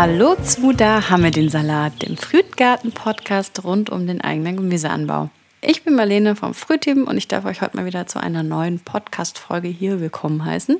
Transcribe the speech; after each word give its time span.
Hallo 0.00 0.36
zu 0.36 0.72
Da 0.72 1.10
haben 1.10 1.24
wir 1.24 1.32
den 1.32 1.48
Salat, 1.48 2.02
dem 2.02 2.16
Frühtgarten-Podcast 2.16 3.64
rund 3.64 3.90
um 3.90 4.06
den 4.06 4.20
eigenen 4.20 4.54
Gemüseanbau. 4.54 5.28
Ich 5.60 5.82
bin 5.82 5.96
Marlene 5.96 6.36
vom 6.36 6.54
Frühteam 6.54 7.02
und 7.08 7.16
ich 7.16 7.26
darf 7.26 7.44
euch 7.44 7.62
heute 7.62 7.76
mal 7.76 7.84
wieder 7.84 8.06
zu 8.06 8.20
einer 8.20 8.44
neuen 8.44 8.78
Podcast-Folge 8.78 9.66
hier 9.66 10.00
willkommen 10.00 10.44
heißen. 10.44 10.76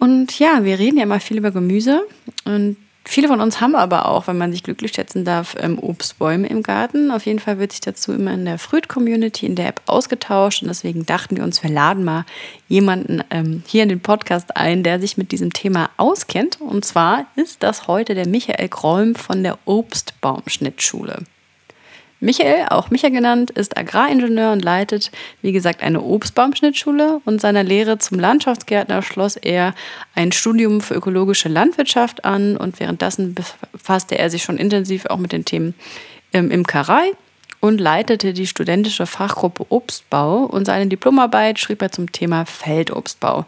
Und 0.00 0.36
ja, 0.36 0.64
wir 0.64 0.80
reden 0.80 0.96
ja 0.96 1.04
immer 1.04 1.20
viel 1.20 1.38
über 1.38 1.52
Gemüse 1.52 2.08
und 2.44 2.76
Viele 3.10 3.28
von 3.28 3.40
uns 3.40 3.62
haben 3.62 3.74
aber 3.74 4.04
auch, 4.04 4.26
wenn 4.26 4.36
man 4.36 4.52
sich 4.52 4.62
glücklich 4.62 4.92
schätzen 4.92 5.24
darf, 5.24 5.56
ähm, 5.58 5.78
Obstbäume 5.78 6.46
im 6.46 6.62
Garten. 6.62 7.10
Auf 7.10 7.24
jeden 7.24 7.38
Fall 7.38 7.58
wird 7.58 7.72
sich 7.72 7.80
dazu 7.80 8.12
immer 8.12 8.34
in 8.34 8.44
der 8.44 8.58
Früht-Community, 8.58 9.46
in 9.46 9.54
der 9.54 9.68
App 9.68 9.80
ausgetauscht. 9.86 10.60
Und 10.60 10.68
deswegen 10.68 11.06
dachten 11.06 11.38
wir 11.38 11.42
uns, 11.42 11.62
wir 11.62 11.70
laden 11.70 12.04
mal 12.04 12.26
jemanden 12.68 13.24
ähm, 13.30 13.62
hier 13.66 13.84
in 13.84 13.88
den 13.88 14.00
Podcast 14.00 14.58
ein, 14.58 14.82
der 14.82 15.00
sich 15.00 15.16
mit 15.16 15.32
diesem 15.32 15.54
Thema 15.54 15.88
auskennt. 15.96 16.60
Und 16.60 16.84
zwar 16.84 17.24
ist 17.34 17.62
das 17.62 17.88
heute 17.88 18.14
der 18.14 18.28
Michael 18.28 18.68
Gräum 18.68 19.14
von 19.14 19.42
der 19.42 19.58
Obstbaumschnittschule. 19.64 21.24
Michael, 22.20 22.66
auch 22.70 22.90
Micha 22.90 23.10
genannt, 23.10 23.50
ist 23.50 23.76
Agraringenieur 23.76 24.52
und 24.52 24.64
leitet, 24.64 25.12
wie 25.40 25.52
gesagt, 25.52 25.82
eine 25.82 26.02
Obstbaumschnittschule. 26.02 27.20
Und 27.24 27.40
seiner 27.40 27.62
Lehre 27.62 27.98
zum 27.98 28.18
Landschaftsgärtner 28.18 29.02
schloss 29.02 29.36
er 29.36 29.74
ein 30.14 30.32
Studium 30.32 30.80
für 30.80 30.94
ökologische 30.94 31.48
Landwirtschaft 31.48 32.24
an 32.24 32.56
und 32.56 32.80
währenddessen 32.80 33.36
befasste 33.72 34.18
er 34.18 34.30
sich 34.30 34.42
schon 34.42 34.58
intensiv 34.58 35.06
auch 35.06 35.18
mit 35.18 35.32
den 35.32 35.44
Themen 35.44 35.74
ähm, 36.32 36.50
Imkerei 36.50 37.12
und 37.60 37.80
leitete 37.80 38.32
die 38.32 38.46
studentische 38.46 39.06
Fachgruppe 39.06 39.66
Obstbau 39.68 40.44
und 40.44 40.64
seine 40.64 40.86
Diplomarbeit 40.86 41.58
schrieb 41.58 41.82
er 41.82 41.90
zum 41.90 42.12
Thema 42.12 42.44
Feldobstbau. 42.46 43.46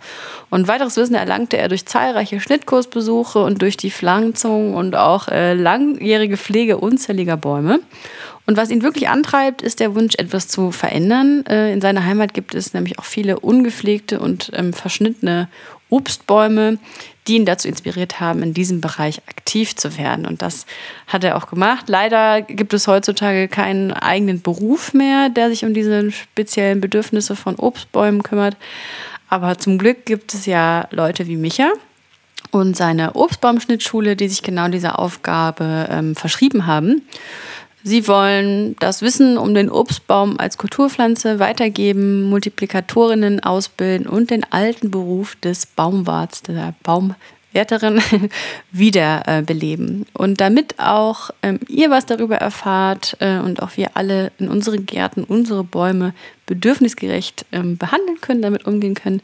Und 0.50 0.66
weiteres 0.66 0.96
Wissen 0.96 1.14
erlangte 1.14 1.58
er 1.58 1.68
durch 1.68 1.86
zahlreiche 1.86 2.40
Schnittkursbesuche 2.40 3.42
und 3.42 3.62
durch 3.62 3.76
die 3.76 3.90
Pflanzung 3.90 4.74
und 4.74 4.96
auch 4.96 5.28
äh, 5.28 5.54
langjährige 5.54 6.36
Pflege 6.36 6.78
unzähliger 6.78 7.36
Bäume. 7.36 7.80
Und 8.46 8.56
was 8.56 8.70
ihn 8.70 8.82
wirklich 8.82 9.08
antreibt, 9.08 9.62
ist 9.62 9.80
der 9.80 9.94
Wunsch, 9.94 10.14
etwas 10.16 10.48
zu 10.48 10.72
verändern. 10.72 11.44
Äh, 11.46 11.72
in 11.72 11.80
seiner 11.80 12.04
Heimat 12.04 12.34
gibt 12.34 12.54
es 12.54 12.74
nämlich 12.74 12.98
auch 12.98 13.04
viele 13.04 13.38
ungepflegte 13.38 14.18
und 14.18 14.50
ähm, 14.54 14.72
verschnittene 14.72 15.48
Obstbäume, 15.88 16.78
die 17.26 17.36
ihn 17.36 17.44
dazu 17.44 17.68
inspiriert 17.68 18.18
haben, 18.20 18.42
in 18.42 18.54
diesem 18.54 18.80
Bereich 18.80 19.20
aktiv 19.28 19.76
zu 19.76 19.96
werden. 19.98 20.26
Und 20.26 20.42
das 20.42 20.66
hat 21.06 21.22
er 21.22 21.36
auch 21.36 21.48
gemacht. 21.48 21.88
Leider 21.88 22.42
gibt 22.42 22.72
es 22.72 22.86
heutzutage 22.86 23.48
keinen 23.48 23.92
eigenen 23.92 24.40
Beruf 24.40 24.94
mehr, 24.94 25.28
der 25.28 25.50
sich 25.50 25.64
um 25.64 25.74
diese 25.74 26.10
speziellen 26.10 26.80
Bedürfnisse 26.80 27.36
von 27.36 27.56
Obstbäumen 27.56 28.22
kümmert. 28.22 28.56
Aber 29.28 29.58
zum 29.58 29.78
Glück 29.78 30.06
gibt 30.06 30.34
es 30.34 30.46
ja 30.46 30.88
Leute 30.90 31.26
wie 31.28 31.36
Micha 31.36 31.70
und 32.50 32.76
seine 32.76 33.14
Obstbaumschnittschule, 33.14 34.16
die 34.16 34.28
sich 34.28 34.42
genau 34.42 34.68
dieser 34.68 34.98
Aufgabe 34.98 35.88
ähm, 35.90 36.16
verschrieben 36.16 36.66
haben. 36.66 37.02
Sie 37.82 38.06
wollen 38.08 38.76
das 38.78 39.00
Wissen 39.00 39.38
um 39.38 39.54
den 39.54 39.70
Obstbaum 39.70 40.38
als 40.38 40.58
Kulturpflanze 40.58 41.38
weitergeben, 41.38 42.24
Multiplikatorinnen 42.28 43.40
ausbilden 43.40 44.06
und 44.06 44.30
den 44.30 44.44
alten 44.50 44.90
Beruf 44.90 45.36
des 45.36 45.66
Baumwarts, 45.66 46.42
der 46.42 46.74
Baumwärterin, 46.82 48.02
wiederbeleben. 48.70 50.06
Und 50.12 50.40
damit 50.40 50.78
auch 50.78 51.30
ähm, 51.42 51.58
ihr 51.68 51.90
was 51.90 52.04
darüber 52.04 52.36
erfahrt 52.36 53.16
äh, 53.20 53.38
und 53.38 53.62
auch 53.62 53.76
wir 53.76 53.96
alle 53.96 54.30
in 54.38 54.48
unseren 54.48 54.84
Gärten 54.84 55.24
unsere 55.24 55.64
Bäume 55.64 56.12
bedürfnisgerecht 56.44 57.46
ähm, 57.52 57.78
behandeln 57.78 58.20
können, 58.20 58.42
damit 58.42 58.66
umgehen 58.66 58.94
können, 58.94 59.22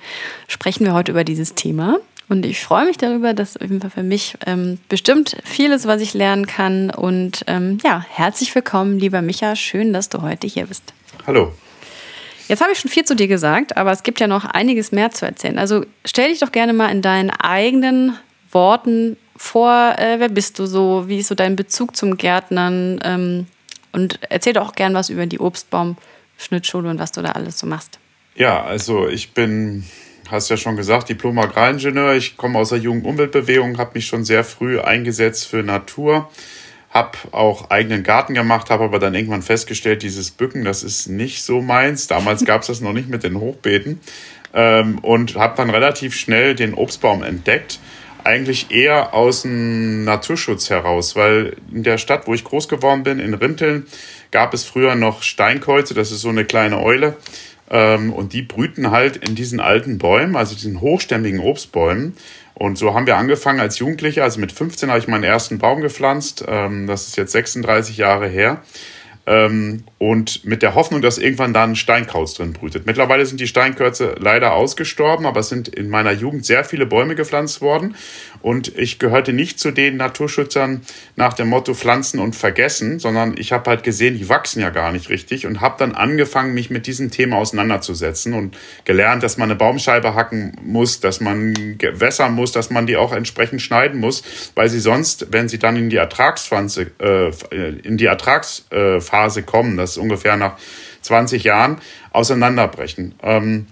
sprechen 0.49 0.87
wir 0.87 0.95
heute 0.95 1.13
über 1.13 1.25
dieses 1.25 1.55
Thema. 1.55 1.99
Und 2.29 2.45
ich 2.45 2.61
freue 2.61 2.87
mich 2.87 2.97
darüber, 2.97 3.35
dass 3.35 3.57
auf 3.57 3.63
jeden 3.63 3.81
Fall 3.81 3.91
für 3.91 4.03
mich 4.03 4.37
ähm, 4.47 4.79
bestimmt 4.89 5.37
vieles, 5.45 5.87
was 5.87 6.01
ich 6.01 6.13
lernen 6.13 6.47
kann. 6.47 6.91
Und 6.91 7.45
ähm, 7.47 7.79
ja, 7.85 8.05
herzlich 8.09 8.53
willkommen, 8.55 8.99
lieber 8.99 9.23
Micha. 9.23 9.55
Schön, 9.55 9.93
dass 9.93 10.09
du 10.09 10.23
heute 10.23 10.47
hier 10.47 10.67
bist. 10.67 10.93
Hallo. 11.27 11.53
Jetzt 12.49 12.61
habe 12.61 12.73
ich 12.73 12.79
schon 12.79 12.91
viel 12.91 13.05
zu 13.05 13.15
dir 13.15 13.29
gesagt, 13.29 13.77
aber 13.77 13.93
es 13.93 14.03
gibt 14.03 14.21
ja 14.21 14.27
noch 14.27 14.45
einiges 14.45 14.93
mehr 14.93 15.11
zu 15.11 15.27
erzählen. 15.27 15.59
Also 15.59 15.85
stell 16.05 16.31
dich 16.31 16.41
doch 16.41 16.53
gerne 16.53 16.73
mal 16.73 16.91
in 16.91 17.03
deinen 17.03 17.31
eigenen 17.31 18.17
Worten 18.51 19.17
vor. 19.37 19.95
Äh, 19.99 20.19
wer 20.19 20.29
bist 20.29 20.59
du 20.59 20.67
so? 20.67 21.05
Wie 21.07 21.19
ist 21.19 21.29
so 21.29 21.35
dein 21.35 21.55
Bezug 21.57 21.97
zum 21.97 22.17
Gärtnern? 22.17 23.01
Ähm, 23.05 23.47
und 23.93 24.19
erzähl 24.31 24.53
doch 24.53 24.69
auch 24.69 24.75
gern 24.75 24.95
was 24.95 25.11
über 25.11 25.27
die 25.27 25.39
Obstbaumschnittschule 25.39 26.91
und 26.91 26.99
was 26.99 27.13
du 27.13 27.23
da 27.23 27.33
alles 27.33 27.59
so 27.59 27.67
machst. 27.67 27.99
Ja, 28.35 28.63
also 28.65 29.09
ich 29.09 29.33
bin 29.33 29.85
hast 30.31 30.49
ja 30.49 30.57
schon 30.57 30.77
gesagt, 30.77 31.09
Diplom 31.09 31.39
Agraringenieur. 31.39 32.15
Ich 32.15 32.37
komme 32.37 32.59
aus 32.59 32.71
der 32.71 32.79
Jugendumweltbewegung, 32.79 33.79
habe 33.79 33.93
mich 33.95 34.07
schon 34.07 34.25
sehr 34.25 34.45
früh 34.45 34.81
eingesetzt 34.81 35.47
für 35.47 35.63
Natur, 35.63 36.31
habe 36.91 37.19
auch 37.33 37.71
eigenen 37.71 38.03
Garten 38.03 38.35
gemacht, 38.35 38.71
habe 38.71 38.85
aber 38.85 38.99
dann 38.99 39.15
irgendwann 39.15 39.43
festgestellt, 39.43 40.03
dieses 40.03 40.31
Bücken, 40.31 40.65
das 40.65 40.83
ist 40.83 41.09
nicht 41.09 41.43
so 41.43 41.61
meins. 41.61 42.07
Damals 42.07 42.45
gab 42.47 42.63
es 42.63 42.69
das 42.69 42.81
noch 42.81 42.93
nicht 42.93 43.09
mit 43.09 43.23
den 43.23 43.39
Hochbeeten 43.39 44.01
ähm, 44.55 44.99
und 44.99 45.37
habe 45.37 45.57
dann 45.57 45.71
relativ 45.71 46.15
schnell 46.15 46.55
den 46.55 46.75
Obstbaum 46.75 47.23
entdeckt. 47.23 47.79
Eigentlich 48.25 48.73
eher 48.73 49.15
aus 49.15 49.43
dem 49.43 50.03
Naturschutz 50.05 50.71
heraus, 50.71 51.15
weil 51.15 51.57
in 51.73 51.85
der 51.85 51.99
Stadt, 51.99 52.27
wo 52.27 52.35
ich 52.35 52.43
groß 52.43 52.69
geworden 52.69 53.05
bin, 53.05 53.21
in 53.21 53.35
Rinteln, 53.35 53.87
gab 54.33 54.53
es 54.53 54.65
früher 54.65 54.97
noch 54.97 55.23
Steinkreuze, 55.23 55.95
das 55.95 56.11
ist 56.11 56.23
so 56.23 56.29
eine 56.31 56.45
kleine 56.45 56.81
Eule. 56.83 57.17
Ähm, 57.71 58.13
und 58.13 58.33
die 58.33 58.43
brüten 58.43 58.91
halt 58.91 59.17
in 59.17 59.35
diesen 59.35 59.61
alten 59.61 59.99
Bäumen, 59.99 60.37
also 60.37 60.55
diesen 60.55 60.81
hochstämmigen 60.81 61.41
Obstbäumen. 61.41 62.15
Und 62.55 62.79
so 62.79 62.95
haben 62.95 63.07
wir 63.07 63.17
angefangen 63.17 63.61
als 63.61 63.79
Jugendlicher. 63.79 64.23
Also 64.23 64.41
mit 64.41 64.53
15 64.53 64.89
habe 64.89 64.99
ich 64.99 65.09
meinen 65.09 65.25
ersten 65.25 65.59
Baum 65.59 65.81
gepflanzt. 65.81 66.45
Ähm, 66.47 66.87
das 66.87 67.09
ist 67.09 67.17
jetzt 67.17 67.33
36 67.33 67.97
Jahre 67.99 68.29
her. 68.29 68.63
Und 69.99 70.45
mit 70.45 70.63
der 70.63 70.75
Hoffnung, 70.75 71.01
dass 71.01 71.17
irgendwann 71.17 71.55
dann 71.55 71.75
Steinkraut 71.75 72.39
drin 72.39 72.53
brütet. 72.53 72.85
Mittlerweile 72.85 73.25
sind 73.25 73.41
die 73.41 73.47
Steinkürze 73.47 74.15
leider 74.19 74.53
ausgestorben, 74.53 75.25
aber 75.25 75.41
es 75.41 75.49
sind 75.49 75.69
in 75.69 75.89
meiner 75.89 76.13
Jugend 76.13 76.45
sehr 76.45 76.65
viele 76.65 76.85
Bäume 76.85 77.15
gepflanzt 77.15 77.63
worden. 77.63 77.95
Und 78.43 78.77
ich 78.77 78.99
gehörte 78.99 79.33
nicht 79.33 79.59
zu 79.59 79.71
den 79.71 79.97
Naturschützern 79.97 80.83
nach 81.17 81.33
dem 81.33 81.49
Motto 81.49 81.73
pflanzen 81.75 82.21
und 82.21 82.37
vergessen, 82.37 82.99
sondern 82.99 83.37
ich 83.39 83.53
habe 83.53 83.71
halt 83.71 83.85
gesehen, 83.85 84.19
die 84.19 84.29
wachsen 84.29 84.61
ja 84.61 84.71
gar 84.71 84.93
nicht 84.93 85.09
richtig 85.09 85.47
und 85.47 85.63
habe 85.63 85.77
dann 85.79 85.95
angefangen, 85.95 86.53
mich 86.53 86.69
mit 86.69 86.87
diesem 86.87 87.11
Thema 87.11 87.39
auseinanderzusetzen 87.39 88.35
und 88.35 88.57
gelernt, 88.85 89.23
dass 89.23 89.39
man 89.39 89.51
eine 89.51 89.59
Baumscheibe 89.59 90.15
hacken 90.15 90.53
muss, 90.63 91.01
dass 91.01 91.21
man 91.21 91.55
wässern 91.81 92.35
muss, 92.35 92.53
dass 92.53 92.71
man 92.71 92.87
die 92.87 92.97
auch 92.97 93.13
entsprechend 93.13 93.63
schneiden 93.63 93.99
muss, 93.99 94.23
weil 94.55 94.69
sie 94.69 94.81
sonst, 94.81 95.29
wenn 95.31 95.49
sie 95.49 95.59
dann 95.59 95.77
in 95.77 95.89
die 95.89 95.97
Ertragspflanze, 95.97 96.91
äh, 97.01 97.31
in 97.83 97.97
die 97.97 98.07
Ertragsphase 98.07 99.43
kommen, 99.43 99.77
das 99.87 99.97
ist 99.97 100.03
ungefähr 100.03 100.37
nach 100.37 100.57
20 101.03 101.45
Jahren, 101.45 101.79
auseinanderbrechen. 102.13 103.15
Ähm, 103.23 103.67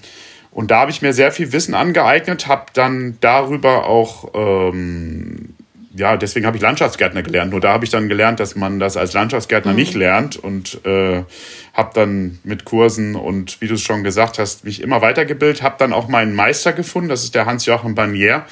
und 0.50 0.70
da 0.70 0.80
habe 0.80 0.90
ich 0.92 1.02
mir 1.02 1.12
sehr 1.12 1.32
viel 1.32 1.52
Wissen 1.52 1.74
angeeignet, 1.74 2.46
habe 2.46 2.66
dann 2.74 3.18
darüber 3.20 3.86
auch, 3.86 4.30
ähm, 4.34 5.54
ja, 5.96 6.16
deswegen 6.16 6.46
habe 6.46 6.56
ich 6.56 6.62
Landschaftsgärtner 6.62 7.22
gelernt. 7.22 7.50
Nur 7.50 7.60
da 7.60 7.72
habe 7.72 7.84
ich 7.84 7.90
dann 7.90 8.08
gelernt, 8.08 8.38
dass 8.38 8.54
man 8.54 8.78
das 8.78 8.96
als 8.96 9.12
Landschaftsgärtner 9.14 9.72
mhm. 9.72 9.76
nicht 9.76 9.94
lernt 9.94 10.36
und 10.36 10.84
äh, 10.86 11.24
habe 11.72 11.90
dann 11.94 12.38
mit 12.44 12.64
Kursen 12.64 13.16
und 13.16 13.60
wie 13.60 13.66
du 13.66 13.74
es 13.74 13.82
schon 13.82 14.04
gesagt 14.04 14.38
hast, 14.38 14.64
mich 14.64 14.80
immer 14.80 15.02
weitergebildet, 15.02 15.62
habe 15.62 15.74
dann 15.78 15.92
auch 15.92 16.06
meinen 16.06 16.34
Meister 16.34 16.72
gefunden, 16.72 17.08
das 17.08 17.24
ist 17.24 17.34
der 17.34 17.46
Hans-Joachim 17.46 17.96
Barnier. 17.96 18.44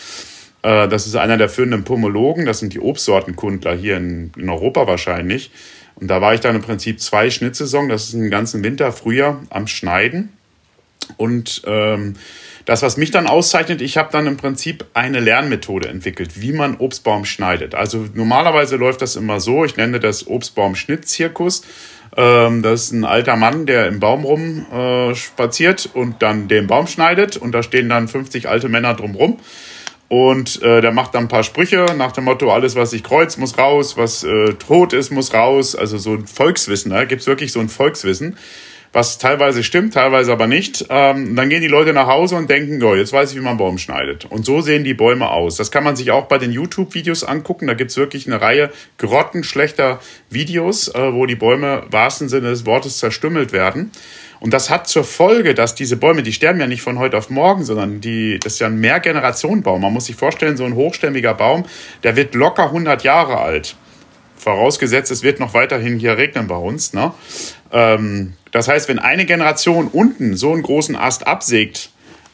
Äh, 0.62 0.88
das 0.88 1.06
ist 1.06 1.14
einer 1.14 1.36
der 1.36 1.48
führenden 1.48 1.84
Pomologen, 1.84 2.46
das 2.46 2.58
sind 2.58 2.74
die 2.74 2.80
Obstsortenkundler 2.80 3.74
hier 3.74 3.96
in, 3.96 4.32
in 4.36 4.48
Europa 4.48 4.86
wahrscheinlich. 4.88 5.52
Und 5.97 6.08
da 6.08 6.20
war 6.20 6.34
ich 6.34 6.41
dann 6.41 6.56
im 6.56 6.62
Prinzip 6.62 7.00
zwei 7.00 7.30
Schnittsaison, 7.30 7.88
das 7.88 8.04
ist 8.04 8.14
den 8.14 8.30
ganzen 8.30 8.64
Winter, 8.64 8.92
Frühjahr 8.92 9.41
am 9.50 9.66
Schneiden 9.66 10.30
und 11.16 11.62
ähm, 11.66 12.14
das, 12.64 12.82
was 12.82 12.96
mich 12.96 13.11
dann 13.11 13.26
auszeichnet, 13.26 13.82
ich 13.82 13.96
habe 13.96 14.11
dann 14.12 14.26
im 14.26 14.37
Prinzip 14.37 14.84
eine 14.94 15.20
Lernmethode 15.20 15.88
entwickelt, 15.88 16.40
wie 16.40 16.52
man 16.52 16.76
Obstbaum 16.76 17.25
schneidet. 17.25 17.75
Also 17.75 18.06
normalerweise 18.14 18.76
läuft 18.76 19.02
das 19.02 19.16
immer 19.16 19.40
so, 19.40 19.64
ich 19.64 19.76
nenne 19.76 19.99
das 19.99 20.26
Obstbaum-Schnittzirkus. 20.28 21.62
Ähm, 22.16 22.62
das 22.62 22.84
ist 22.84 22.93
ein 22.93 23.05
alter 23.05 23.37
Mann, 23.37 23.66
der 23.66 23.88
im 23.88 23.99
Baum 23.99 24.25
rum 24.25 24.66
äh, 24.72 25.14
spaziert 25.14 25.90
und 25.93 26.22
dann 26.22 26.46
den 26.46 26.66
Baum 26.66 26.87
schneidet 26.87 27.37
und 27.37 27.52
da 27.52 27.62
stehen 27.62 27.88
dann 27.88 28.06
50 28.06 28.49
alte 28.49 28.69
Männer 28.69 28.94
drumrum. 28.94 29.38
Und 30.12 30.61
äh, 30.61 30.82
der 30.82 30.93
macht 30.93 31.14
dann 31.14 31.25
ein 31.25 31.29
paar 31.29 31.43
Sprüche 31.43 31.87
nach 31.97 32.12
dem 32.12 32.25
Motto, 32.25 32.53
alles, 32.53 32.76
was 32.76 32.91
sich 32.91 33.03
kreuzt, 33.03 33.38
muss 33.38 33.56
raus, 33.56 33.97
was 33.97 34.25
äh, 34.25 34.53
tot 34.59 34.93
ist, 34.93 35.11
muss 35.11 35.32
raus. 35.32 35.75
Also 35.75 35.97
so 35.97 36.12
ein 36.12 36.26
Volkswissen, 36.26 36.91
da 36.91 36.99
ne? 36.99 37.06
gibt 37.06 37.23
es 37.23 37.26
wirklich 37.26 37.50
so 37.50 37.61
ein 37.61 37.70
Volkswissen 37.70 38.37
was 38.93 39.17
teilweise 39.17 39.64
stimmt, 39.64 39.94
teilweise 39.94 40.32
aber 40.32 40.47
nicht. 40.47 40.85
Ähm, 40.91 41.35
dann 41.35 41.49
gehen 41.49 41.62
die 41.62 41.69
Leute 41.69 41.94
nach 41.94 42.09
Hause 42.09 42.37
und 42.37 42.50
denken, 42.50 42.82
oh, 42.82 42.94
jetzt 42.94 43.12
weiß 43.12 43.31
ich, 43.31 43.38
wie 43.38 43.43
man 43.43 43.56
Baum 43.56 43.79
schneidet. 43.79 44.26
Und 44.26 44.44
so 44.44 44.61
sehen 44.61 44.85
die 44.85 44.93
Bäume 44.93 45.31
aus. 45.31 45.56
Das 45.56 45.70
kann 45.70 45.82
man 45.82 45.97
sich 45.97 46.11
auch 46.11 46.26
bei 46.26 46.37
den 46.37 46.53
YouTube-Videos 46.53 47.25
angucken. 47.25 47.67
Da 47.67 47.75
gibt's 47.75 47.97
wirklich 47.97 48.26
eine 48.26 48.43
Reihe 48.43 48.70
grottenschlechter 48.99 50.00
Videos, 50.29 50.88
äh, 50.88 51.14
wo 51.14 51.25
die 51.25 51.37
Bäume 51.37 51.85
wahrsten 51.91 52.29
Sinne 52.29 52.50
des 52.50 52.67
Wortes 52.67 52.99
zerstümmelt 52.99 53.53
werden. 53.53 53.93
Und 54.42 54.52
das 54.52 54.70
hat 54.70 54.88
zur 54.88 55.04
Folge, 55.04 55.54
dass 55.54 55.76
diese 55.76 55.96
Bäume, 55.96 56.24
die 56.24 56.32
sterben 56.32 56.58
ja 56.58 56.66
nicht 56.66 56.82
von 56.82 56.98
heute 56.98 57.16
auf 57.16 57.30
morgen, 57.30 57.62
sondern 57.64 58.00
die, 58.00 58.40
das 58.40 58.54
ist 58.54 58.58
ja 58.58 58.66
ein 58.66 58.80
Mehrgenerationenbaum. 58.80 59.80
Man 59.80 59.92
muss 59.92 60.06
sich 60.06 60.16
vorstellen, 60.16 60.56
so 60.56 60.64
ein 60.64 60.74
hochstämmiger 60.74 61.32
Baum, 61.32 61.64
der 62.02 62.16
wird 62.16 62.34
locker 62.34 62.64
100 62.64 63.04
Jahre 63.04 63.38
alt. 63.38 63.76
Vorausgesetzt, 64.36 65.12
es 65.12 65.22
wird 65.22 65.38
noch 65.38 65.54
weiterhin 65.54 65.96
hier 66.00 66.16
regnen 66.16 66.48
bei 66.48 66.56
uns. 66.56 66.92
Ne? 66.92 67.12
Ähm, 67.70 68.32
das 68.50 68.66
heißt, 68.66 68.88
wenn 68.88 68.98
eine 68.98 69.26
Generation 69.26 69.86
unten 69.86 70.36
so 70.36 70.52
einen 70.52 70.62
großen 70.62 70.96
Ast 70.96 71.24
absägt, 71.24 71.91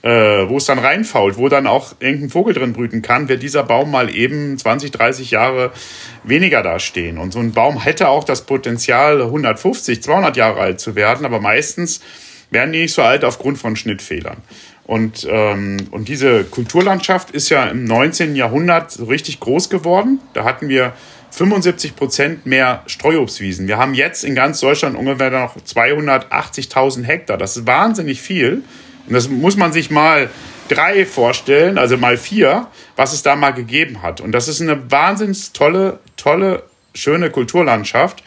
äh, 0.09 0.49
wo 0.49 0.57
es 0.57 0.65
dann 0.65 0.79
reinfault, 0.79 1.37
wo 1.37 1.51
dann 1.51 1.67
auch 1.67 1.95
irgendein 2.01 2.31
Vogel 2.31 2.55
drin 2.55 2.73
brüten 2.73 3.03
kann, 3.03 3.29
wird 3.29 3.43
dieser 3.43 3.63
Baum 3.63 3.91
mal 3.91 4.15
eben 4.15 4.57
20, 4.57 4.91
30 4.91 5.31
Jahre 5.31 5.71
weniger 6.25 6.63
dastehen. 6.63 7.19
Und 7.19 7.35
so 7.35 7.41
ein 7.41 7.53
Baum 7.53 7.79
hätte 7.79 8.09
auch 8.09 8.25
das 8.25 8.47
Potenzial, 8.47 9.21
150, 9.21 10.03
200 10.03 10.35
Jahre 10.39 10.61
alt 10.61 10.81
zu 10.81 10.95
werden, 10.95 11.27
aber 11.27 11.41
meistens 11.41 12.01
werden 12.51 12.73
die 12.73 12.81
nicht 12.81 12.95
so 12.95 13.03
alt 13.03 13.23
aufgrund 13.23 13.59
von 13.59 13.77
Schnittfehlern. 13.77 14.39
Und, 14.85 15.29
ähm, 15.31 15.77
und 15.91 16.09
diese 16.09 16.45
Kulturlandschaft 16.45 17.31
ist 17.33 17.51
ja 17.51 17.67
im 17.67 17.85
19. 17.85 18.35
Jahrhundert 18.35 18.91
so 18.91 19.05
richtig 19.05 19.41
groß 19.41 19.69
geworden. 19.69 20.21
Da 20.33 20.45
hatten 20.45 20.71
wir 20.71 20.95
75 21.33 21.97
Prozent 21.97 22.47
mehr 22.47 22.83
Streuobstwiesen. 22.87 23.69
Wir 23.69 23.77
haben 23.77 23.93
jetzt 23.93 24.25
in 24.25 24.35
ganz 24.35 24.61
Deutschland 24.61 24.97
ungefähr 24.97 25.31
noch 25.31 25.55
280.000 25.59 27.05
Hektar. 27.05 27.37
Das 27.37 27.59
ist 27.59 27.67
wahnsinnig 27.67 28.23
viel. 28.23 28.63
Und 29.09 29.15
das 29.15 29.29
muss 29.29 29.57
man 29.57 29.73
sich 29.73 29.91
mal 29.91 30.31
drei 30.69 31.07
vorstellen, 31.07 31.79
also 31.79 31.97
mal 31.97 32.17
vier, 32.17 32.67
was 32.95 33.13
es 33.13 33.23
da 33.23 33.37
mal 33.37 33.53
gegeben 33.53 34.03
hat. 34.03 34.21
Und 34.21 34.33
das 34.33 34.49
ist 34.49 34.61
eine 34.61 34.91
wahnsinnig 34.91 35.53
tolle, 35.53 35.99
tolle, 36.17 36.63
schöne 36.95 37.31
Kulturlandschaft, 37.31 38.23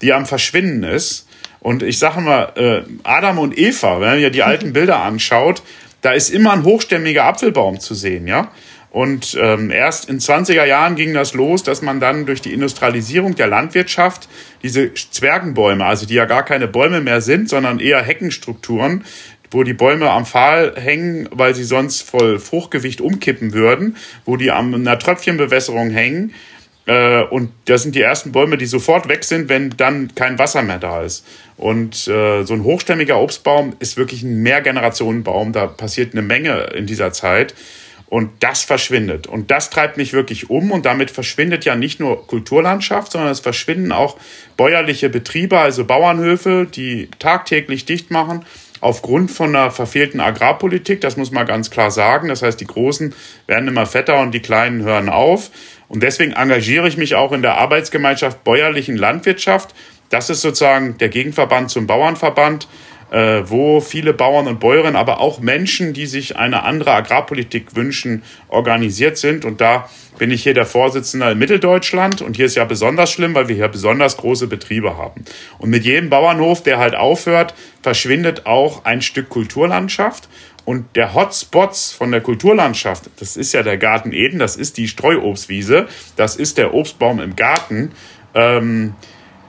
die 0.00 0.12
am 0.12 0.26
Verschwinden 0.26 0.84
ist. 0.84 1.28
Und 1.60 1.82
ich 1.82 1.98
sage 1.98 2.20
mal, 2.20 2.52
äh, 2.56 2.82
Adam 3.04 3.38
und 3.38 3.56
Eva, 3.56 4.00
wenn 4.00 4.08
man 4.08 4.20
ja 4.20 4.30
die 4.30 4.42
alten 4.42 4.72
Bilder 4.72 5.02
anschaut, 5.02 5.62
da 6.00 6.12
ist 6.12 6.30
immer 6.30 6.52
ein 6.52 6.64
hochstämmiger 6.64 7.24
Apfelbaum 7.24 7.78
zu 7.78 7.94
sehen, 7.94 8.26
ja. 8.26 8.50
Und 8.92 9.38
ähm, 9.40 9.70
erst 9.70 10.10
in 10.10 10.18
20er 10.18 10.66
Jahren 10.66 10.96
ging 10.96 11.14
das 11.14 11.32
los, 11.32 11.62
dass 11.62 11.80
man 11.80 11.98
dann 11.98 12.26
durch 12.26 12.42
die 12.42 12.52
Industrialisierung 12.52 13.34
der 13.34 13.46
Landwirtschaft 13.46 14.28
diese 14.62 14.92
Zwergenbäume, 14.92 15.82
also 15.82 16.04
die 16.04 16.12
ja 16.12 16.26
gar 16.26 16.44
keine 16.44 16.68
Bäume 16.68 17.00
mehr 17.00 17.22
sind, 17.22 17.48
sondern 17.48 17.80
eher 17.80 18.02
Heckenstrukturen, 18.02 19.06
wo 19.52 19.62
die 19.62 19.74
Bäume 19.74 20.10
am 20.10 20.26
Pfahl 20.26 20.74
hängen, 20.76 21.28
weil 21.30 21.54
sie 21.54 21.64
sonst 21.64 22.02
voll 22.02 22.38
Fruchtgewicht 22.38 23.00
umkippen 23.00 23.52
würden, 23.52 23.96
wo 24.24 24.36
die 24.36 24.50
an 24.50 24.74
einer 24.74 24.98
Tröpfchenbewässerung 24.98 25.90
hängen. 25.90 26.34
Äh, 26.86 27.22
und 27.22 27.52
das 27.66 27.82
sind 27.82 27.94
die 27.94 28.00
ersten 28.00 28.32
Bäume, 28.32 28.58
die 28.58 28.66
sofort 28.66 29.08
weg 29.08 29.24
sind, 29.24 29.48
wenn 29.48 29.70
dann 29.70 30.14
kein 30.14 30.38
Wasser 30.38 30.62
mehr 30.62 30.78
da 30.78 31.02
ist. 31.02 31.24
Und 31.56 32.08
äh, 32.08 32.42
so 32.42 32.54
ein 32.54 32.64
hochstämmiger 32.64 33.20
Obstbaum 33.20 33.74
ist 33.78 33.96
wirklich 33.96 34.22
ein 34.22 34.42
Mehrgenerationenbaum. 34.42 35.52
Da 35.52 35.66
passiert 35.66 36.12
eine 36.12 36.22
Menge 36.22 36.70
in 36.74 36.86
dieser 36.86 37.12
Zeit. 37.12 37.54
Und 38.06 38.30
das 38.40 38.62
verschwindet. 38.62 39.26
Und 39.26 39.50
das 39.50 39.70
treibt 39.70 39.96
mich 39.96 40.12
wirklich 40.12 40.50
um. 40.50 40.70
Und 40.70 40.84
damit 40.84 41.10
verschwindet 41.10 41.64
ja 41.64 41.76
nicht 41.76 41.98
nur 41.98 42.26
Kulturlandschaft, 42.26 43.12
sondern 43.12 43.30
es 43.30 43.40
verschwinden 43.40 43.92
auch 43.92 44.18
bäuerliche 44.58 45.08
Betriebe, 45.08 45.58
also 45.58 45.86
Bauernhöfe, 45.86 46.66
die 46.66 47.08
tagtäglich 47.18 47.86
dicht 47.86 48.10
machen 48.10 48.44
aufgrund 48.82 49.30
von 49.30 49.54
einer 49.54 49.70
verfehlten 49.70 50.20
Agrarpolitik. 50.20 51.00
Das 51.00 51.16
muss 51.16 51.30
man 51.30 51.46
ganz 51.46 51.70
klar 51.70 51.90
sagen. 51.90 52.28
Das 52.28 52.42
heißt, 52.42 52.60
die 52.60 52.66
Großen 52.66 53.14
werden 53.46 53.68
immer 53.68 53.86
fetter 53.86 54.20
und 54.20 54.32
die 54.32 54.40
Kleinen 54.40 54.82
hören 54.82 55.08
auf. 55.08 55.50
Und 55.88 56.02
deswegen 56.02 56.32
engagiere 56.32 56.88
ich 56.88 56.96
mich 56.96 57.14
auch 57.14 57.32
in 57.32 57.42
der 57.42 57.58
Arbeitsgemeinschaft 57.58 58.42
bäuerlichen 58.44 58.96
Landwirtschaft. 58.96 59.74
Das 60.10 60.30
ist 60.30 60.42
sozusagen 60.42 60.98
der 60.98 61.08
Gegenverband 61.08 61.70
zum 61.70 61.86
Bauernverband 61.86 62.66
äh, 63.12 63.42
wo 63.46 63.80
viele 63.80 64.14
Bauern 64.14 64.46
und 64.46 64.58
Bäuerinnen, 64.58 64.96
aber 64.96 65.20
auch 65.20 65.38
Menschen, 65.38 65.92
die 65.92 66.06
sich 66.06 66.36
eine 66.36 66.62
andere 66.62 66.92
Agrarpolitik 66.92 67.76
wünschen, 67.76 68.22
organisiert 68.48 69.18
sind. 69.18 69.44
Und 69.44 69.60
da 69.60 69.90
bin 70.18 70.30
ich 70.30 70.42
hier 70.42 70.54
der 70.54 70.64
Vorsitzende 70.64 71.30
in 71.30 71.38
Mitteldeutschland. 71.38 72.22
Und 72.22 72.36
hier 72.36 72.46
ist 72.46 72.54
ja 72.54 72.64
besonders 72.64 73.12
schlimm, 73.12 73.34
weil 73.34 73.48
wir 73.48 73.54
hier 73.54 73.68
besonders 73.68 74.16
große 74.16 74.46
Betriebe 74.46 74.96
haben. 74.96 75.24
Und 75.58 75.68
mit 75.68 75.84
jedem 75.84 76.08
Bauernhof, 76.08 76.62
der 76.62 76.78
halt 76.78 76.94
aufhört, 76.94 77.54
verschwindet 77.82 78.46
auch 78.46 78.86
ein 78.86 79.02
Stück 79.02 79.28
Kulturlandschaft. 79.28 80.30
Und 80.64 80.96
der 80.96 81.12
Hotspots 81.12 81.92
von 81.92 82.12
der 82.12 82.22
Kulturlandschaft, 82.22 83.10
das 83.18 83.36
ist 83.36 83.52
ja 83.52 83.62
der 83.62 83.76
Garten 83.76 84.12
Eden, 84.12 84.38
das 84.38 84.56
ist 84.56 84.78
die 84.78 84.88
Streuobstwiese, 84.88 85.86
das 86.16 86.36
ist 86.36 86.56
der 86.56 86.72
Obstbaum 86.72 87.20
im 87.20 87.36
Garten. 87.36 87.90
Ähm, 88.34 88.94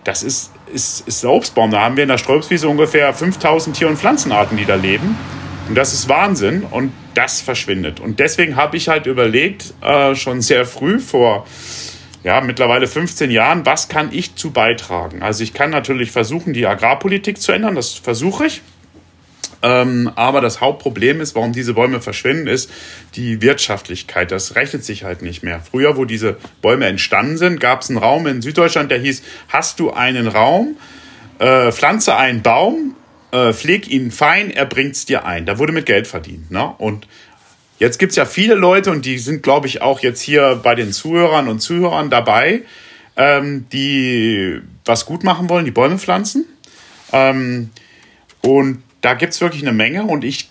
das 0.03 0.23
ist, 0.23 0.51
ist, 0.71 1.07
ist 1.07 1.25
Obstbaum. 1.25 1.71
Da 1.71 1.81
haben 1.81 1.95
wir 1.95 2.03
in 2.03 2.09
der 2.09 2.17
Sträubswiese 2.17 2.67
ungefähr 2.67 3.13
5000 3.13 3.75
Tier- 3.75 3.87
und 3.87 3.97
Pflanzenarten, 3.97 4.57
die 4.57 4.65
da 4.65 4.75
leben. 4.75 5.17
Und 5.67 5.75
das 5.75 5.93
ist 5.93 6.09
Wahnsinn 6.09 6.63
und 6.63 6.91
das 7.13 7.41
verschwindet. 7.41 7.99
Und 7.99 8.19
deswegen 8.19 8.55
habe 8.55 8.75
ich 8.77 8.89
halt 8.89 9.05
überlegt, 9.05 9.73
äh, 9.81 10.15
schon 10.15 10.41
sehr 10.41 10.65
früh 10.65 10.99
vor 10.99 11.45
ja, 12.23 12.39
mittlerweile 12.41 12.87
15 12.87 13.31
Jahren, 13.31 13.65
was 13.65 13.89
kann 13.89 14.09
ich 14.11 14.35
zu 14.35 14.51
beitragen? 14.51 15.21
Also 15.21 15.43
ich 15.43 15.53
kann 15.53 15.69
natürlich 15.69 16.11
versuchen, 16.11 16.53
die 16.53 16.65
Agrarpolitik 16.65 17.39
zu 17.39 17.51
ändern, 17.51 17.75
das 17.75 17.93
versuche 17.93 18.45
ich. 18.45 18.61
Ähm, 19.63 20.11
aber 20.15 20.41
das 20.41 20.59
Hauptproblem 20.59 21.21
ist, 21.21 21.35
warum 21.35 21.53
diese 21.53 21.73
Bäume 21.73 22.01
verschwinden, 22.01 22.47
ist 22.47 22.69
die 23.15 23.41
Wirtschaftlichkeit. 23.41 24.29
Das 24.29 24.55
rechnet 24.55 24.83
sich 24.83 25.05
halt 25.05 25.21
nicht 25.21 25.41
mehr. 25.41 25.61
Früher, 25.61 25.95
wo 25.95 26.03
diese 26.03 26.35
Bäume 26.61 26.85
entstanden 26.85 27.37
sind, 27.37 27.61
gab 27.61 27.81
es 27.81 27.89
einen 27.89 27.97
Raum 27.97 28.27
in 28.27 28.41
Süddeutschland, 28.41 28.91
der 28.91 28.99
hieß, 28.99 29.23
hast 29.47 29.79
du 29.79 29.91
einen 29.91 30.27
Raum, 30.27 30.75
äh, 31.39 31.71
pflanze 31.71 32.17
einen 32.17 32.41
Baum, 32.41 32.95
äh, 33.31 33.53
pfleg 33.53 33.89
ihn 33.89 34.11
fein, 34.11 34.51
er 34.51 34.65
bringt 34.65 34.95
es 34.95 35.05
dir 35.05 35.25
ein. 35.25 35.45
Da 35.45 35.57
wurde 35.57 35.71
mit 35.71 35.85
Geld 35.85 36.07
verdient. 36.07 36.51
Ne? 36.51 36.73
Und 36.77 37.07
jetzt 37.79 37.99
gibt 37.99 38.11
es 38.11 38.17
ja 38.17 38.25
viele 38.25 38.55
Leute, 38.55 38.91
und 38.91 39.05
die 39.05 39.17
sind, 39.17 39.43
glaube 39.43 39.67
ich, 39.67 39.81
auch 39.81 40.01
jetzt 40.01 40.21
hier 40.21 40.59
bei 40.61 40.75
den 40.75 40.91
Zuhörern 40.91 41.47
und 41.47 41.61
Zuhörern 41.61 42.09
dabei, 42.09 42.63
ähm, 43.15 43.65
die 43.71 44.59
was 44.83 45.05
gut 45.05 45.23
machen 45.23 45.47
wollen, 45.47 45.63
die 45.63 45.71
Bäume 45.71 45.97
pflanzen. 45.99 46.45
Ähm, 47.13 47.69
und 48.41 48.83
da 49.03 49.13
gibt 49.13 49.33
es 49.33 49.41
wirklich 49.41 49.61
eine 49.61 49.73
Menge 49.73 50.03
und 50.03 50.23
ich 50.23 50.49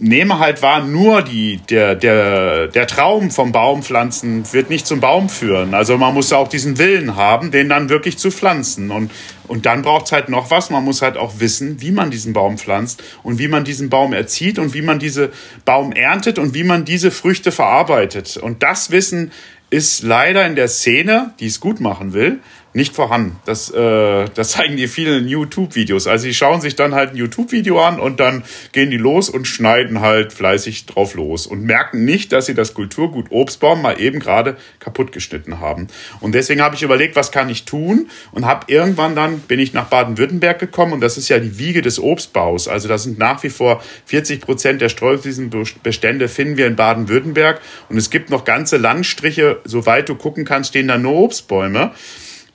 nehme 0.00 0.38
halt 0.38 0.62
wahr, 0.62 0.84
nur 0.84 1.22
die, 1.22 1.58
der, 1.68 1.96
der, 1.96 2.68
der 2.68 2.86
Traum 2.86 3.32
vom 3.32 3.50
Baumpflanzen 3.50 4.44
wird 4.52 4.70
nicht 4.70 4.86
zum 4.86 5.00
Baum 5.00 5.28
führen. 5.28 5.74
Also 5.74 5.98
man 5.98 6.14
muss 6.14 6.32
auch 6.32 6.46
diesen 6.46 6.78
Willen 6.78 7.16
haben, 7.16 7.50
den 7.50 7.68
dann 7.68 7.88
wirklich 7.88 8.16
zu 8.16 8.30
pflanzen. 8.30 8.92
Und, 8.92 9.10
und 9.48 9.66
dann 9.66 9.82
braucht 9.82 10.06
es 10.06 10.12
halt 10.12 10.28
noch 10.28 10.52
was. 10.52 10.70
Man 10.70 10.84
muss 10.84 11.02
halt 11.02 11.16
auch 11.16 11.40
wissen, 11.40 11.80
wie 11.80 11.90
man 11.90 12.12
diesen 12.12 12.32
Baum 12.32 12.58
pflanzt 12.58 13.02
und 13.24 13.40
wie 13.40 13.48
man 13.48 13.64
diesen 13.64 13.90
Baum 13.90 14.12
erzieht 14.12 14.60
und 14.60 14.72
wie 14.72 14.82
man 14.82 15.00
diese 15.00 15.32
Baum 15.64 15.90
erntet 15.90 16.38
und 16.38 16.54
wie 16.54 16.64
man 16.64 16.84
diese 16.84 17.10
Früchte 17.10 17.50
verarbeitet. 17.50 18.36
Und 18.36 18.62
das 18.62 18.92
Wissen 18.92 19.32
ist 19.70 20.02
leider 20.02 20.46
in 20.46 20.54
der 20.54 20.68
Szene, 20.68 21.34
die 21.40 21.46
es 21.46 21.60
gut 21.60 21.80
machen 21.80 22.12
will, 22.12 22.38
nicht 22.74 22.94
vorhanden. 22.94 23.36
Das, 23.46 23.70
äh, 23.70 24.26
das 24.34 24.50
zeigen 24.50 24.76
die 24.76 24.88
vielen 24.88 25.26
YouTube-Videos. 25.26 26.06
Also 26.06 26.26
die 26.26 26.34
schauen 26.34 26.60
sich 26.60 26.76
dann 26.76 26.94
halt 26.94 27.10
ein 27.10 27.16
YouTube-Video 27.16 27.80
an 27.80 27.98
und 27.98 28.20
dann 28.20 28.44
gehen 28.72 28.90
die 28.90 28.98
los 28.98 29.30
und 29.30 29.46
schneiden 29.46 30.00
halt 30.00 30.32
fleißig 30.32 30.86
drauf 30.86 31.14
los 31.14 31.46
und 31.46 31.62
merken 31.62 32.04
nicht, 32.04 32.32
dass 32.32 32.46
sie 32.46 32.54
das 32.54 32.74
Kulturgut 32.74 33.26
Obstbaum 33.30 33.82
mal 33.82 34.00
eben 34.00 34.20
gerade 34.20 34.56
kaputt 34.80 35.12
geschnitten 35.12 35.60
haben. 35.60 35.88
Und 36.20 36.34
deswegen 36.34 36.60
habe 36.60 36.74
ich 36.74 36.82
überlegt, 36.82 37.16
was 37.16 37.32
kann 37.32 37.48
ich 37.48 37.64
tun 37.64 38.10
und 38.32 38.44
habe 38.44 38.66
irgendwann 38.72 39.16
dann 39.16 39.40
bin 39.40 39.60
ich 39.60 39.72
nach 39.72 39.86
Baden-Württemberg 39.86 40.58
gekommen 40.58 40.92
und 40.92 41.00
das 41.00 41.16
ist 41.16 41.28
ja 41.28 41.38
die 41.38 41.58
Wiege 41.58 41.82
des 41.82 41.98
Obstbaus. 41.98 42.68
Also 42.68 42.86
da 42.88 42.98
sind 42.98 43.18
nach 43.18 43.42
wie 43.42 43.50
vor 43.50 43.82
40 44.06 44.40
Prozent 44.40 44.80
der 44.80 44.90
Streuswiesenbestände 44.90 46.28
finden 46.28 46.56
wir 46.56 46.66
in 46.66 46.76
Baden-Württemberg 46.76 47.60
und 47.88 47.96
es 47.96 48.10
gibt 48.10 48.30
noch 48.30 48.44
ganze 48.44 48.76
Landstriche, 48.76 49.60
soweit 49.64 50.08
du 50.08 50.14
gucken 50.14 50.44
kannst, 50.44 50.70
stehen 50.70 50.88
da 50.88 50.98
nur 50.98 51.14
Obstbäume. 51.14 51.92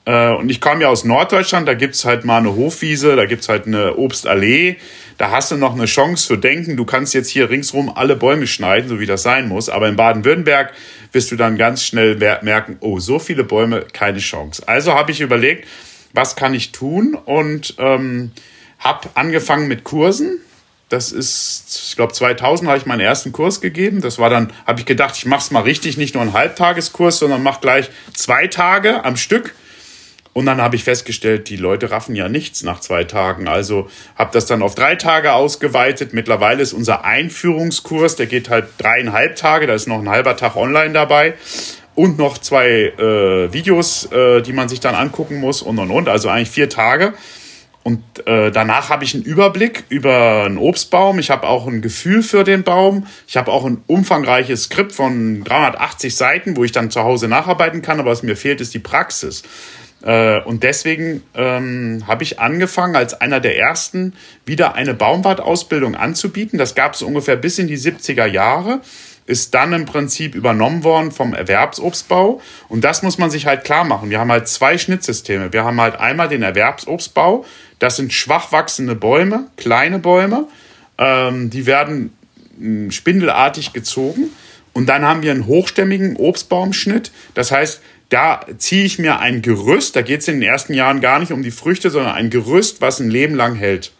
Äh, 0.04 0.32
und 0.32 0.50
ich 0.50 0.60
komme 0.60 0.82
ja 0.82 0.88
aus 0.88 1.04
Norddeutschland, 1.04 1.66
da 1.66 1.74
gibt's 1.74 2.04
halt 2.04 2.24
mal 2.24 2.38
eine 2.38 2.54
Hofwiese, 2.54 3.16
da 3.16 3.24
gibt's 3.24 3.48
halt 3.48 3.66
eine 3.66 3.96
Obstallee. 3.96 4.76
Da 5.16 5.30
hast 5.30 5.50
du 5.50 5.56
noch 5.56 5.74
eine 5.74 5.86
Chance 5.86 6.26
zu 6.26 6.36
denken, 6.36 6.76
du 6.76 6.84
kannst 6.84 7.14
jetzt 7.14 7.30
hier 7.30 7.48
ringsrum 7.48 7.90
alle 7.94 8.16
Bäume 8.16 8.46
schneiden, 8.46 8.88
so 8.88 9.00
wie 9.00 9.06
das 9.06 9.22
sein 9.22 9.48
muss. 9.48 9.68
Aber 9.68 9.88
in 9.88 9.96
Baden-Württemberg 9.96 10.72
wirst 11.12 11.30
du 11.30 11.36
dann 11.36 11.56
ganz 11.56 11.84
schnell 11.84 12.16
merken, 12.42 12.76
oh, 12.80 12.98
so 12.98 13.18
viele 13.18 13.44
Bäume, 13.44 13.86
keine 13.92 14.18
Chance. 14.18 14.66
Also 14.66 14.94
habe 14.94 15.12
ich 15.12 15.20
überlegt, 15.20 15.68
was 16.12 16.36
kann 16.36 16.52
ich 16.52 16.72
tun? 16.72 17.14
Und 17.14 17.74
ähm, 17.78 18.32
habe 18.78 19.08
angefangen 19.14 19.68
mit 19.68 19.84
Kursen. 19.84 20.40
Das 20.88 21.12
ist, 21.12 21.88
ich 21.88 21.96
glaube, 21.96 22.12
2000 22.12 22.68
habe 22.68 22.78
ich 22.78 22.86
meinen 22.86 23.00
ersten 23.00 23.32
Kurs 23.32 23.60
gegeben. 23.60 24.00
Das 24.00 24.18
war 24.18 24.30
dann, 24.30 24.52
habe 24.66 24.80
ich 24.80 24.86
gedacht, 24.86 25.16
ich 25.16 25.26
mache 25.26 25.40
es 25.40 25.50
mal 25.50 25.62
richtig, 25.62 25.96
nicht 25.96 26.14
nur 26.14 26.22
einen 26.22 26.34
Halbtageskurs, 26.34 27.18
sondern 27.18 27.42
mache 27.42 27.60
gleich 27.60 27.90
zwei 28.12 28.48
Tage 28.48 29.04
am 29.04 29.16
Stück 29.16 29.54
und 30.34 30.46
dann 30.46 30.60
habe 30.60 30.74
ich 30.74 30.82
festgestellt, 30.82 31.48
die 31.48 31.56
Leute 31.56 31.92
raffen 31.92 32.16
ja 32.16 32.28
nichts 32.28 32.64
nach 32.64 32.80
zwei 32.80 33.04
Tagen. 33.04 33.46
Also 33.46 33.88
habe 34.16 34.30
das 34.32 34.46
dann 34.46 34.62
auf 34.62 34.74
drei 34.74 34.96
Tage 34.96 35.32
ausgeweitet. 35.32 36.12
Mittlerweile 36.12 36.60
ist 36.60 36.72
unser 36.72 37.04
Einführungskurs, 37.04 38.16
der 38.16 38.26
geht 38.26 38.50
halt 38.50 38.66
dreieinhalb 38.78 39.36
Tage, 39.36 39.68
da 39.68 39.74
ist 39.74 39.86
noch 39.86 40.00
ein 40.00 40.08
halber 40.08 40.36
Tag 40.36 40.56
online 40.56 40.92
dabei. 40.92 41.34
Und 41.94 42.18
noch 42.18 42.38
zwei 42.38 42.68
äh, 42.68 43.52
Videos, 43.52 44.10
äh, 44.10 44.42
die 44.42 44.52
man 44.52 44.68
sich 44.68 44.80
dann 44.80 44.96
angucken 44.96 45.38
muss 45.38 45.62
und 45.62 45.78
und 45.78 45.92
und. 45.92 46.08
Also 46.08 46.28
eigentlich 46.28 46.50
vier 46.50 46.68
Tage. 46.68 47.14
Und 47.84 48.02
äh, 48.26 48.50
danach 48.50 48.88
habe 48.88 49.04
ich 49.04 49.14
einen 49.14 49.22
Überblick 49.22 49.84
über 49.90 50.44
einen 50.46 50.58
Obstbaum. 50.58 51.20
Ich 51.20 51.30
habe 51.30 51.46
auch 51.46 51.68
ein 51.68 51.82
Gefühl 51.82 52.24
für 52.24 52.42
den 52.42 52.64
Baum. 52.64 53.06
Ich 53.28 53.36
habe 53.36 53.52
auch 53.52 53.64
ein 53.64 53.82
umfangreiches 53.86 54.64
Skript 54.64 54.92
von 54.92 55.44
380 55.44 56.16
Seiten, 56.16 56.56
wo 56.56 56.64
ich 56.64 56.72
dann 56.72 56.90
zu 56.90 57.04
Hause 57.04 57.28
nacharbeiten 57.28 57.82
kann. 57.82 58.00
Aber 58.00 58.10
was 58.10 58.24
mir 58.24 58.36
fehlt, 58.36 58.60
ist 58.60 58.74
die 58.74 58.80
Praxis. 58.80 59.44
Äh, 60.04 60.40
und 60.42 60.62
deswegen 60.62 61.22
ähm, 61.34 62.04
habe 62.06 62.22
ich 62.22 62.38
angefangen, 62.38 62.94
als 62.94 63.14
einer 63.14 63.40
der 63.40 63.58
ersten 63.58 64.12
wieder 64.44 64.74
eine 64.74 64.94
Baumwartausbildung 64.94 65.94
anzubieten. 65.94 66.58
Das 66.58 66.74
gab 66.74 66.94
es 66.94 67.02
ungefähr 67.02 67.36
bis 67.36 67.58
in 67.58 67.66
die 67.66 67.78
70er 67.78 68.26
Jahre 68.26 68.80
ist 69.26 69.54
dann 69.54 69.72
im 69.72 69.86
Prinzip 69.86 70.34
übernommen 70.34 70.84
worden 70.84 71.10
vom 71.10 71.32
Erwerbsobstbau. 71.32 72.42
Und 72.68 72.84
das 72.84 73.02
muss 73.02 73.18
man 73.18 73.30
sich 73.30 73.46
halt 73.46 73.64
klar 73.64 73.84
machen. 73.84 74.10
Wir 74.10 74.20
haben 74.20 74.30
halt 74.30 74.48
zwei 74.48 74.76
Schnittsysteme. 74.76 75.52
Wir 75.52 75.64
haben 75.64 75.80
halt 75.80 75.96
einmal 75.96 76.28
den 76.28 76.42
Erwerbsobstbau. 76.42 77.44
Das 77.78 77.96
sind 77.96 78.12
schwach 78.12 78.52
wachsende 78.52 78.94
Bäume, 78.94 79.46
kleine 79.56 79.98
Bäume. 79.98 80.46
Ähm, 80.98 81.48
die 81.48 81.66
werden 81.66 82.12
spindelartig 82.90 83.72
gezogen. 83.72 84.30
Und 84.74 84.88
dann 84.88 85.04
haben 85.04 85.22
wir 85.22 85.30
einen 85.30 85.46
hochstämmigen 85.46 86.16
Obstbaumschnitt. 86.16 87.10
Das 87.34 87.50
heißt, 87.50 87.80
da 88.14 88.40
ziehe 88.58 88.84
ich 88.84 88.98
mir 88.98 89.18
ein 89.18 89.42
Gerüst, 89.42 89.96
da 89.96 90.02
geht 90.02 90.20
es 90.20 90.28
in 90.28 90.40
den 90.40 90.48
ersten 90.48 90.72
Jahren 90.72 91.00
gar 91.00 91.18
nicht 91.18 91.32
um 91.32 91.42
die 91.42 91.50
Früchte, 91.50 91.90
sondern 91.90 92.14
ein 92.14 92.30
Gerüst, 92.30 92.80
was 92.80 93.00
ein 93.00 93.10
Leben 93.10 93.34
lang 93.34 93.56
hält 93.56 93.92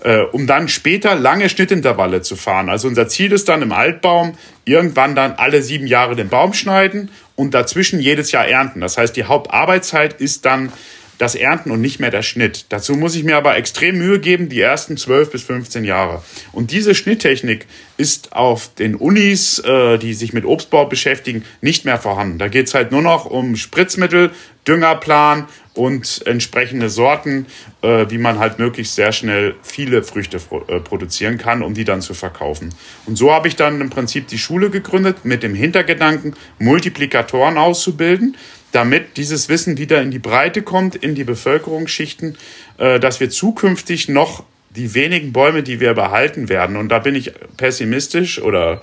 äh, 0.00 0.20
um 0.20 0.46
dann 0.46 0.68
später 0.68 1.14
lange 1.14 1.48
Schnittintervalle 1.48 2.22
zu 2.22 2.36
fahren. 2.36 2.68
Also 2.68 2.88
unser 2.88 3.08
Ziel 3.08 3.32
ist 3.32 3.48
dann 3.48 3.62
im 3.62 3.72
Altbaum 3.72 4.36
irgendwann 4.64 5.14
dann 5.14 5.32
alle 5.32 5.62
sieben 5.62 5.86
Jahre 5.86 6.14
den 6.14 6.28
Baum 6.28 6.52
schneiden 6.52 7.10
und 7.36 7.54
dazwischen 7.54 8.00
jedes 8.00 8.32
Jahr 8.32 8.46
ernten. 8.46 8.80
Das 8.80 8.98
heißt, 8.98 9.16
die 9.16 9.24
Hauptarbeitszeit 9.24 10.20
ist 10.20 10.44
dann 10.44 10.72
das 11.18 11.34
Ernten 11.34 11.70
und 11.70 11.80
nicht 11.80 12.00
mehr 12.00 12.10
der 12.10 12.22
Schnitt. 12.22 12.66
Dazu 12.68 12.94
muss 12.94 13.14
ich 13.14 13.24
mir 13.24 13.36
aber 13.36 13.56
extrem 13.56 13.98
Mühe 13.98 14.20
geben, 14.20 14.48
die 14.48 14.60
ersten 14.60 14.96
12 14.96 15.32
bis 15.32 15.42
15 15.42 15.84
Jahre. 15.84 16.22
Und 16.52 16.70
diese 16.70 16.94
Schnitttechnik 16.94 17.66
ist 17.96 18.32
auf 18.32 18.72
den 18.74 18.94
Unis, 18.94 19.58
äh, 19.58 19.98
die 19.98 20.14
sich 20.14 20.32
mit 20.32 20.44
Obstbau 20.44 20.86
beschäftigen, 20.86 21.44
nicht 21.60 21.84
mehr 21.84 21.98
vorhanden. 21.98 22.38
Da 22.38 22.48
geht 22.48 22.68
es 22.68 22.74
halt 22.74 22.92
nur 22.92 23.02
noch 23.02 23.26
um 23.26 23.56
Spritzmittel, 23.56 24.30
Düngerplan 24.66 25.48
und 25.74 26.22
entsprechende 26.26 26.90
Sorten, 26.90 27.46
äh, 27.82 28.06
wie 28.08 28.18
man 28.18 28.38
halt 28.38 28.58
möglichst 28.58 28.94
sehr 28.94 29.12
schnell 29.12 29.54
viele 29.62 30.02
Früchte 30.02 30.38
äh, 30.68 30.80
produzieren 30.80 31.38
kann, 31.38 31.62
um 31.62 31.74
die 31.74 31.84
dann 31.84 32.02
zu 32.02 32.14
verkaufen. 32.14 32.74
Und 33.06 33.16
so 33.16 33.32
habe 33.32 33.48
ich 33.48 33.56
dann 33.56 33.80
im 33.80 33.88
Prinzip 33.88 34.28
die 34.28 34.38
Schule 34.38 34.70
gegründet 34.70 35.24
mit 35.24 35.42
dem 35.42 35.54
Hintergedanken, 35.54 36.34
Multiplikatoren 36.58 37.56
auszubilden, 37.58 38.36
damit 38.72 39.16
dieses 39.16 39.48
Wissen 39.48 39.78
wieder 39.78 40.02
in 40.02 40.10
die 40.10 40.18
Breite 40.18 40.62
kommt, 40.62 40.96
in 40.96 41.14
die 41.14 41.24
Bevölkerungsschichten, 41.24 42.36
äh, 42.78 43.00
dass 43.00 43.20
wir 43.20 43.30
zukünftig 43.30 44.08
noch 44.08 44.44
die 44.70 44.94
wenigen 44.94 45.32
Bäume, 45.32 45.62
die 45.62 45.80
wir 45.80 45.94
behalten 45.94 46.48
werden, 46.48 46.76
und 46.76 46.88
da 46.88 46.98
bin 46.98 47.14
ich 47.14 47.32
pessimistisch 47.56 48.40
oder 48.40 48.82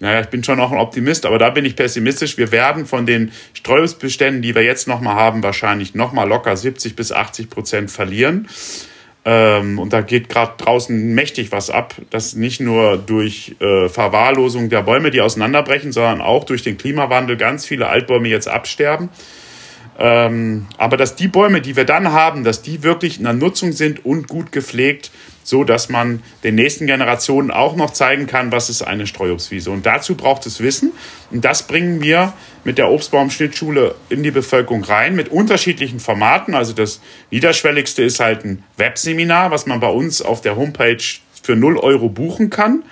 naja, 0.00 0.20
ich 0.20 0.28
bin 0.28 0.44
schon 0.44 0.60
auch 0.60 0.70
ein 0.70 0.78
Optimist, 0.78 1.26
aber 1.26 1.38
da 1.38 1.50
bin 1.50 1.64
ich 1.64 1.74
pessimistisch. 1.74 2.38
Wir 2.38 2.52
werden 2.52 2.86
von 2.86 3.04
den 3.04 3.32
Streuobstbeständen, 3.54 4.42
die 4.42 4.54
wir 4.54 4.62
jetzt 4.62 4.86
nochmal 4.86 5.16
haben, 5.16 5.42
wahrscheinlich 5.42 5.94
nochmal 5.94 6.28
locker 6.28 6.56
70 6.56 6.94
bis 6.94 7.10
80 7.10 7.50
Prozent 7.50 7.90
verlieren. 7.90 8.48
Ähm, 9.30 9.78
und 9.78 9.92
da 9.92 10.00
geht 10.00 10.30
gerade 10.30 10.52
draußen 10.56 11.14
mächtig 11.14 11.52
was 11.52 11.68
ab. 11.68 11.94
Das 12.08 12.34
nicht 12.34 12.60
nur 12.60 12.96
durch 12.96 13.56
äh, 13.60 13.90
Verwahrlosung 13.90 14.70
der 14.70 14.80
Bäume, 14.80 15.10
die 15.10 15.20
auseinanderbrechen, 15.20 15.92
sondern 15.92 16.22
auch 16.22 16.44
durch 16.44 16.62
den 16.62 16.78
Klimawandel 16.78 17.36
ganz 17.36 17.66
viele 17.66 17.88
Altbäume 17.88 18.28
jetzt 18.28 18.48
absterben. 18.48 19.10
Ähm, 19.98 20.64
aber 20.78 20.96
dass 20.96 21.14
die 21.14 21.28
Bäume, 21.28 21.60
die 21.60 21.76
wir 21.76 21.84
dann 21.84 22.10
haben, 22.12 22.42
dass 22.42 22.62
die 22.62 22.82
wirklich 22.82 23.18
in 23.18 23.24
der 23.24 23.34
Nutzung 23.34 23.72
sind 23.72 24.02
und 24.06 24.28
gut 24.28 24.50
gepflegt, 24.50 25.10
so 25.48 25.64
dass 25.64 25.88
man 25.88 26.22
den 26.44 26.56
nächsten 26.56 26.86
Generationen 26.86 27.50
auch 27.50 27.74
noch 27.74 27.90
zeigen 27.92 28.26
kann, 28.26 28.52
was 28.52 28.68
ist 28.68 28.82
eine 28.82 29.06
Streuobstwiese. 29.06 29.70
Und 29.70 29.86
dazu 29.86 30.14
braucht 30.14 30.44
es 30.44 30.60
Wissen. 30.60 30.92
Und 31.30 31.42
das 31.42 31.66
bringen 31.66 32.02
wir 32.02 32.34
mit 32.64 32.76
der 32.76 32.90
Obstbaumschnittschule 32.90 33.94
in 34.10 34.22
die 34.22 34.30
Bevölkerung 34.30 34.84
rein, 34.84 35.16
mit 35.16 35.30
unterschiedlichen 35.30 36.00
Formaten. 36.00 36.54
Also 36.54 36.74
das 36.74 37.00
niederschwelligste 37.30 38.02
ist 38.02 38.20
halt 38.20 38.44
ein 38.44 38.62
Webseminar, 38.76 39.50
was 39.50 39.64
man 39.64 39.80
bei 39.80 39.88
uns 39.88 40.20
auf 40.20 40.42
der 40.42 40.56
Homepage 40.56 41.02
für 41.42 41.56
0 41.56 41.78
Euro 41.78 42.10
buchen 42.10 42.50
kann. 42.50 42.82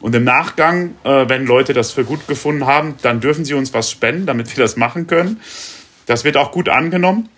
Und 0.00 0.14
im 0.14 0.22
Nachgang, 0.22 0.94
äh, 1.02 1.28
wenn 1.28 1.46
Leute 1.46 1.72
das 1.72 1.90
für 1.90 2.04
gut 2.04 2.28
gefunden 2.28 2.64
haben, 2.64 2.94
dann 3.02 3.18
dürfen 3.18 3.44
sie 3.44 3.54
uns 3.54 3.74
was 3.74 3.90
spenden, 3.90 4.26
damit 4.26 4.56
wir 4.56 4.62
das 4.62 4.76
machen 4.76 5.08
können. 5.08 5.40
Das 6.06 6.22
wird 6.22 6.36
auch 6.36 6.52
gut 6.52 6.68
angenommen. 6.68 7.28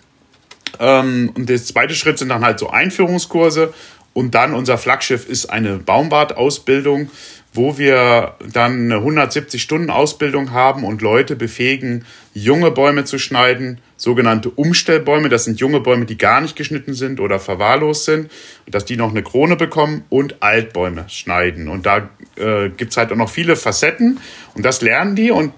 Ähm, 0.79 1.31
und 1.35 1.49
der 1.49 1.57
zweite 1.63 1.95
Schritt 1.95 2.19
sind 2.19 2.29
dann 2.29 2.45
halt 2.45 2.59
so 2.59 2.69
Einführungskurse, 2.69 3.73
und 4.17 4.33
dann 4.33 4.55
unser 4.55 4.79
Flaggschiff 4.79 5.29
ist 5.29 5.45
eine 5.45 5.77
Baumbad-Ausbildung, 5.77 7.11
wo 7.53 7.77
wir 7.77 8.33
dann 8.51 8.91
eine 8.91 8.95
170-Stunden-Ausbildung 8.95 10.53
haben 10.53 10.83
und 10.83 11.03
Leute 11.03 11.35
befähigen, 11.35 12.03
junge 12.33 12.71
Bäume 12.71 13.05
zu 13.05 13.19
schneiden, 13.19 13.79
sogenannte 13.95 14.49
Umstellbäume. 14.49 15.29
Das 15.29 15.43
sind 15.43 15.59
junge 15.59 15.81
Bäume, 15.81 16.07
die 16.07 16.17
gar 16.17 16.41
nicht 16.41 16.55
geschnitten 16.55 16.95
sind 16.95 17.19
oder 17.19 17.39
verwahrlost 17.39 18.05
sind, 18.05 18.31
dass 18.65 18.85
die 18.85 18.97
noch 18.97 19.11
eine 19.11 19.21
Krone 19.21 19.55
bekommen 19.55 20.03
und 20.09 20.41
Altbäume 20.41 21.05
schneiden. 21.09 21.67
Und 21.67 21.85
da 21.85 22.09
äh, 22.37 22.69
gibt 22.69 22.93
es 22.93 22.97
halt 22.97 23.11
auch 23.11 23.17
noch 23.17 23.29
viele 23.29 23.55
Facetten 23.55 24.19
und 24.55 24.65
das 24.65 24.81
lernen 24.81 25.15
die 25.15 25.29
und 25.29 25.51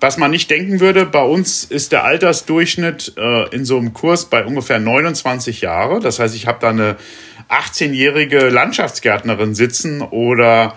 was 0.00 0.18
man 0.18 0.30
nicht 0.30 0.50
denken 0.50 0.80
würde, 0.80 1.06
bei 1.06 1.22
uns 1.22 1.64
ist 1.64 1.92
der 1.92 2.04
Altersdurchschnitt 2.04 3.14
äh, 3.16 3.48
in 3.54 3.64
so 3.64 3.78
einem 3.78 3.94
Kurs 3.94 4.26
bei 4.26 4.44
ungefähr 4.44 4.78
29 4.78 5.62
Jahre. 5.62 6.00
Das 6.00 6.18
heißt, 6.18 6.34
ich 6.34 6.46
habe 6.46 6.58
da 6.60 6.68
eine 6.68 6.96
18-jährige 7.48 8.48
Landschaftsgärtnerin 8.48 9.54
sitzen 9.54 10.02
oder 10.02 10.74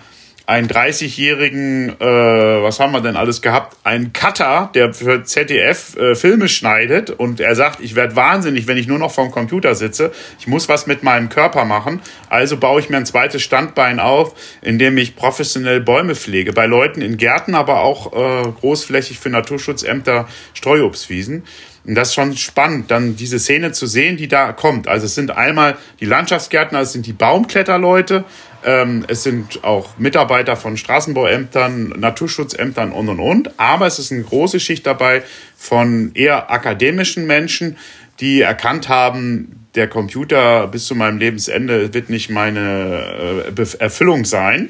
einen 0.50 0.68
30-jährigen, 0.68 1.90
äh, 2.00 2.04
was 2.04 2.80
haben 2.80 2.92
wir 2.92 3.02
denn 3.02 3.16
alles 3.16 3.44
gehabt? 3.44 3.78
Ein 3.84 4.14
Cutter, 4.14 4.72
der 4.74 4.96
für 4.96 5.24
ZDF 5.24 5.96
äh, 5.96 6.16
Filme 6.16 6.50
schneidet 6.50 7.12
und 7.12 7.40
er 7.40 7.54
sagt, 7.54 7.82
ich 7.82 7.96
werde 7.96 8.16
wahnsinnig, 8.16 8.66
wenn 8.66 8.76
ich 8.76 8.88
nur 8.88 8.98
noch 8.98 9.12
vorm 9.12 9.30
Computer 9.30 9.76
sitze. 9.76 10.12
Ich 10.40 10.48
muss 10.48 10.68
was 10.68 10.88
mit 10.88 11.04
meinem 11.04 11.30
Körper 11.30 11.66
machen. 11.66 12.02
Also 12.30 12.58
baue 12.58 12.80
ich 12.80 12.90
mir 12.90 12.98
ein 12.98 13.06
zweites 13.06 13.44
Standbein 13.44 14.00
auf, 14.00 14.34
indem 14.64 14.98
ich 14.98 15.16
professionell 15.16 15.82
Bäume 15.82 16.16
pflege. 16.16 16.52
Bei 16.52 16.66
Leuten 16.66 17.04
in 17.04 17.18
Gärten, 17.18 17.54
aber 17.54 17.82
auch 17.82 18.12
äh, 18.14 18.52
großflächig 18.60 19.20
für 19.20 19.30
Naturschutzämter 19.30 20.28
Streuobstwiesen. 20.56 21.44
Und 21.86 21.96
das 21.96 22.10
ist 22.10 22.16
schon 22.16 22.36
spannend, 22.36 22.92
dann 22.92 23.16
diese 23.16 23.40
Szene 23.40 23.72
zu 23.72 23.88
sehen, 23.88 24.18
die 24.18 24.28
da 24.28 24.52
kommt. 24.52 24.88
Also 24.88 25.06
es 25.06 25.16
sind 25.16 25.32
einmal 25.32 25.78
die 26.00 26.06
Landschaftsgärtner, 26.06 26.82
es 26.82 26.94
sind 26.94 27.06
die 27.06 27.14
Baumkletterleute, 27.14 28.26
ähm, 28.64 29.06
es 29.08 29.24
sind 29.24 29.64
auch 29.64 29.98
Mitarbeiter 29.98 30.56
von 30.56 30.78
Straßenbauämtern, 30.78 31.90
Naturschutzämtern 31.98 32.92
und 32.92 33.10
und 33.10 33.20
und. 33.20 33.60
Aber 33.60 33.88
es 33.88 34.00
ist 34.00 34.12
eine 34.12 34.24
große 34.24 34.60
Schicht 34.60 34.86
dabei 34.86 35.24
von 35.58 36.12
eher 36.14 36.52
akademischen 36.52 37.28
Menschen, 37.28 37.78
die 38.20 38.42
erkannt 38.42 38.90
haben, 38.90 39.68
der 39.76 39.88
Computer 39.88 40.68
bis 40.68 40.86
zu 40.86 40.96
meinem 40.96 41.20
Lebensende 41.20 41.94
wird 41.94 42.10
nicht 42.10 42.30
meine 42.30 43.54
äh, 43.58 43.80
Erfüllung 43.80 44.26
sein. 44.26 44.70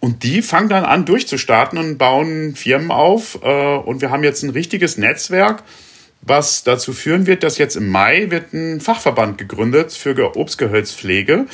Und 0.00 0.22
die 0.22 0.40
fangen 0.40 0.70
dann 0.70 0.84
an 0.84 1.04
durchzustarten 1.04 1.78
und 1.78 1.98
bauen 1.98 2.54
Firmen 2.56 2.90
auf. 2.90 3.38
Äh, 3.42 3.76
und 3.76 4.00
wir 4.00 4.10
haben 4.10 4.24
jetzt 4.24 4.42
ein 4.42 4.50
richtiges 4.50 4.96
Netzwerk 4.96 5.62
was 6.22 6.64
dazu 6.64 6.92
führen 6.92 7.26
wird, 7.26 7.42
dass 7.42 7.58
jetzt 7.58 7.76
im 7.76 7.88
Mai 7.88 8.30
wird 8.30 8.52
ein 8.52 8.80
Fachverband 8.80 9.38
gegründet 9.38 9.92
für 9.92 10.36
Obstgehölzpflege, 10.36 11.46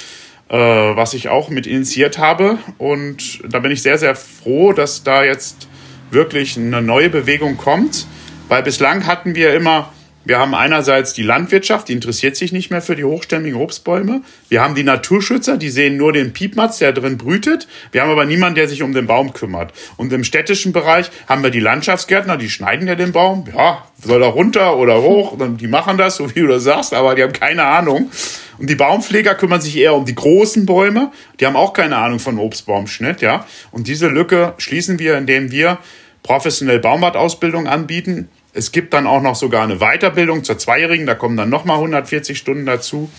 äh, 0.49 0.57
was 0.57 1.15
ich 1.15 1.29
auch 1.29 1.49
mit 1.49 1.67
initiiert 1.67 2.19
habe. 2.19 2.59
Und 2.79 3.41
da 3.49 3.59
bin 3.59 3.71
ich 3.71 3.83
sehr, 3.83 3.99
sehr 3.99 4.15
froh, 4.15 4.73
dass 4.73 5.03
da 5.03 5.25
jetzt 5.25 5.69
wirklich 6.11 6.57
eine 6.57 6.83
neue 6.83 7.11
Bewegung 7.11 7.57
kommt, 7.57 8.07
weil 8.49 8.63
bislang 8.63 9.07
hatten 9.07 9.35
wir 9.35 9.55
immer 9.55 9.93
wir 10.27 10.41
haben 10.41 10.57
einerseits 10.57 11.13
die 11.13 11.23
Landwirtschaft, 11.23 11.87
die 11.87 11.93
interessiert 11.93 12.35
sich 12.35 12.51
nicht 12.51 12.69
mehr 12.69 12.83
für 12.83 12.97
die 12.97 13.05
hochstämmigen 13.05 13.61
Obstbäume. 13.61 14.23
Wir 14.49 14.61
haben 14.61 14.75
die 14.75 14.83
Naturschützer, 14.83 15.57
die 15.57 15.71
sehen 15.71 15.97
nur 15.97 16.13
den 16.13 16.33
Piepmatz, 16.33 16.79
der 16.79 16.93
drin 16.93 17.17
brütet. 17.17 17.69
Wir 17.93 18.03
haben 18.03 18.11
aber 18.11 18.25
niemanden, 18.25 18.57
der 18.57 18.69
sich 18.69 18.83
um 18.83 18.93
den 18.93 19.07
Baum 19.07 19.33
kümmert. 19.33 19.73
Und 19.97 20.13
im 20.13 20.25
städtischen 20.25 20.73
Bereich 20.73 21.13
haben 21.29 21.45
wir 21.45 21.51
die 21.51 21.61
Landschaftsgärtner, 21.61 22.39
die 22.39 22.51
schneiden 22.51 22.89
ja 22.89 22.97
den 22.97 23.13
Baum. 23.13 23.45
Ja, 23.57 23.87
soll 24.03 24.21
er 24.21 24.31
runter 24.31 24.77
oder 24.77 25.01
hoch? 25.01 25.37
Die 25.61 25.69
machen 25.69 25.97
das, 25.97 26.17
so 26.17 26.35
wie 26.35 26.41
du 26.41 26.49
das 26.49 26.65
sagst, 26.65 26.93
aber 26.93 27.15
die 27.15 27.23
haben 27.23 27.33
keine 27.33 27.63
Ahnung. 27.63 28.11
Und 28.59 28.69
die 28.69 28.75
Baumpfleger 28.75 29.37
kümmern 29.37 29.61
sich 29.61 29.77
eher 29.77 29.95
um 29.95 30.07
die 30.07 30.17
großen 30.17 30.67
Bäume. 30.67 31.13
Die 31.39 31.47
haben 31.47 31.55
auch 31.55 31.73
keine 31.73 31.99
Ahnung 31.99 32.19
von 32.19 32.41
Obstbaumschnitt, 32.41 33.21
ja. 33.21 33.47
Und 33.71 33.87
diese 33.87 34.09
Lücke 34.09 34.55
schließen 34.59 34.99
wir, 34.99 35.17
indem 35.17 35.53
wir 35.53 35.79
professionell 36.25 36.81
Baumbadausbildung 36.81 37.69
anbieten 37.69 38.29
es 38.57 38.73
gibt 38.73 38.95
dann 38.95 39.07
auch 39.07 39.21
noch 39.21 39.37
sogar 39.37 39.63
eine 39.63 39.77
Weiterbildung 39.79 40.43
zur 40.43 40.59
Zweijährigen, 40.59 41.07
da 41.07 41.15
kommen 41.15 41.37
dann 41.37 41.51
nochmal 41.51 41.77
140 41.77 42.39
Stunden 42.39 42.67
dazu. 42.67 43.11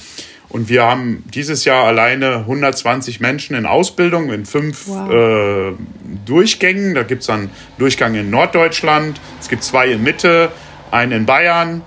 Und 0.49 0.69
wir 0.69 0.83
haben 0.83 1.23
dieses 1.33 1.65
Jahr 1.65 1.85
alleine 1.85 2.37
120 2.37 3.19
Menschen 3.19 3.55
in 3.55 3.65
Ausbildung 3.65 4.31
in 4.31 4.45
fünf 4.45 4.87
wow. 4.87 5.11
äh, 5.11 5.73
Durchgängen. 6.25 6.95
Da 6.95 7.03
gibt 7.03 7.21
es 7.21 7.27
dann 7.27 7.49
Durchgang 7.77 8.15
in 8.15 8.29
Norddeutschland, 8.29 9.19
es 9.41 9.49
gibt 9.49 9.63
zwei 9.63 9.89
in 9.89 10.03
Mitte, 10.03 10.51
einen 10.89 11.11
in 11.11 11.25
Bayern. 11.25 11.81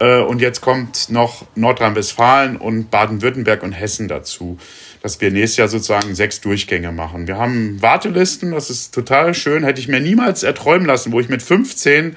Äh, 0.00 0.20
und 0.20 0.40
jetzt 0.40 0.62
kommt 0.62 1.10
noch 1.10 1.44
Nordrhein-Westfalen 1.54 2.56
und 2.56 2.90
Baden-Württemberg 2.90 3.62
und 3.62 3.72
Hessen 3.72 4.08
dazu, 4.08 4.58
dass 5.02 5.20
wir 5.20 5.30
nächstes 5.30 5.58
Jahr 5.58 5.68
sozusagen 5.68 6.14
sechs 6.14 6.40
Durchgänge 6.40 6.92
machen. 6.92 7.26
Wir 7.26 7.36
haben 7.36 7.80
Wartelisten, 7.82 8.52
das 8.52 8.70
ist 8.70 8.94
total 8.94 9.34
schön, 9.34 9.64
hätte 9.64 9.80
ich 9.80 9.88
mir 9.88 10.00
niemals 10.00 10.44
erträumen 10.44 10.86
lassen, 10.86 11.12
wo 11.12 11.20
ich 11.20 11.28
mit 11.28 11.42
15 11.42 12.16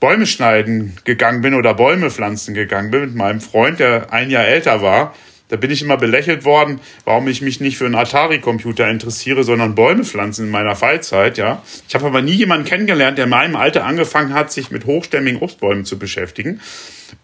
Bäume 0.00 0.26
schneiden 0.26 0.96
gegangen 1.04 1.42
bin 1.42 1.54
oder 1.54 1.74
Bäume 1.74 2.10
pflanzen 2.10 2.54
gegangen 2.54 2.90
bin 2.90 3.00
mit 3.02 3.14
meinem 3.14 3.40
Freund, 3.40 3.78
der 3.78 4.12
ein 4.12 4.30
Jahr 4.30 4.46
älter 4.46 4.82
war. 4.82 5.14
Da 5.50 5.56
bin 5.56 5.70
ich 5.70 5.82
immer 5.82 5.96
belächelt 5.96 6.44
worden, 6.44 6.80
warum 7.04 7.26
ich 7.26 7.42
mich 7.42 7.60
nicht 7.60 7.76
für 7.76 7.84
einen 7.84 7.96
Atari-Computer 7.96 8.88
interessiere, 8.88 9.42
sondern 9.42 9.74
Bäume 9.74 10.04
pflanzen 10.04 10.46
in 10.46 10.50
meiner 10.50 10.76
Freizeit, 10.76 11.38
ja. 11.38 11.62
Ich 11.88 11.94
habe 11.96 12.06
aber 12.06 12.22
nie 12.22 12.32
jemanden 12.32 12.64
kennengelernt, 12.64 13.18
der 13.18 13.24
in 13.24 13.30
meinem 13.30 13.56
Alter 13.56 13.84
angefangen 13.84 14.32
hat, 14.32 14.52
sich 14.52 14.70
mit 14.70 14.86
hochstämmigen 14.86 15.40
Obstbäumen 15.40 15.84
zu 15.84 15.98
beschäftigen. 15.98 16.60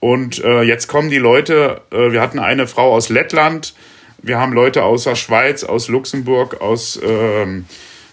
Und 0.01 0.43
äh, 0.45 0.63
jetzt 0.63 0.89
kommen 0.89 1.09
die 1.09 1.19
Leute, 1.19 1.83
äh, 1.93 2.11
wir 2.11 2.21
hatten 2.21 2.41
eine 2.41 2.67
Frau 2.67 2.93
aus 2.93 3.09
Lettland, 3.09 3.75
wir 4.23 4.39
haben 4.39 4.53
Leute 4.53 4.83
aus 4.83 5.05
der 5.05 5.15
Schweiz, 5.15 5.63
aus 5.63 5.87
Luxemburg, 5.87 6.61
aus 6.61 7.01
ähm, 7.01 7.67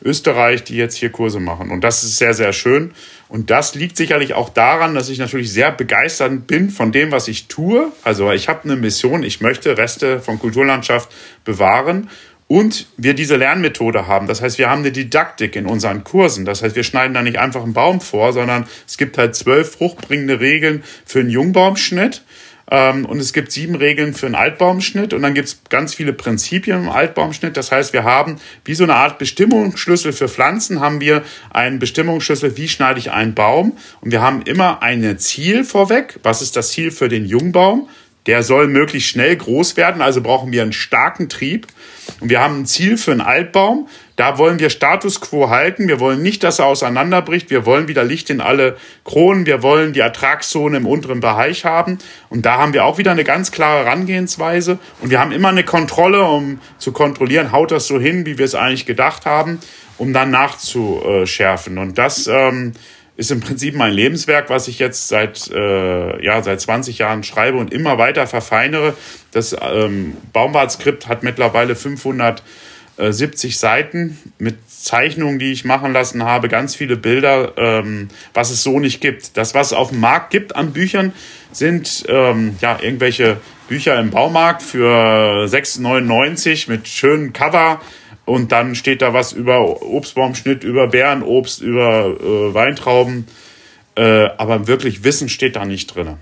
Österreich, 0.04 0.64
die 0.64 0.76
jetzt 0.76 0.96
hier 0.96 1.10
Kurse 1.10 1.40
machen. 1.40 1.72
Und 1.72 1.84
das 1.84 2.04
ist 2.04 2.18
sehr, 2.18 2.36
sehr 2.36 2.54
schön. 2.54 2.92
Und 3.34 3.50
das 3.50 3.74
liegt 3.74 3.98
sicherlich 3.98 4.36
auch 4.36 4.50
daran, 4.50 4.94
dass 4.94 5.10
ich 5.10 5.18
natürlich 5.18 5.52
sehr 5.52 5.72
begeistert 5.72 6.46
bin 6.46 6.70
von 6.70 6.92
dem, 6.92 7.12
was 7.12 7.28
ich 7.28 7.48
tue. 7.48 7.92
Also 8.04 8.32
ich 8.32 8.48
habe 8.48 8.66
eine 8.66 8.76
Mission, 8.76 9.24
ich 9.24 9.42
möchte 9.42 9.76
Reste 9.76 10.20
von 10.20 10.38
Kulturlandschaft 10.38 11.10
bewahren 11.44 12.12
und 12.48 12.86
wir 12.96 13.16
diese 13.16 13.36
Lernmethode 13.36 14.06
haben. 14.06 14.28
Das 14.28 14.44
heißt, 14.44 14.60
wir 14.60 14.70
haben 14.70 14.82
eine 14.82 14.92
Didaktik 14.92 15.56
in 15.56 15.66
unseren 15.66 16.04
Kursen. 16.04 16.46
Das 16.46 16.62
heißt, 16.62 16.76
wir 16.76 16.84
schneiden 16.84 17.16
da 17.16 17.24
nicht 17.24 17.40
einfach 17.40 17.64
einen 17.64 17.74
Baum 17.74 18.02
vor, 18.02 18.34
sondern 18.34 18.68
es 18.88 19.00
gibt 19.00 19.18
halt 19.18 19.36
zwölf 19.36 19.72
fruchtbringende 19.72 20.40
Regeln 20.40 20.84
für 21.04 21.22
einen 21.22 21.32
Jungbaumschnitt. 21.32 22.22
Ähm, 22.74 23.06
und 23.06 23.20
es 23.20 23.34
gibt 23.34 23.52
sieben 23.52 23.76
Regeln 23.76 24.16
für 24.16 24.26
einen 24.26 24.34
Altbaumschnitt 24.34 25.14
und 25.14 25.22
dann 25.22 25.36
gibt 25.36 25.48
es 25.48 25.62
ganz 25.70 25.94
viele 25.94 26.12
Prinzipien 26.12 26.82
im 26.82 26.90
Altbaumschnitt. 26.90 27.56
Das 27.56 27.72
heißt, 27.72 27.94
wir 27.94 28.04
haben 28.04 28.38
wie 28.66 28.74
so 28.74 28.84
eine 28.84 28.96
Art 28.96 29.20
Bestimmungsschlüssel 29.20 30.12
für 30.12 30.28
Pflanzen, 30.28 30.80
haben 30.80 31.00
wir 31.00 31.24
einen 31.52 31.78
Bestimmungsschlüssel, 31.78 32.58
wie 32.58 32.68
schneide 32.68 32.98
ich 33.00 33.12
einen 33.12 33.36
Baum. 33.36 33.78
Und 34.02 34.10
wir 34.10 34.24
haben 34.24 34.42
immer 34.42 34.82
ein 34.82 35.20
Ziel 35.20 35.64
vorweg. 35.64 36.20
Was 36.24 36.42
ist 36.42 36.56
das 36.56 36.72
Ziel 36.72 36.90
für 36.90 37.10
den 37.10 37.26
Jungbaum? 37.26 37.90
Der 38.26 38.42
soll 38.42 38.68
möglichst 38.68 39.10
schnell 39.10 39.36
groß 39.36 39.76
werden, 39.76 40.02
also 40.02 40.22
brauchen 40.22 40.52
wir 40.52 40.62
einen 40.62 40.74
starken 40.74 41.28
Trieb. 41.28 41.68
Und 42.20 42.30
wir 42.30 42.40
haben 42.40 42.62
ein 42.62 42.66
Ziel 42.66 42.98
für 42.98 43.12
einen 43.12 43.22
Altbaum. 43.22 43.88
Da 44.16 44.38
wollen 44.38 44.60
wir 44.60 44.70
Status 44.70 45.20
quo 45.20 45.50
halten. 45.50 45.88
Wir 45.88 46.00
wollen 46.00 46.22
nicht, 46.22 46.44
dass 46.44 46.60
er 46.60 46.68
auseinanderbricht. 46.68 47.50
Wir 47.50 47.66
wollen 47.66 47.88
wieder 47.88 48.04
Licht 48.04 48.30
in 48.30 48.42
alle 48.42 48.78
Kronen. 49.04 49.46
Wir 49.46 49.64
wollen 49.64 49.94
die 49.94 50.02
Ertragszone 50.02 50.78
im 50.78 50.86
unteren 50.86 51.20
Bereich 51.20 51.66
haben. 51.66 51.98
Und 52.30 52.46
da 52.46 52.58
haben 52.58 52.74
wir 52.74 52.86
auch 52.86 52.98
wieder 52.98 53.12
eine 53.12 53.24
ganz 53.24 53.52
klare 53.52 53.86
Herangehensweise. 53.86 54.78
Und 55.02 55.10
wir 55.10 55.20
haben 55.20 55.32
immer 55.32 55.50
eine 55.50 55.64
Kontrolle, 55.64 56.24
um 56.24 56.60
zu 56.78 56.92
kontrollieren, 56.92 57.52
haut 57.52 57.72
das 57.72 57.88
so 57.88 58.00
hin, 58.00 58.26
wie 58.26 58.38
wir 58.38 58.46
es 58.46 58.56
eigentlich 58.56 58.86
gedacht 58.86 59.26
haben, 59.26 59.60
um 59.98 60.14
dann 60.14 60.30
nachzuschärfen. 60.30 61.78
Und 61.78 61.98
das 61.98 62.28
ähm, 62.28 62.74
ist 63.16 63.32
im 63.32 63.42
Prinzip 63.42 63.76
mein 63.76 63.94
Lebenswerk, 63.94 64.50
was 64.50 64.68
ich 64.68 64.80
jetzt 64.80 65.08
seit, 65.08 65.50
äh, 65.52 66.24
ja, 66.24 66.42
seit 66.42 66.62
20 66.62 66.98
Jahren 66.98 67.24
schreibe 67.24 67.58
und 67.58 67.72
immer 67.72 67.98
weiter 67.98 68.26
verfeinere. 68.26 68.96
Das 69.32 69.56
ähm, 69.62 70.18
Baumwartskript 70.34 71.08
hat 71.08 71.22
mittlerweile 71.22 71.76
570 71.76 73.60
Seiten 73.60 74.18
mit 74.40 74.58
Zeichnungen, 74.68 75.38
die 75.38 75.52
ich 75.52 75.64
machen 75.64 75.94
lassen 75.94 76.24
habe, 76.24 76.50
ganz 76.50 76.76
viele 76.76 76.98
Bilder, 76.98 77.54
ähm, 77.58 78.10
was 78.34 78.50
es 78.50 78.64
so 78.64 78.80
nicht 78.80 79.00
gibt. 79.00 79.38
Das, 79.38 79.54
was 79.54 79.68
es 79.68 79.74
auf 79.74 79.90
dem 79.90 80.00
Markt 80.00 80.32
gibt 80.32 80.56
an 80.56 80.74
Büchern, 80.74 81.14
sind 81.52 82.06
ähm, 82.08 82.58
ja 82.62 82.80
irgendwelche 82.82 83.38
Bücher 83.68 84.00
im 84.00 84.10
Baumarkt 84.10 84.64
für 84.64 85.46
6,99 85.46 86.70
mit 86.70 86.88
schönen 86.88 87.32
Cover 87.32 87.80
und 88.26 88.52
dann 88.52 88.76
steht 88.76 89.02
da 89.02 89.14
was 89.14 89.34
über 89.34 89.82
Obstbaumschnitt, 89.82 90.64
über 90.64 90.88
Beerenobst, 90.88 91.62
über 91.62 92.06
äh, 92.06 92.54
Weintrauben. 92.54 93.28
Äh, 93.96 94.30
aber 94.38 94.68
wirklich 94.68 95.04
Wissen 95.04 95.30
steht 95.30 95.56
da 95.56 95.66
nicht 95.66 95.94
drin. 95.94 96.16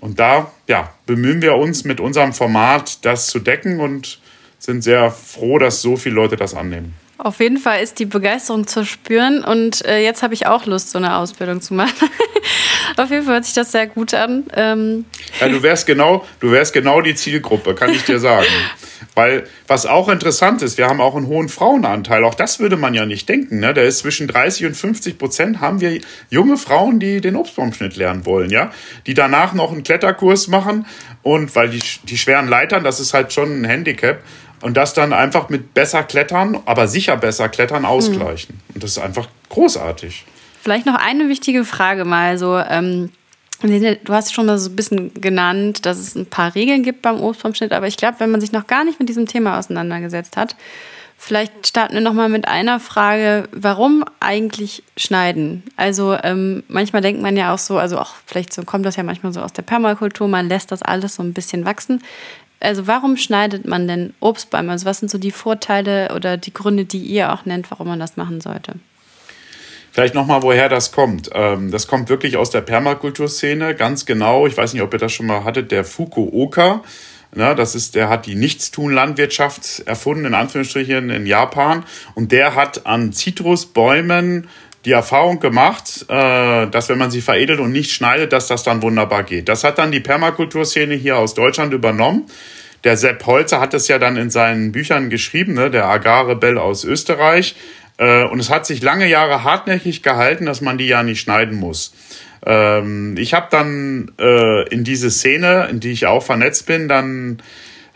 Und 0.00 0.20
da 0.20 0.52
ja, 0.68 0.92
bemühen 1.06 1.42
wir 1.42 1.56
uns 1.56 1.84
mit 1.84 2.00
unserem 2.00 2.32
Format, 2.32 3.04
das 3.04 3.26
zu 3.26 3.40
decken 3.40 3.80
und 3.80 4.20
sind 4.58 4.82
sehr 4.82 5.10
froh, 5.10 5.58
dass 5.58 5.82
so 5.82 5.96
viele 5.96 6.14
Leute 6.14 6.36
das 6.36 6.54
annehmen. 6.54 6.94
Auf 7.18 7.40
jeden 7.40 7.58
Fall 7.58 7.82
ist 7.82 7.98
die 7.98 8.06
Begeisterung 8.06 8.68
zu 8.68 8.84
spüren 8.84 9.42
und 9.42 9.84
äh, 9.84 9.98
jetzt 9.98 10.22
habe 10.22 10.34
ich 10.34 10.46
auch 10.46 10.66
Lust, 10.66 10.90
so 10.90 10.98
eine 10.98 11.16
Ausbildung 11.16 11.60
zu 11.60 11.74
machen. 11.74 12.08
Auf 12.96 13.10
jeden 13.10 13.24
Fall 13.24 13.34
hört 13.34 13.44
sich 13.44 13.54
das 13.54 13.72
sehr 13.72 13.88
gut 13.88 14.14
an. 14.14 14.44
Ähm 14.54 15.04
ja, 15.40 15.48
du 15.48 15.60
wärst 15.60 15.86
genau, 15.86 16.24
du 16.38 16.52
wärst 16.52 16.72
genau 16.72 17.00
die 17.00 17.16
Zielgruppe, 17.16 17.74
kann 17.74 17.90
ich 17.90 18.04
dir 18.04 18.20
sagen. 18.20 18.46
Weil 19.14 19.44
was 19.66 19.86
auch 19.86 20.08
interessant 20.08 20.62
ist, 20.62 20.78
wir 20.78 20.86
haben 20.86 21.00
auch 21.00 21.16
einen 21.16 21.26
hohen 21.26 21.48
Frauenanteil. 21.48 22.24
Auch 22.24 22.34
das 22.34 22.60
würde 22.60 22.76
man 22.76 22.94
ja 22.94 23.06
nicht 23.06 23.28
denken. 23.28 23.60
Ne? 23.60 23.74
Der 23.74 23.84
ist 23.84 24.00
zwischen 24.00 24.28
30 24.28 24.66
und 24.66 24.74
50 24.76 25.18
Prozent 25.18 25.60
haben 25.60 25.80
wir 25.80 26.00
junge 26.30 26.56
Frauen, 26.56 27.00
die 27.00 27.20
den 27.20 27.36
Obstbaumschnitt 27.36 27.96
lernen 27.96 28.26
wollen, 28.26 28.50
ja, 28.50 28.70
die 29.06 29.14
danach 29.14 29.52
noch 29.54 29.72
einen 29.72 29.82
Kletterkurs 29.82 30.48
machen 30.48 30.86
und 31.22 31.54
weil 31.54 31.70
die, 31.70 31.82
die 32.04 32.18
schweren 32.18 32.48
Leitern, 32.48 32.84
das 32.84 33.00
ist 33.00 33.14
halt 33.14 33.32
schon 33.32 33.62
ein 33.62 33.64
Handicap 33.64 34.22
und 34.60 34.76
das 34.76 34.94
dann 34.94 35.12
einfach 35.12 35.48
mit 35.48 35.74
besser 35.74 36.02
klettern, 36.02 36.58
aber 36.64 36.88
sicher 36.88 37.16
besser 37.16 37.48
klettern 37.48 37.84
ausgleichen. 37.84 38.56
Mhm. 38.56 38.74
Und 38.74 38.84
das 38.84 38.92
ist 38.92 38.98
einfach 38.98 39.28
großartig. 39.48 40.24
Vielleicht 40.62 40.86
noch 40.86 40.96
eine 40.96 41.28
wichtige 41.28 41.64
Frage 41.64 42.04
mal 42.04 42.38
so. 42.38 42.58
Ähm, 42.58 43.10
du 43.62 44.12
hast 44.12 44.32
schon 44.32 44.46
mal 44.46 44.58
so 44.58 44.70
ein 44.70 44.76
bisschen 44.76 45.14
genannt, 45.14 45.84
dass 45.86 45.98
es 45.98 46.14
ein 46.14 46.26
paar 46.26 46.54
Regeln 46.54 46.82
gibt 46.82 47.02
beim 47.02 47.20
Obstbaumschnitt, 47.20 47.72
aber 47.72 47.86
ich 47.86 47.96
glaube, 47.96 48.20
wenn 48.20 48.30
man 48.30 48.40
sich 48.40 48.52
noch 48.52 48.66
gar 48.66 48.84
nicht 48.84 49.00
mit 49.00 49.08
diesem 49.08 49.26
Thema 49.26 49.58
auseinandergesetzt 49.58 50.36
hat, 50.36 50.56
vielleicht 51.16 51.66
starten 51.66 51.94
wir 51.94 52.00
noch 52.00 52.12
mal 52.12 52.28
mit 52.28 52.46
einer 52.46 52.80
Frage: 52.80 53.48
Warum 53.52 54.04
eigentlich 54.20 54.82
schneiden? 54.96 55.64
Also 55.76 56.16
ähm, 56.22 56.62
manchmal 56.68 57.02
denkt 57.02 57.20
man 57.20 57.36
ja 57.36 57.52
auch 57.52 57.58
so, 57.58 57.78
also 57.78 57.98
auch 57.98 58.14
vielleicht 58.26 58.52
so 58.52 58.62
kommt 58.62 58.86
das 58.86 58.96
ja 58.96 59.02
manchmal 59.02 59.32
so 59.32 59.40
aus 59.40 59.52
der 59.52 59.62
Permakultur, 59.62 60.28
man 60.28 60.48
lässt 60.48 60.70
das 60.70 60.82
alles 60.82 61.16
so 61.16 61.22
ein 61.22 61.32
bisschen 61.32 61.64
wachsen 61.64 62.02
also 62.60 62.86
warum 62.86 63.16
schneidet 63.16 63.66
man 63.66 63.86
denn 63.86 64.14
Obstbäume? 64.20 64.72
Also 64.72 64.86
was 64.86 64.98
sind 64.98 65.10
so 65.10 65.18
die 65.18 65.30
Vorteile 65.30 66.14
oder 66.14 66.36
die 66.36 66.52
Gründe, 66.52 66.84
die 66.84 66.98
ihr 66.98 67.32
auch 67.32 67.44
nennt, 67.44 67.70
warum 67.70 67.88
man 67.88 68.00
das 68.00 68.16
machen 68.16 68.40
sollte? 68.40 68.74
Vielleicht 69.98 70.14
nochmal, 70.14 70.44
woher 70.44 70.68
das 70.68 70.92
kommt. 70.92 71.28
Ähm, 71.34 71.72
das 71.72 71.88
kommt 71.88 72.08
wirklich 72.08 72.36
aus 72.36 72.50
der 72.50 72.60
Permakulturszene, 72.60 73.74
ganz 73.74 74.06
genau. 74.06 74.46
Ich 74.46 74.56
weiß 74.56 74.72
nicht, 74.72 74.82
ob 74.82 74.92
ihr 74.92 75.00
das 75.00 75.12
schon 75.12 75.26
mal 75.26 75.42
hattet, 75.42 75.72
der 75.72 75.82
Fukuoka. 75.82 76.84
Ja, 77.34 77.52
das 77.54 77.74
ist, 77.74 77.96
der 77.96 78.08
hat 78.08 78.26
die 78.26 78.36
Nichtstun-Landwirtschaft 78.36 79.82
erfunden, 79.86 80.24
in 80.24 80.34
Anführungsstrichen, 80.34 81.10
in 81.10 81.26
Japan. 81.26 81.82
Und 82.14 82.30
der 82.30 82.54
hat 82.54 82.86
an 82.86 83.12
Zitrusbäumen 83.12 84.46
die 84.84 84.92
Erfahrung 84.92 85.40
gemacht, 85.40 86.06
äh, 86.08 86.68
dass 86.68 86.88
wenn 86.88 86.98
man 86.98 87.10
sie 87.10 87.20
veredelt 87.20 87.58
und 87.58 87.72
nicht 87.72 87.90
schneidet, 87.90 88.32
dass 88.32 88.46
das 88.46 88.62
dann 88.62 88.82
wunderbar 88.82 89.24
geht. 89.24 89.48
Das 89.48 89.64
hat 89.64 89.78
dann 89.78 89.90
die 89.90 89.98
Permakulturszene 89.98 90.94
hier 90.94 91.18
aus 91.18 91.34
Deutschland 91.34 91.72
übernommen. 91.72 92.26
Der 92.84 92.96
Sepp 92.96 93.26
Holzer 93.26 93.58
hat 93.58 93.74
es 93.74 93.88
ja 93.88 93.98
dann 93.98 94.16
in 94.16 94.30
seinen 94.30 94.70
Büchern 94.70 95.10
geschrieben, 95.10 95.54
ne, 95.54 95.72
der 95.72 95.86
Agrarrebell 95.86 96.56
aus 96.56 96.84
Österreich. 96.84 97.56
Äh, 97.98 98.24
und 98.24 98.40
es 98.40 98.50
hat 98.50 98.66
sich 98.66 98.82
lange 98.82 99.06
Jahre 99.06 99.44
hartnäckig 99.44 100.02
gehalten, 100.02 100.46
dass 100.46 100.60
man 100.60 100.78
die 100.78 100.86
ja 100.86 101.02
nicht 101.02 101.20
schneiden 101.20 101.58
muss. 101.58 101.94
Ähm, 102.46 103.16
ich 103.18 103.34
habe 103.34 103.48
dann 103.50 104.12
äh, 104.18 104.68
in 104.68 104.84
diese 104.84 105.10
Szene, 105.10 105.68
in 105.70 105.80
die 105.80 105.90
ich 105.90 106.06
auch 106.06 106.22
vernetzt 106.22 106.66
bin, 106.66 106.88
dann 106.88 107.42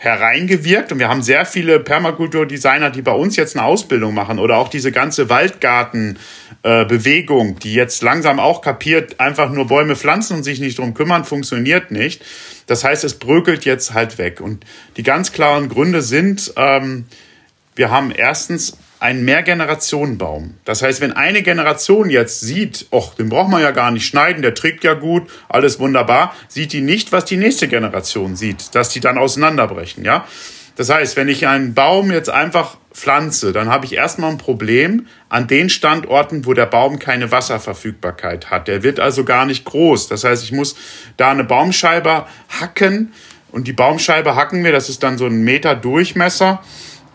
hereingewirkt 0.03 0.91
und 0.91 0.99
wir 0.99 1.09
haben 1.09 1.23
sehr 1.23 1.47
viele 1.47 1.79
Permakulturdesigner, 1.79 2.91
die 2.91 3.03
bei 3.03 3.12
uns 3.12 3.37
jetzt 3.37 3.57
eine 3.57 3.65
Ausbildung 3.65 4.15
machen 4.15 4.41
oder 4.41 4.57
auch 4.57 4.69
diese 4.69 4.91
ganze 4.91 5.29
Waldgartenbewegung, 5.29 7.51
äh, 7.51 7.55
die 7.61 7.75
jetzt 7.75 8.03
langsam 8.03 8.41
auch 8.41 8.62
kapiert, 8.62 9.21
einfach 9.21 9.53
nur 9.53 9.69
Bäume 9.69 9.95
pflanzen 9.95 10.38
und 10.38 10.43
sich 10.43 10.59
nicht 10.59 10.79
drum 10.79 10.95
kümmern, 10.95 11.25
funktioniert 11.25 11.93
nicht. 11.93 12.25
Das 12.67 12.83
heißt, 12.83 13.05
es 13.05 13.21
bröckelt 13.21 13.65
jetzt 13.65 13.95
halt 13.95 14.19
weg. 14.19 14.41
Und 14.41 14.67
die 14.97 15.05
ganz 15.05 15.31
klaren 15.31 15.69
Gründe 15.69 16.03
sind, 16.03 16.53
ähm, 16.57 17.05
wir 17.77 17.93
haben 17.93 18.11
erstens 18.11 18.77
ein 19.03 19.25
Mehrgenerationenbaum. 19.25 20.55
Das 20.65 20.81
heißt, 20.81 21.01
wenn 21.01 21.12
eine 21.12 21.43
Generation 21.43 22.09
jetzt 22.09 22.41
sieht, 22.41 22.87
ach, 22.93 23.15
den 23.15 23.29
braucht 23.29 23.51
man 23.51 23.61
ja 23.61 23.73
gar 23.73 23.91
nicht 23.91 24.07
schneiden, 24.07 24.43
der 24.43 24.55
trägt 24.55 24.85
ja 24.85 24.95
gut, 24.95 25.29
alles 25.49 25.81
wunderbar, 25.81 26.35
sieht 26.47 26.73
die 26.73 26.83
nicht, 26.83 27.11
was 27.11 27.25
die 27.25 27.37
nächste 27.37 27.67
Generation 27.67 28.37
sieht, 28.37 28.77
dass 28.77 28.91
die 28.91 29.01
dann 29.01 29.19
auseinanderbrechen, 29.19 30.05
ja? 30.05 30.25
Das 30.77 30.88
heißt, 30.88 31.17
wenn 31.17 31.29
ich 31.29 31.47
einen 31.47 31.75
Baum 31.75 32.12
jetzt 32.12 32.31
einfach 32.31 32.79
pflanze, 32.95 33.53
dann 33.53 33.69
habe 33.69 33.85
ich 33.85 33.93
erstmal 33.93 34.31
ein 34.31 34.38
Problem 34.38 35.07
an 35.29 35.47
den 35.47 35.69
Standorten, 35.69 36.47
wo 36.47 36.55
der 36.55 36.67
Baum 36.67 36.99
keine 36.99 37.31
Wasserverfügbarkeit 37.31 38.51
hat. 38.51 38.69
Der 38.69 38.83
wird 38.83 38.99
also 38.99 39.25
gar 39.25 39.45
nicht 39.45 39.65
groß. 39.67 40.09
Das 40.09 40.25
heißt, 40.25 40.43
ich 40.45 40.53
muss 40.53 40.77
da 41.19 41.31
eine 41.31 41.45
Baumscheibe 41.45 42.27
hacken 42.61 43.12
und 43.51 43.69
die 43.69 43.75
Baumscheibe 43.75 44.35
hacken 44.35 44.65
wir, 44.65 44.73
das 44.73 44.88
ist 44.88 45.03
dann 45.03 45.19
so 45.19 45.27
ein 45.27 45.43
Meter 45.43 45.75
Durchmesser 45.75 46.62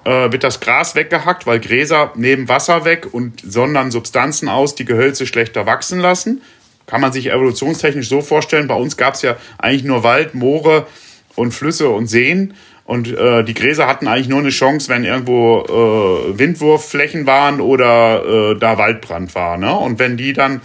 äh, 0.07 0.31
wird 0.31 0.43
das 0.45 0.61
Gras 0.61 0.95
weggehackt, 0.95 1.45
weil 1.45 1.59
Gräser 1.59 2.13
nehmen 2.15 2.47
Wasser 2.47 2.85
weg 2.85 3.07
und 3.11 3.41
sondern 3.45 3.91
Substanzen 3.91 4.47
aus, 4.47 4.73
die 4.73 4.85
Gehölze 4.85 5.27
schlechter 5.27 5.65
wachsen 5.65 5.99
lassen. 5.99 6.41
kann 6.85 7.01
man 7.01 7.11
sich 7.11 7.29
evolutionstechnisch 7.29 8.07
so 8.07 8.21
vorstellen. 8.21 8.67
Bei 8.67 8.75
uns 8.75 8.95
gab 8.95 9.15
es 9.15 9.21
ja 9.21 9.35
eigentlich 9.57 9.83
nur 9.83 10.03
Wald, 10.03 10.33
Moore 10.33 10.87
und 11.35 11.51
Flüsse 11.51 11.89
und 11.89 12.07
Seen. 12.07 12.53
Und 12.85 13.13
äh, 13.13 13.43
die 13.43 13.53
Gräser 13.53 13.87
hatten 13.87 14.07
eigentlich 14.07 14.29
nur 14.29 14.39
eine 14.39 14.49
Chance, 14.49 14.87
wenn 14.87 15.03
irgendwo 15.03 15.65
äh, 15.65 16.39
Windwurfflächen 16.39 17.27
waren 17.27 17.59
oder 17.59 18.53
äh, 18.53 18.57
da 18.57 18.77
Waldbrand 18.77 19.35
war. 19.35 19.57
Ne? 19.57 19.75
Und 19.75 19.99
wenn 19.99 20.15
die 20.15 20.31
dann 20.31 20.61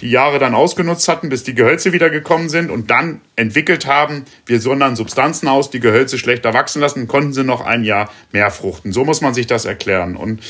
die 0.00 0.10
Jahre 0.10 0.38
dann 0.38 0.54
ausgenutzt 0.54 1.08
hatten, 1.08 1.28
bis 1.28 1.44
die 1.44 1.54
Gehölze 1.54 1.92
wieder 1.92 2.10
gekommen 2.10 2.48
sind 2.48 2.70
und 2.70 2.90
dann 2.90 3.20
entwickelt 3.36 3.86
haben, 3.86 4.24
wir 4.46 4.60
sondern 4.60 4.96
Substanzen 4.96 5.48
aus, 5.48 5.70
die 5.70 5.80
Gehölze 5.80 6.18
schlechter 6.18 6.52
wachsen 6.54 6.80
lassen, 6.80 7.06
konnten 7.06 7.32
sie 7.32 7.44
noch 7.44 7.60
ein 7.60 7.84
Jahr 7.84 8.10
mehr 8.32 8.50
fruchten. 8.50 8.92
So 8.92 9.04
muss 9.04 9.20
man 9.20 9.34
sich 9.34 9.46
das 9.46 9.64
erklären. 9.64 10.16
Und 10.16 10.42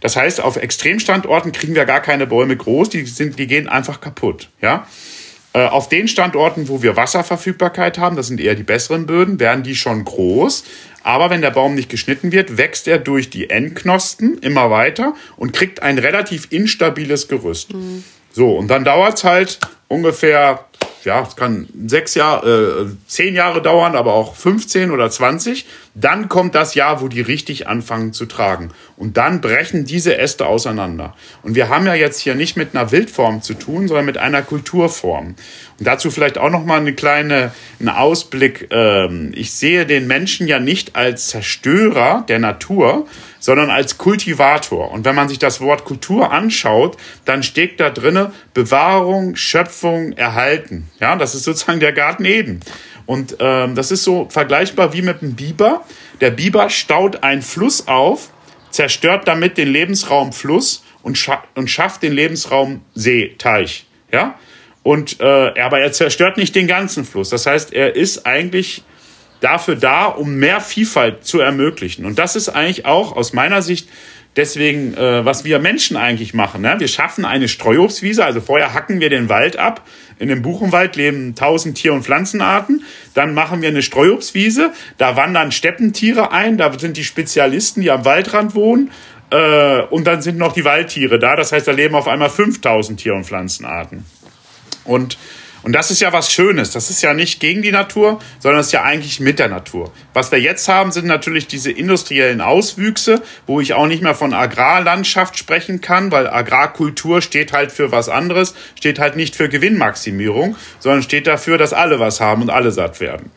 das 0.00 0.16
heißt, 0.16 0.40
auf 0.40 0.56
Extremstandorten 0.56 1.52
kriegen 1.52 1.74
wir 1.74 1.84
gar 1.84 2.00
keine 2.00 2.26
Bäume 2.26 2.56
groß, 2.56 2.90
die, 2.90 3.04
sind, 3.06 3.38
die 3.38 3.46
gehen 3.46 3.68
einfach 3.68 4.00
kaputt. 4.00 4.48
Ja? 4.60 4.86
Äh, 5.52 5.66
auf 5.66 5.88
den 5.88 6.08
Standorten, 6.08 6.68
wo 6.68 6.82
wir 6.82 6.96
Wasserverfügbarkeit 6.96 7.98
haben, 7.98 8.16
das 8.16 8.26
sind 8.26 8.40
eher 8.40 8.54
die 8.54 8.62
besseren 8.62 9.06
Böden, 9.06 9.40
werden 9.40 9.62
die 9.62 9.74
schon 9.74 10.04
groß. 10.04 10.64
Aber 11.02 11.30
wenn 11.30 11.40
der 11.40 11.50
Baum 11.50 11.74
nicht 11.74 11.88
geschnitten 11.88 12.32
wird, 12.32 12.58
wächst 12.58 12.86
er 12.86 12.98
durch 12.98 13.30
die 13.30 13.48
Endknospen 13.48 14.38
immer 14.38 14.70
weiter 14.70 15.14
und 15.36 15.52
kriegt 15.52 15.82
ein 15.82 15.98
relativ 15.98 16.48
instabiles 16.50 17.28
Gerüst. 17.28 17.72
Mhm. 17.72 18.04
So, 18.32 18.56
und 18.56 18.68
dann 18.68 18.84
dauert 18.84 19.18
es 19.18 19.24
halt 19.24 19.58
ungefähr, 19.88 20.64
ja, 21.04 21.22
es 21.22 21.36
kann 21.36 21.68
sechs 21.86 22.14
Jahre, 22.14 22.88
äh, 22.90 22.96
zehn 23.06 23.34
Jahre 23.34 23.62
dauern, 23.62 23.96
aber 23.96 24.12
auch 24.12 24.34
15 24.34 24.90
oder 24.90 25.10
20. 25.10 25.66
Dann 26.00 26.28
kommt 26.28 26.54
das 26.54 26.74
Jahr, 26.74 27.00
wo 27.00 27.08
die 27.08 27.20
richtig 27.20 27.66
anfangen 27.66 28.12
zu 28.12 28.26
tragen. 28.26 28.70
Und 28.96 29.16
dann 29.16 29.40
brechen 29.40 29.84
diese 29.84 30.16
Äste 30.16 30.46
auseinander. 30.46 31.14
Und 31.42 31.54
wir 31.54 31.68
haben 31.68 31.86
ja 31.86 31.94
jetzt 31.94 32.20
hier 32.20 32.34
nicht 32.34 32.56
mit 32.56 32.74
einer 32.74 32.92
Wildform 32.92 33.42
zu 33.42 33.54
tun, 33.54 33.88
sondern 33.88 34.06
mit 34.06 34.18
einer 34.18 34.42
Kulturform. 34.42 35.34
Und 35.78 35.86
dazu 35.86 36.10
vielleicht 36.10 36.38
auch 36.38 36.50
noch 36.50 36.64
mal 36.64 36.78
eine 36.80 36.92
kleine 36.92 37.52
einen 37.80 37.88
Ausblick. 37.88 38.68
Ähm, 38.70 39.32
ich 39.34 39.52
sehe 39.52 39.86
den 39.86 40.06
Menschen 40.06 40.46
ja 40.46 40.60
nicht 40.60 40.94
als 40.94 41.28
Zerstörer 41.28 42.24
der 42.28 42.38
Natur, 42.38 43.06
sondern 43.40 43.70
als 43.70 43.98
Kultivator. 43.98 44.90
Und 44.90 45.04
wenn 45.04 45.14
man 45.14 45.28
sich 45.28 45.38
das 45.38 45.60
Wort 45.60 45.84
Kultur 45.84 46.32
anschaut, 46.32 46.96
dann 47.24 47.42
steht 47.42 47.80
da 47.80 47.90
drinne 47.90 48.32
Bewahrung, 48.54 49.36
Schöpfung, 49.36 50.12
Erhalten. 50.12 50.88
Ja, 51.00 51.16
das 51.16 51.34
ist 51.34 51.44
sozusagen 51.44 51.80
der 51.80 51.92
Garten 51.92 52.24
Eden. 52.24 52.60
Und 53.08 53.38
ähm, 53.40 53.74
das 53.74 53.90
ist 53.90 54.04
so 54.04 54.28
vergleichbar 54.28 54.92
wie 54.92 55.00
mit 55.00 55.22
einem 55.22 55.34
Biber. 55.34 55.82
Der 56.20 56.30
Biber 56.30 56.68
staut 56.68 57.22
einen 57.22 57.40
Fluss 57.40 57.88
auf, 57.88 58.28
zerstört 58.68 59.26
damit 59.26 59.56
den 59.56 59.68
Lebensraum 59.68 60.34
Fluss 60.34 60.84
und, 61.00 61.16
scha 61.16 61.42
und 61.54 61.70
schafft 61.70 62.02
den 62.02 62.12
Lebensraum 62.12 62.82
See, 62.94 63.34
Teich. 63.38 63.86
Ja? 64.12 64.38
Und, 64.82 65.20
äh, 65.20 65.24
aber 65.24 65.80
er 65.80 65.90
zerstört 65.90 66.36
nicht 66.36 66.54
den 66.54 66.66
ganzen 66.66 67.06
Fluss. 67.06 67.30
Das 67.30 67.46
heißt, 67.46 67.72
er 67.72 67.96
ist 67.96 68.26
eigentlich 68.26 68.84
dafür 69.40 69.76
da, 69.76 70.04
um 70.04 70.34
mehr 70.34 70.60
Vielfalt 70.60 71.24
zu 71.24 71.40
ermöglichen. 71.40 72.04
Und 72.04 72.18
das 72.18 72.36
ist 72.36 72.50
eigentlich 72.50 72.84
auch 72.84 73.16
aus 73.16 73.32
meiner 73.32 73.62
Sicht 73.62 73.88
deswegen, 74.36 74.94
äh, 74.94 75.24
was 75.24 75.44
wir 75.44 75.58
Menschen 75.58 75.96
eigentlich 75.96 76.34
machen. 76.34 76.62
Ne? 76.62 76.76
Wir 76.78 76.88
schaffen 76.88 77.24
eine 77.24 77.48
Streuobstwiese, 77.48 78.24
also 78.24 78.40
vorher 78.40 78.74
hacken 78.74 79.00
wir 79.00 79.10
den 79.10 79.28
Wald 79.28 79.56
ab. 79.56 79.86
In 80.18 80.28
dem 80.28 80.42
Buchenwald 80.42 80.96
leben 80.96 81.34
tausend 81.34 81.76
Tier- 81.78 81.92
und 81.92 82.02
Pflanzenarten. 82.02 82.84
Dann 83.14 83.34
machen 83.34 83.62
wir 83.62 83.68
eine 83.68 83.82
Streuobstwiese, 83.82 84.72
da 84.96 85.16
wandern 85.16 85.52
Steppentiere 85.52 86.32
ein, 86.32 86.58
da 86.58 86.76
sind 86.78 86.96
die 86.96 87.04
Spezialisten, 87.04 87.82
die 87.82 87.90
am 87.90 88.04
Waldrand 88.04 88.54
wohnen. 88.54 88.90
Äh, 89.30 89.82
und 89.82 90.06
dann 90.06 90.22
sind 90.22 90.38
noch 90.38 90.52
die 90.52 90.64
Waldtiere 90.64 91.18
da, 91.18 91.36
das 91.36 91.52
heißt, 91.52 91.68
da 91.68 91.72
leben 91.72 91.94
auf 91.94 92.08
einmal 92.08 92.30
5000 92.30 92.98
Tier- 92.98 93.14
und 93.14 93.24
Pflanzenarten. 93.24 94.04
Und 94.84 95.18
und 95.68 95.74
das 95.74 95.90
ist 95.90 96.00
ja 96.00 96.14
was 96.14 96.32
Schönes. 96.32 96.70
Das 96.70 96.88
ist 96.88 97.02
ja 97.02 97.12
nicht 97.12 97.40
gegen 97.40 97.60
die 97.60 97.72
Natur, 97.72 98.20
sondern 98.38 98.62
es 98.62 98.68
ist 98.68 98.72
ja 98.72 98.84
eigentlich 98.84 99.20
mit 99.20 99.38
der 99.38 99.48
Natur. 99.48 99.92
Was 100.14 100.32
wir 100.32 100.40
jetzt 100.40 100.66
haben, 100.66 100.92
sind 100.92 101.06
natürlich 101.06 101.46
diese 101.46 101.70
industriellen 101.70 102.40
Auswüchse, 102.40 103.20
wo 103.46 103.60
ich 103.60 103.74
auch 103.74 103.86
nicht 103.86 104.02
mehr 104.02 104.14
von 104.14 104.32
Agrarlandschaft 104.32 105.36
sprechen 105.36 105.82
kann, 105.82 106.10
weil 106.10 106.26
Agrarkultur 106.26 107.20
steht 107.20 107.52
halt 107.52 107.70
für 107.70 107.92
was 107.92 108.08
anderes, 108.08 108.54
steht 108.76 108.98
halt 108.98 109.16
nicht 109.16 109.36
für 109.36 109.50
Gewinnmaximierung, 109.50 110.56
sondern 110.78 111.02
steht 111.02 111.26
dafür, 111.26 111.58
dass 111.58 111.74
alle 111.74 112.00
was 112.00 112.18
haben 112.18 112.40
und 112.40 112.48
alle 112.48 112.70
satt 112.70 113.00
werden. 113.00 113.30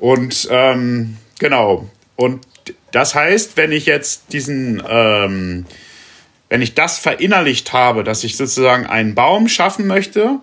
Und 0.00 0.48
ähm, 0.50 1.16
genau. 1.38 1.88
Und 2.16 2.44
das 2.90 3.14
heißt, 3.14 3.56
wenn 3.56 3.70
ich 3.70 3.86
jetzt 3.86 4.32
diesen 4.32 4.82
ähm, 4.84 5.64
wenn 6.48 6.62
ich 6.62 6.74
das 6.74 6.98
verinnerlicht 6.98 7.72
habe, 7.72 8.04
dass 8.04 8.24
ich 8.24 8.36
sozusagen 8.36 8.86
einen 8.86 9.14
Baum 9.14 9.48
schaffen 9.48 9.86
möchte, 9.86 10.40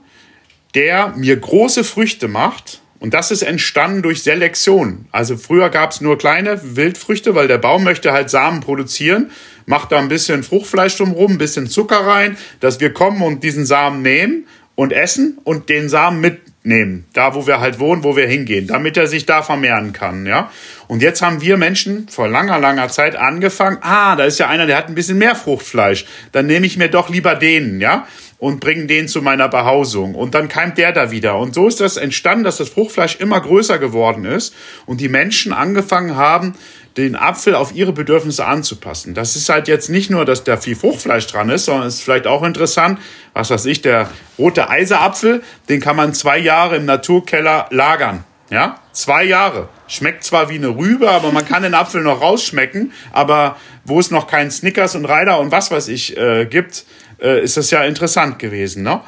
der 0.75 1.13
mir 1.15 1.37
große 1.37 1.83
Früchte 1.83 2.27
macht. 2.27 2.81
Und 2.99 3.13
das 3.13 3.31
ist 3.31 3.41
entstanden 3.41 4.01
durch 4.01 4.23
Selektion. 4.23 5.07
Also 5.11 5.35
früher 5.35 5.69
gab 5.69 5.91
es 5.91 5.99
nur 5.99 6.17
kleine 6.17 6.59
Wildfrüchte, 6.63 7.35
weil 7.35 7.49
der 7.49 7.57
Baum 7.57 7.83
möchte 7.83 8.13
halt 8.13 8.29
Samen 8.29 8.61
produzieren, 8.61 9.31
macht 9.65 9.91
da 9.91 9.99
ein 9.99 10.07
bisschen 10.07 10.43
Fruchtfleisch 10.43 10.95
drumherum, 10.95 11.33
ein 11.33 11.37
bisschen 11.37 11.67
Zucker 11.67 12.07
rein, 12.07 12.37
dass 12.61 12.79
wir 12.79 12.93
kommen 12.93 13.21
und 13.21 13.43
diesen 13.43 13.65
Samen 13.65 14.01
nehmen 14.01 14.45
und 14.75 14.93
essen 14.93 15.37
und 15.43 15.67
den 15.67 15.89
Samen 15.89 16.21
mitnehmen, 16.21 17.05
da 17.13 17.35
wo 17.35 17.45
wir 17.45 17.59
halt 17.59 17.79
wohnen, 17.79 18.05
wo 18.05 18.15
wir 18.15 18.27
hingehen, 18.27 18.67
damit 18.67 18.95
er 18.95 19.07
sich 19.07 19.25
da 19.25 19.43
vermehren 19.43 19.91
kann, 19.91 20.25
ja. 20.25 20.49
Und 20.87 21.01
jetzt 21.01 21.21
haben 21.21 21.41
wir 21.41 21.57
Menschen 21.57 22.07
vor 22.07 22.27
langer, 22.29 22.59
langer 22.59 22.87
Zeit 22.87 23.15
angefangen, 23.15 23.77
ah, 23.81 24.15
da 24.15 24.23
ist 24.23 24.39
ja 24.39 24.47
einer, 24.47 24.65
der 24.65 24.77
hat 24.77 24.87
ein 24.87 24.95
bisschen 24.95 25.17
mehr 25.17 25.35
Fruchtfleisch, 25.35 26.05
dann 26.31 26.47
nehme 26.47 26.65
ich 26.65 26.77
mir 26.77 26.87
doch 26.87 27.09
lieber 27.09 27.35
den, 27.35 27.81
ja 27.81 28.07
und 28.43 28.59
bringen 28.59 28.89
den 28.89 29.07
zu 29.07 29.21
meiner 29.21 29.47
Behausung. 29.47 30.15
Und 30.15 30.35
dann 30.35 30.49
keimt 30.49 30.77
der 30.77 30.91
da 30.91 31.11
wieder. 31.11 31.37
Und 31.37 31.53
so 31.53 31.65
ist 31.65 31.79
das 31.79 31.95
entstanden, 31.95 32.43
dass 32.43 32.57
das 32.57 32.67
Fruchtfleisch 32.67 33.15
immer 33.15 33.39
größer 33.39 33.79
geworden 33.79 34.25
ist 34.25 34.53
und 34.85 34.99
die 34.99 35.07
Menschen 35.07 35.53
angefangen 35.53 36.17
haben, 36.17 36.53
den 36.97 37.15
Apfel 37.15 37.55
auf 37.55 37.73
ihre 37.73 37.93
Bedürfnisse 37.93 38.45
anzupassen. 38.45 39.13
Das 39.13 39.37
ist 39.37 39.47
halt 39.47 39.69
jetzt 39.69 39.89
nicht 39.89 40.11
nur, 40.11 40.25
dass 40.25 40.43
da 40.43 40.57
viel 40.57 40.75
Fruchtfleisch 40.75 41.25
dran 41.27 41.49
ist, 41.49 41.63
sondern 41.63 41.87
es 41.87 41.95
ist 41.95 42.01
vielleicht 42.01 42.27
auch 42.27 42.43
interessant, 42.43 42.99
was 43.31 43.49
weiß 43.49 43.65
ich, 43.65 43.81
der 43.81 44.09
rote 44.37 44.69
Eiserapfel, 44.69 45.41
den 45.69 45.79
kann 45.79 45.95
man 45.95 46.13
zwei 46.13 46.37
Jahre 46.37 46.75
im 46.75 46.83
Naturkeller 46.83 47.67
lagern. 47.69 48.25
Ja, 48.49 48.81
zwei 48.91 49.23
Jahre. 49.23 49.69
Schmeckt 49.87 50.25
zwar 50.25 50.49
wie 50.49 50.55
eine 50.55 50.67
Rübe, 50.67 51.09
aber 51.09 51.31
man 51.31 51.47
kann 51.47 51.63
den 51.63 51.73
Apfel 51.73 52.03
noch 52.03 52.21
rausschmecken. 52.21 52.91
Aber 53.13 53.55
wo 53.85 53.99
es 53.99 54.11
noch 54.11 54.27
keinen 54.27 54.51
Snickers 54.51 54.95
und 54.95 55.05
Reider 55.05 55.39
und 55.39 55.51
was 55.51 55.71
weiß 55.71 55.87
ich 55.87 56.17
äh, 56.17 56.45
gibt, 56.45 56.85
äh, 57.23 57.43
ist 57.43 57.57
das 57.57 57.71
ja 57.71 57.83
interessant 57.83 58.37
gewesen. 58.37 58.83
Ne? 58.83 59.01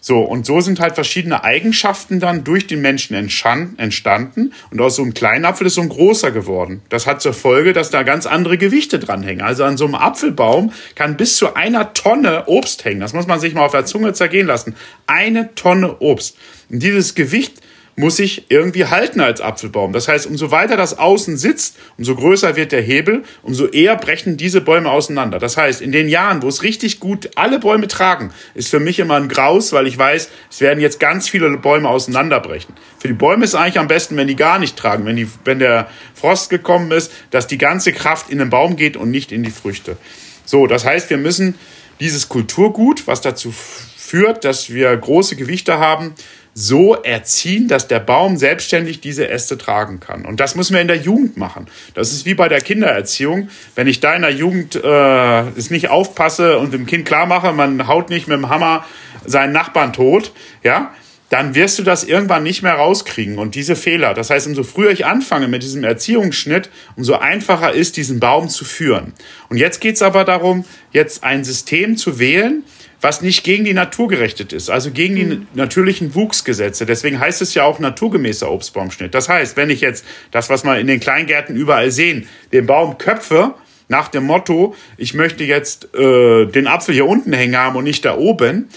So, 0.00 0.20
und 0.20 0.46
so 0.46 0.60
sind 0.60 0.78
halt 0.78 0.94
verschiedene 0.94 1.42
Eigenschaften 1.42 2.20
dann 2.20 2.44
durch 2.44 2.68
den 2.68 2.80
Menschen 2.80 3.14
entstanden. 3.14 4.52
Und 4.70 4.80
aus 4.80 4.94
so 4.94 5.02
einem 5.02 5.14
kleinen 5.14 5.44
Apfel 5.44 5.66
ist 5.66 5.74
so 5.74 5.80
ein 5.80 5.88
großer 5.88 6.30
geworden. 6.30 6.82
Das 6.90 7.08
hat 7.08 7.20
zur 7.20 7.32
Folge, 7.32 7.72
dass 7.72 7.90
da 7.90 8.04
ganz 8.04 8.24
andere 8.24 8.56
Gewichte 8.56 9.00
dranhängen. 9.00 9.44
Also 9.44 9.64
an 9.64 9.76
so 9.76 9.84
einem 9.84 9.96
Apfelbaum 9.96 10.72
kann 10.94 11.16
bis 11.16 11.36
zu 11.36 11.54
einer 11.54 11.92
Tonne 11.92 12.44
Obst 12.46 12.84
hängen. 12.84 13.00
Das 13.00 13.14
muss 13.14 13.26
man 13.26 13.40
sich 13.40 13.52
mal 13.54 13.64
auf 13.64 13.72
der 13.72 13.84
Zunge 13.84 14.12
zergehen 14.12 14.46
lassen. 14.46 14.76
Eine 15.08 15.56
Tonne 15.56 15.96
Obst. 15.98 16.36
Und 16.70 16.84
dieses 16.84 17.16
Gewicht 17.16 17.60
muss 17.98 18.16
sich 18.16 18.44
irgendwie 18.50 18.84
halten 18.84 19.20
als 19.20 19.40
Apfelbaum. 19.40 19.94
Das 19.94 20.06
heißt, 20.06 20.26
umso 20.26 20.50
weiter 20.50 20.76
das 20.76 20.98
Außen 20.98 21.38
sitzt, 21.38 21.78
umso 21.96 22.14
größer 22.14 22.54
wird 22.54 22.72
der 22.72 22.82
Hebel, 22.82 23.24
umso 23.42 23.66
eher 23.66 23.96
brechen 23.96 24.36
diese 24.36 24.60
Bäume 24.60 24.90
auseinander. 24.90 25.38
Das 25.38 25.56
heißt, 25.56 25.80
in 25.80 25.92
den 25.92 26.08
Jahren, 26.08 26.42
wo 26.42 26.48
es 26.48 26.62
richtig 26.62 27.00
gut 27.00 27.30
alle 27.36 27.58
Bäume 27.58 27.88
tragen, 27.88 28.32
ist 28.54 28.68
für 28.68 28.80
mich 28.80 28.98
immer 28.98 29.16
ein 29.16 29.28
Graus, 29.28 29.72
weil 29.72 29.86
ich 29.86 29.96
weiß, 29.96 30.28
es 30.50 30.60
werden 30.60 30.80
jetzt 30.80 31.00
ganz 31.00 31.28
viele 31.30 31.56
Bäume 31.56 31.88
auseinanderbrechen. 31.88 32.74
Für 32.98 33.08
die 33.08 33.14
Bäume 33.14 33.44
ist 33.44 33.54
eigentlich 33.54 33.78
am 33.78 33.88
besten, 33.88 34.16
wenn 34.18 34.28
die 34.28 34.36
gar 34.36 34.58
nicht 34.58 34.76
tragen, 34.76 35.06
wenn, 35.06 35.16
die, 35.16 35.28
wenn 35.44 35.58
der 35.58 35.88
Frost 36.14 36.50
gekommen 36.50 36.90
ist, 36.92 37.10
dass 37.30 37.46
die 37.46 37.58
ganze 37.58 37.92
Kraft 37.92 38.28
in 38.28 38.38
den 38.38 38.50
Baum 38.50 38.76
geht 38.76 38.98
und 38.98 39.10
nicht 39.10 39.32
in 39.32 39.42
die 39.42 39.50
Früchte. 39.50 39.96
So, 40.44 40.66
das 40.66 40.84
heißt, 40.84 41.08
wir 41.08 41.16
müssen 41.16 41.54
dieses 41.98 42.28
Kulturgut, 42.28 43.06
was 43.06 43.22
dazu 43.22 43.52
führt, 43.52 44.44
dass 44.44 44.68
wir 44.68 44.94
große 44.94 45.34
Gewichte 45.34 45.78
haben, 45.78 46.14
so 46.58 46.94
erziehen, 46.94 47.68
dass 47.68 47.86
der 47.86 48.00
Baum 48.00 48.38
selbstständig 48.38 49.02
diese 49.02 49.28
Äste 49.28 49.58
tragen 49.58 50.00
kann. 50.00 50.24
Und 50.24 50.40
das 50.40 50.54
müssen 50.54 50.72
wir 50.72 50.80
in 50.80 50.88
der 50.88 50.96
Jugend 50.96 51.36
machen. 51.36 51.66
Das 51.92 52.14
ist 52.14 52.24
wie 52.24 52.32
bei 52.32 52.48
der 52.48 52.62
Kindererziehung. 52.62 53.50
Wenn 53.74 53.86
ich 53.86 54.00
da 54.00 54.14
in 54.14 54.22
der 54.22 54.32
Jugend 54.32 54.74
äh, 54.74 55.48
es 55.50 55.68
nicht 55.68 55.90
aufpasse 55.90 56.58
und 56.58 56.72
dem 56.72 56.86
Kind 56.86 57.04
klar 57.04 57.26
mache, 57.26 57.52
man 57.52 57.86
haut 57.86 58.08
nicht 58.08 58.26
mit 58.26 58.38
dem 58.38 58.48
Hammer 58.48 58.86
seinen 59.26 59.52
Nachbarn 59.52 59.92
tot, 59.92 60.32
ja, 60.62 60.94
dann 61.28 61.54
wirst 61.54 61.78
du 61.78 61.82
das 61.82 62.04
irgendwann 62.04 62.42
nicht 62.42 62.62
mehr 62.62 62.74
rauskriegen. 62.74 63.36
Und 63.36 63.54
diese 63.54 63.76
Fehler, 63.76 64.14
das 64.14 64.30
heißt, 64.30 64.46
umso 64.46 64.62
früher 64.62 64.90
ich 64.90 65.04
anfange 65.04 65.48
mit 65.48 65.62
diesem 65.62 65.84
Erziehungsschnitt, 65.84 66.70
umso 66.96 67.16
einfacher 67.16 67.72
ist, 67.72 67.98
diesen 67.98 68.18
Baum 68.18 68.48
zu 68.48 68.64
führen. 68.64 69.12
Und 69.50 69.58
jetzt 69.58 69.82
geht's 69.82 70.00
aber 70.00 70.24
darum, 70.24 70.64
jetzt 70.92 71.22
ein 71.22 71.44
System 71.44 71.98
zu 71.98 72.18
wählen, 72.18 72.64
was 73.06 73.22
nicht 73.22 73.44
gegen 73.44 73.64
die 73.64 73.72
Natur 73.72 74.08
gerichtet 74.08 74.52
ist, 74.52 74.68
also 74.68 74.90
gegen 74.90 75.14
die 75.14 75.24
mhm. 75.26 75.46
natürlichen 75.54 76.16
Wuchsgesetze. 76.16 76.86
Deswegen 76.86 77.20
heißt 77.20 77.40
es 77.40 77.54
ja 77.54 77.62
auch 77.62 77.78
naturgemäßer 77.78 78.50
Obstbaumschnitt. 78.50 79.14
Das 79.14 79.28
heißt, 79.28 79.56
wenn 79.56 79.70
ich 79.70 79.80
jetzt 79.80 80.04
das, 80.32 80.50
was 80.50 80.64
wir 80.64 80.76
in 80.80 80.88
den 80.88 80.98
Kleingärten 80.98 81.54
überall 81.54 81.92
sehen, 81.92 82.28
den 82.52 82.66
Baum 82.66 82.98
köpfe, 82.98 83.54
nach 83.86 84.08
dem 84.08 84.24
Motto, 84.24 84.74
ich 84.96 85.14
möchte 85.14 85.44
jetzt 85.44 85.94
äh, 85.94 86.46
den 86.46 86.66
Apfel 86.66 86.94
hier 86.94 87.06
unten 87.06 87.32
hängen 87.32 87.56
haben 87.56 87.76
und 87.76 87.84
nicht 87.84 88.04
da 88.04 88.16
oben, 88.16 88.68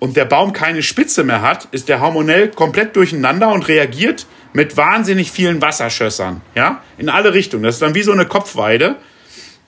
und 0.00 0.16
der 0.16 0.24
Baum 0.24 0.52
keine 0.52 0.82
Spitze 0.82 1.22
mehr 1.22 1.40
hat, 1.40 1.68
ist 1.70 1.88
der 1.88 2.00
hormonell 2.00 2.48
komplett 2.48 2.96
durcheinander 2.96 3.52
und 3.52 3.68
reagiert 3.68 4.26
mit 4.52 4.76
wahnsinnig 4.76 5.30
vielen 5.30 5.62
Wasserschössern, 5.62 6.42
ja, 6.56 6.82
in 6.98 7.08
alle 7.08 7.34
Richtungen. 7.34 7.62
Das 7.62 7.76
ist 7.76 7.82
dann 7.82 7.94
wie 7.94 8.02
so 8.02 8.10
eine 8.10 8.26
Kopfweide 8.26 8.96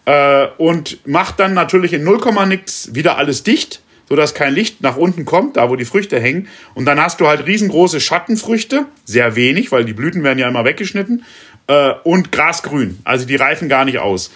äh, 0.07 0.49
und 0.59 1.07
macht 1.07 1.39
dann 1.39 1.55
natürlich 1.55 1.93
in 1.93 2.03
0, 2.03 2.19
nix 2.49 2.95
wieder 2.95 3.17
alles 3.17 3.45
dicht, 3.45 3.81
sodass 4.09 4.35
kein 4.35 4.55
Licht 4.55 4.83
nach 4.83 4.97
unten 4.97 5.25
kommt, 5.25 5.57
da 5.57 5.69
wo 5.71 5.77
die 5.77 5.85
Früchte 5.85 6.19
hängen. 6.19 6.49
Und 6.75 6.87
dann 6.87 7.01
hast 7.01 7.21
du 7.21 7.27
halt 7.27 7.47
riesengroße 7.47 8.01
Schattenfrüchte, 8.01 8.87
sehr 9.05 9.37
wenig, 9.37 9.71
weil 9.71 9.85
die 9.85 9.93
Blüten 9.93 10.25
werden 10.25 10.39
ja 10.39 10.49
immer 10.49 10.65
weggeschnitten, 10.65 11.25
äh, 11.67 11.93
und 12.05 12.33
grasgrün. 12.33 12.99
Also 13.05 13.27
die 13.27 13.37
reifen 13.37 13.69
gar 13.69 13.85
nicht 13.85 13.99
aus. 13.99 14.33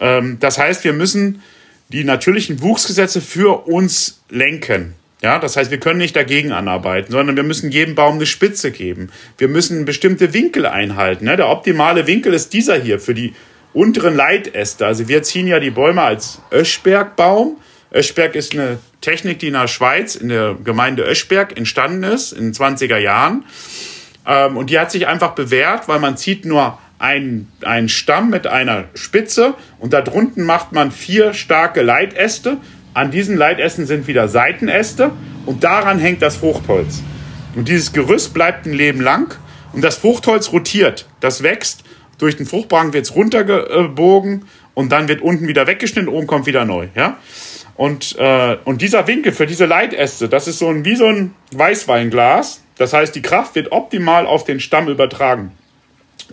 Ähm, 0.00 0.38
das 0.40 0.58
heißt, 0.58 0.84
wir 0.84 0.92
müssen 0.92 1.42
die 1.92 2.04
natürlichen 2.04 2.62
Wuchsgesetze 2.62 3.20
für 3.20 3.66
uns 3.66 4.22
lenken. 4.30 4.94
Ja, 5.22 5.38
das 5.38 5.56
heißt, 5.56 5.70
wir 5.70 5.78
können 5.78 5.98
nicht 5.98 6.16
dagegen 6.16 6.50
anarbeiten, 6.50 7.12
sondern 7.12 7.36
wir 7.36 7.44
müssen 7.44 7.70
jedem 7.70 7.94
Baum 7.94 8.16
eine 8.16 8.26
Spitze 8.26 8.72
geben. 8.72 9.10
Wir 9.38 9.46
müssen 9.46 9.84
bestimmte 9.84 10.34
Winkel 10.34 10.66
einhalten. 10.66 11.26
Ne? 11.26 11.36
Der 11.36 11.48
optimale 11.48 12.08
Winkel 12.08 12.34
ist 12.34 12.52
dieser 12.52 12.76
hier 12.76 12.98
für 12.98 13.14
die 13.14 13.34
unteren 13.72 14.16
Leitäste. 14.16 14.84
Also 14.84 15.06
wir 15.06 15.22
ziehen 15.22 15.46
ja 15.46 15.60
die 15.60 15.70
Bäume 15.70 16.02
als 16.02 16.40
Öschbergbaum. 16.50 17.58
Öschberg 17.94 18.34
ist 18.34 18.52
eine 18.54 18.78
Technik, 19.02 19.38
die 19.40 19.48
in 19.48 19.52
der 19.52 19.68
Schweiz, 19.68 20.14
in 20.14 20.30
der 20.30 20.54
Gemeinde 20.54 21.02
Öschberg 21.04 21.56
entstanden 21.56 22.04
ist, 22.04 22.32
in 22.32 22.44
den 22.44 22.54
20er 22.54 22.96
Jahren. 22.96 23.44
Ähm, 24.26 24.56
und 24.56 24.70
die 24.70 24.78
hat 24.78 24.90
sich 24.90 25.06
einfach 25.06 25.32
bewährt, 25.32 25.88
weil 25.88 25.98
man 25.98 26.16
zieht 26.16 26.46
nur 26.46 26.78
einen, 26.98 27.52
einen 27.62 27.90
Stamm 27.90 28.30
mit 28.30 28.46
einer 28.46 28.84
Spitze 28.94 29.54
und 29.78 29.92
da 29.92 30.00
drunten 30.00 30.44
macht 30.44 30.72
man 30.72 30.90
vier 30.90 31.34
starke 31.34 31.82
Leitäste 31.82 32.56
an 32.94 33.10
diesen 33.10 33.36
Leitästen 33.36 33.86
sind 33.86 34.06
wieder 34.06 34.28
Seitenäste 34.28 35.12
und 35.46 35.64
daran 35.64 35.98
hängt 35.98 36.20
das 36.20 36.36
Fruchtholz. 36.36 37.02
Und 37.54 37.68
dieses 37.68 37.92
Gerüst 37.92 38.34
bleibt 38.34 38.66
ein 38.66 38.72
Leben 38.72 39.00
lang 39.00 39.34
und 39.72 39.82
das 39.82 39.96
Fruchtholz 39.96 40.52
rotiert. 40.52 41.06
Das 41.20 41.42
wächst, 41.42 41.84
durch 42.18 42.36
den 42.36 42.46
Fruchtbrachen 42.46 42.92
wird 42.92 43.06
es 43.06 43.14
runtergebogen 43.14 44.44
und 44.74 44.92
dann 44.92 45.08
wird 45.08 45.22
unten 45.22 45.48
wieder 45.48 45.66
weggeschnitten, 45.66 46.08
oben 46.08 46.26
kommt 46.26 46.46
wieder 46.46 46.64
neu. 46.64 46.88
Ja? 46.94 47.16
Und, 47.74 48.16
äh, 48.18 48.56
und 48.64 48.82
dieser 48.82 49.06
Winkel 49.06 49.32
für 49.32 49.46
diese 49.46 49.66
Leitäste, 49.66 50.28
das 50.28 50.46
ist 50.46 50.58
so 50.58 50.68
ein, 50.68 50.84
wie 50.84 50.96
so 50.96 51.06
ein 51.06 51.34
Weißweinglas. 51.52 52.62
Das 52.76 52.92
heißt, 52.92 53.14
die 53.14 53.22
Kraft 53.22 53.54
wird 53.54 53.72
optimal 53.72 54.26
auf 54.26 54.44
den 54.44 54.60
Stamm 54.60 54.88
übertragen. 54.88 55.52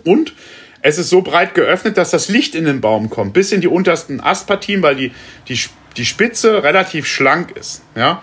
Und 0.04 0.34
es 0.82 0.98
ist 0.98 1.10
so 1.10 1.22
breit 1.22 1.54
geöffnet, 1.54 1.96
dass 1.96 2.10
das 2.10 2.28
Licht 2.28 2.54
in 2.54 2.64
den 2.64 2.80
Baum 2.80 3.10
kommt, 3.10 3.32
bis 3.32 3.52
in 3.52 3.60
die 3.60 3.68
untersten 3.68 4.20
Astpartien, 4.20 4.82
weil 4.82 4.96
die, 4.96 5.12
die 5.48 5.58
die 5.96 6.06
Spitze 6.06 6.62
relativ 6.62 7.06
schlank 7.06 7.52
ist. 7.52 7.82
Ja? 7.94 8.22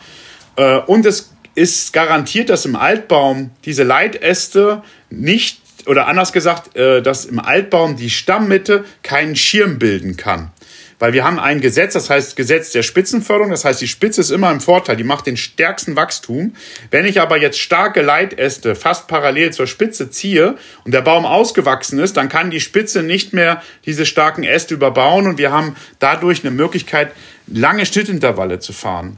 Äh, 0.56 0.78
und 0.80 1.06
es 1.06 1.34
ist 1.56 1.94
garantiert, 1.94 2.50
dass 2.50 2.66
im 2.66 2.76
Altbaum 2.76 3.52
diese 3.66 3.84
Leitäste 3.84 4.84
nicht, 5.10 5.62
oder 5.86 6.08
anders 6.08 6.34
gesagt, 6.34 6.76
äh, 6.76 7.02
dass 7.02 7.26
im 7.26 7.40
Altbaum 7.40 7.98
die 7.98 8.10
Stammmitte 8.10 8.86
keinen 9.04 9.36
Schirm 9.36 9.80
bilden 9.80 10.18
kann. 10.18 10.52
Weil 11.00 11.14
wir 11.14 11.24
haben 11.24 11.40
ein 11.40 11.62
Gesetz, 11.62 11.94
das 11.94 12.10
heißt 12.10 12.36
Gesetz 12.36 12.72
der 12.72 12.82
Spitzenförderung, 12.82 13.52
das 13.52 13.66
heißt 13.66 13.80
die 13.82 13.88
Spitze 13.88 14.22
ist 14.22 14.32
immer 14.32 14.50
im 14.50 14.60
Vorteil, 14.60 14.96
die 14.96 15.04
macht 15.04 15.28
den 15.28 15.38
stärksten 15.38 15.96
Wachstum. 15.96 16.56
Wenn 16.90 17.06
ich 17.06 17.22
aber 17.22 17.38
jetzt 17.38 17.60
starke 17.60 18.02
Leitäste 18.02 18.74
fast 18.74 19.08
parallel 19.08 19.54
zur 19.54 19.68
Spitze 19.68 20.10
ziehe 20.10 20.56
und 20.86 20.94
der 20.94 21.02
Baum 21.02 21.26
ausgewachsen 21.26 22.00
ist, 22.00 22.18
dann 22.18 22.30
kann 22.30 22.50
die 22.50 22.60
Spitze 22.60 23.04
nicht 23.04 23.32
mehr 23.32 23.62
diese 23.86 24.08
starken 24.08 24.44
Äste 24.44 24.74
überbauen 24.74 25.28
und 25.28 25.38
wir 25.38 25.52
haben 25.52 25.76
dadurch 26.00 26.44
eine 26.44 26.52
Möglichkeit, 26.52 27.12
lange 27.46 27.86
Schnittintervalle 27.86 28.60
zu 28.60 28.74
fahren. 28.74 29.18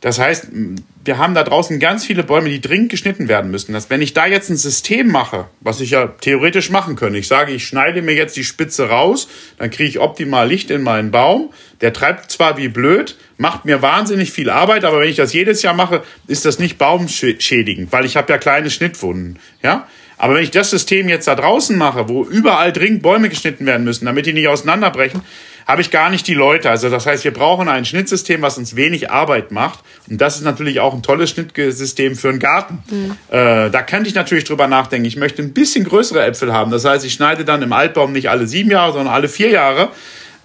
Das 0.00 0.20
heißt, 0.20 0.48
wir 1.04 1.18
haben 1.18 1.34
da 1.34 1.42
draußen 1.42 1.80
ganz 1.80 2.04
viele 2.04 2.22
Bäume, 2.22 2.50
die 2.50 2.60
dringend 2.60 2.90
geschnitten 2.90 3.28
werden 3.28 3.50
müssen. 3.50 3.72
Dass 3.72 3.90
wenn 3.90 4.00
ich 4.00 4.14
da 4.14 4.26
jetzt 4.26 4.48
ein 4.48 4.56
System 4.56 5.08
mache, 5.08 5.46
was 5.60 5.80
ich 5.80 5.90
ja 5.90 6.06
theoretisch 6.06 6.70
machen 6.70 6.94
könnte, 6.94 7.18
ich 7.18 7.26
sage, 7.26 7.52
ich 7.52 7.66
schneide 7.66 8.02
mir 8.02 8.14
jetzt 8.14 8.36
die 8.36 8.44
Spitze 8.44 8.88
raus, 8.88 9.28
dann 9.58 9.70
kriege 9.70 9.88
ich 9.88 9.98
optimal 9.98 10.46
Licht 10.48 10.70
in 10.70 10.82
meinen 10.82 11.10
Baum. 11.10 11.50
Der 11.80 11.92
treibt 11.92 12.30
zwar 12.30 12.56
wie 12.58 12.68
blöd, 12.68 13.16
macht 13.38 13.64
mir 13.64 13.82
wahnsinnig 13.82 14.30
viel 14.30 14.50
Arbeit, 14.50 14.84
aber 14.84 15.00
wenn 15.00 15.08
ich 15.08 15.16
das 15.16 15.32
jedes 15.32 15.62
Jahr 15.62 15.74
mache, 15.74 16.02
ist 16.26 16.44
das 16.44 16.58
nicht 16.58 16.78
baumschädigend, 16.78 17.90
weil 17.92 18.04
ich 18.04 18.16
habe 18.16 18.32
ja 18.32 18.38
kleine 18.38 18.70
Schnittwunden. 18.70 19.38
Ja, 19.62 19.88
aber 20.18 20.34
wenn 20.34 20.42
ich 20.42 20.50
das 20.50 20.70
System 20.70 21.08
jetzt 21.08 21.28
da 21.28 21.36
draußen 21.36 21.78
mache, 21.78 22.08
wo 22.08 22.24
überall 22.24 22.72
dringend 22.72 23.02
Bäume 23.02 23.28
geschnitten 23.28 23.66
werden 23.66 23.84
müssen, 23.84 24.04
damit 24.04 24.26
die 24.26 24.32
nicht 24.32 24.48
auseinanderbrechen, 24.48 25.22
habe 25.68 25.82
ich 25.82 25.90
gar 25.90 26.08
nicht 26.08 26.26
die 26.26 26.34
Leute. 26.34 26.70
Also 26.70 26.88
das 26.88 27.04
heißt, 27.04 27.24
wir 27.24 27.32
brauchen 27.32 27.68
ein 27.68 27.84
Schnittsystem, 27.84 28.40
was 28.40 28.56
uns 28.56 28.74
wenig 28.74 29.10
Arbeit 29.10 29.52
macht. 29.52 29.80
Und 30.08 30.18
das 30.18 30.36
ist 30.36 30.42
natürlich 30.42 30.80
auch 30.80 30.94
ein 30.94 31.02
tolles 31.02 31.28
Schnittsystem 31.28 32.16
für 32.16 32.30
einen 32.30 32.38
Garten. 32.38 32.82
Mhm. 32.90 33.16
Äh, 33.28 33.68
da 33.68 33.82
könnte 33.82 34.08
ich 34.08 34.14
natürlich 34.14 34.44
drüber 34.44 34.66
nachdenken. 34.66 35.06
Ich 35.06 35.16
möchte 35.16 35.42
ein 35.42 35.52
bisschen 35.52 35.84
größere 35.84 36.24
Äpfel 36.24 36.54
haben. 36.54 36.70
Das 36.70 36.86
heißt, 36.86 37.04
ich 37.04 37.12
schneide 37.12 37.44
dann 37.44 37.60
im 37.60 37.74
Altbaum 37.74 38.12
nicht 38.12 38.30
alle 38.30 38.46
sieben 38.46 38.70
Jahre, 38.70 38.94
sondern 38.94 39.12
alle 39.12 39.28
vier 39.28 39.50
Jahre. 39.50 39.90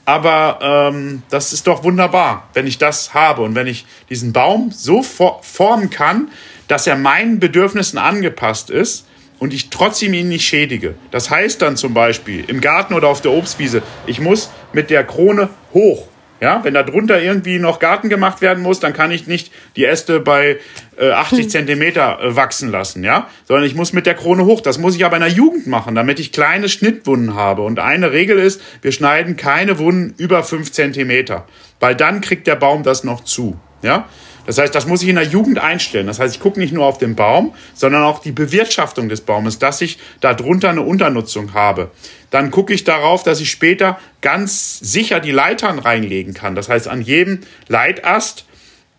Aber 0.04 0.60
ähm, 0.92 1.24
das 1.30 1.54
ist 1.54 1.68
doch 1.68 1.86
wunderbar, 1.86 2.50
wenn 2.54 2.68
ich 2.68 2.78
das 2.78 3.14
habe 3.14 3.44
und 3.44 3.56
wenn 3.56 3.68
ich 3.68 3.86
diesen 4.10 4.34
Baum 4.34 4.72
so 4.72 5.02
formen 5.02 5.90
kann, 5.90 6.28
dass 6.68 6.86
er 6.86 6.98
meinen 6.98 7.40
Bedürfnissen 7.40 7.98
angepasst 7.98 8.70
ist 8.70 9.06
und 9.40 9.54
ich 9.54 9.70
trotzdem 9.70 10.14
ihn 10.14 10.30
nicht 10.30 10.46
schädige. 10.46 10.96
Das 11.12 11.30
heißt 11.30 11.62
dann 11.62 11.76
zum 11.78 11.94
Beispiel 11.94 12.46
im 12.48 12.62
Garten 12.62 12.94
oder 12.94 13.08
auf 13.08 13.22
der 13.22 13.32
Obstwiese, 13.32 13.82
ich 14.06 14.20
muss 14.20 14.50
mit 14.74 14.90
der 14.90 15.04
Krone 15.04 15.50
hoch. 15.74 16.08
Ja, 16.44 16.62
wenn 16.66 16.74
da 16.74 16.84
drunter 16.84 17.22
irgendwie 17.22 17.58
noch 17.58 17.80
Garten 17.80 18.10
gemacht 18.10 18.42
werden 18.42 18.62
muss, 18.62 18.82
dann 18.82 18.92
kann 18.92 19.12
ich 19.12 19.28
nicht 19.28 19.54
die 19.78 19.86
Äste 19.86 20.20
bei 20.20 20.58
äh, 21.00 21.12
80 21.12 21.44
hm. 21.44 21.50
Zentimeter 21.50 22.20
äh, 22.22 22.36
wachsen 22.36 22.70
lassen, 22.70 23.02
ja, 23.02 23.30
sondern 23.46 23.66
ich 23.66 23.76
muss 23.76 23.94
mit 23.94 24.06
der 24.06 24.14
Krone 24.14 24.44
hoch. 24.44 24.60
Das 24.60 24.78
muss 24.78 24.94
ich 24.94 25.06
aber 25.06 25.16
in 25.16 25.22
der 25.22 25.32
Jugend 25.32 25.68
machen, 25.68 25.96
damit 25.96 26.20
ich 26.20 26.34
kleine 26.34 26.68
Schnittwunden 26.68 27.36
habe. 27.36 27.62
Und 27.62 27.80
eine 27.80 28.12
Regel 28.12 28.40
ist, 28.40 28.62
wir 28.82 28.92
schneiden 28.92 29.38
keine 29.38 29.80
Wunden 29.80 30.16
über 30.18 30.44
5 30.44 30.70
Zentimeter, 30.70 31.48
weil 31.80 31.96
dann 31.96 32.20
kriegt 32.20 32.46
der 32.46 32.58
Baum 32.58 32.84
das 32.84 33.06
noch 33.06 33.24
zu, 33.24 33.58
ja. 33.82 34.10
Das 34.46 34.58
heißt, 34.58 34.76
das 34.76 34.88
muss 34.88 35.02
ich 35.02 35.10
in 35.10 35.16
der 35.16 35.26
Jugend 35.26 35.60
einstellen. 35.60 36.08
Das 36.08 36.20
heißt, 36.20 36.36
ich 36.36 36.42
gucke 36.42 36.60
nicht 36.60 36.74
nur 36.74 36.86
auf 36.86 36.98
den 36.98 37.16
Baum, 37.16 37.54
sondern 37.74 38.04
auch 38.04 38.20
die 38.20 38.32
Bewirtschaftung 38.32 39.10
des 39.10 39.22
Baumes, 39.22 39.60
dass 39.60 39.82
ich 39.82 40.00
darunter 40.20 40.70
eine 40.70 40.82
Unternutzung 40.82 41.54
habe. 41.54 41.92
Dann 42.30 42.52
gucke 42.52 42.74
ich 42.74 42.84
darauf, 42.84 43.24
dass 43.24 43.40
ich 43.40 43.52
später 43.52 44.00
ganz 44.22 44.80
sicher 44.80 45.20
die 45.20 45.32
Leitern 45.32 45.80
reinlegen 45.80 46.34
kann. 46.34 46.56
Das 46.56 46.68
heißt, 46.68 46.88
an 46.88 47.02
jedem 47.02 47.42
Leitast, 47.68 48.46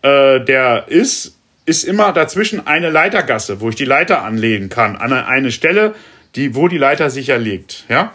äh, 0.01 0.43
der 0.43 0.85
ist, 0.87 1.35
ist 1.65 1.83
immer 1.83 2.13
dazwischen 2.13 2.65
eine 2.65 2.89
Leitergasse, 2.89 3.61
wo 3.61 3.69
ich 3.69 3.75
die 3.75 3.85
Leiter 3.85 4.23
anlegen 4.23 4.69
kann. 4.69 4.95
An 4.95 5.13
eine 5.13 5.51
Stelle, 5.51 5.95
die, 6.35 6.55
wo 6.55 6.67
die 6.67 6.77
Leiter 6.77 7.09
sicher 7.09 7.37
liegt. 7.37 7.85
Ja? 7.89 8.13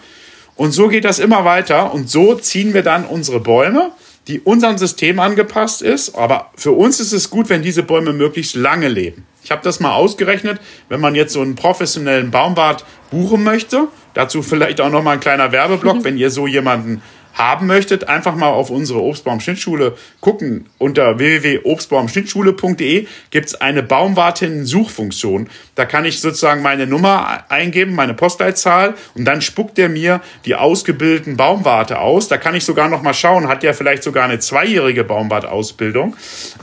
Und 0.57 0.73
so 0.73 0.89
geht 0.89 1.05
das 1.05 1.19
immer 1.19 1.45
weiter. 1.45 1.93
Und 1.93 2.11
so 2.11 2.35
ziehen 2.35 2.75
wir 2.75 2.83
dann 2.83 3.05
unsere 3.05 3.41
Bäume 3.41 3.93
die 4.29 4.41
unserem 4.41 4.79
System 4.79 5.19
angepasst 5.19 5.83
ist. 5.83 6.15
Aber 6.15 6.51
für 6.55 6.73
uns 6.73 7.01
ist 7.01 7.13
es 7.13 7.31
gut, 7.31 7.49
wenn 7.49 7.63
diese 7.63 7.83
Bäume 7.83 8.13
möglichst 8.13 8.55
lange 8.55 8.89
leben. 8.89 9.27
Ich 9.43 9.51
habe 9.51 9.63
das 9.63 9.81
mal 9.81 9.95
ausgerechnet, 9.95 10.61
wenn 10.89 11.01
man 11.01 11.15
jetzt 11.15 11.33
so 11.33 11.41
einen 11.41 11.55
professionellen 11.55 12.31
Baumbart 12.31 12.85
buchen 13.11 13.43
möchte, 13.43 13.89
dazu 14.15 14.43
vielleicht 14.43 14.81
auch 14.81 14.91
noch 14.91 15.03
mal 15.03 15.13
ein 15.13 15.21
kleiner 15.21 15.51
Werbeblock, 15.51 15.99
mhm. 15.99 16.05
wenn 16.05 16.19
ihr 16.19 16.31
so 16.31 16.47
jemanden 16.47 17.03
haben 17.35 17.67
möchtet, 17.67 18.09
einfach 18.09 18.35
mal 18.35 18.49
auf 18.49 18.71
unsere 18.71 19.03
Obstbaum-Schnittschule 19.03 19.97
gucken. 20.21 20.67
Unter 20.79 21.19
www.obstbaumschnittschule.de 21.19 23.07
gibt 23.31 23.47
es 23.47 23.55
eine 23.55 23.83
Baumwartin-Suchfunktion. 23.83 25.49
Da 25.75 25.85
kann 25.85 26.05
ich 26.05 26.21
sozusagen 26.21 26.63
meine 26.63 26.87
Nummer 26.87 27.45
eingeben, 27.49 27.95
meine 27.95 28.15
Postleitzahl 28.15 28.95
und 29.15 29.25
dann 29.25 29.43
spuckt 29.43 29.79
er 29.79 29.89
mir 29.89 30.21
die 30.45 30.55
ausgebildeten 30.55 31.37
Baumwarte 31.37 31.99
aus. 31.99 32.29
Da 32.29 32.37
kann 32.37 32.55
ich 32.55 32.65
sogar 32.65 32.89
noch 32.89 33.03
mal 33.03 33.15
schauen, 33.15 33.49
hat 33.49 33.63
der 33.63 33.75
vielleicht 33.75 34.03
sogar 34.03 34.25
eine 34.25 34.39
zweijährige 34.39 35.05
Baumwartausbildung 35.05 36.17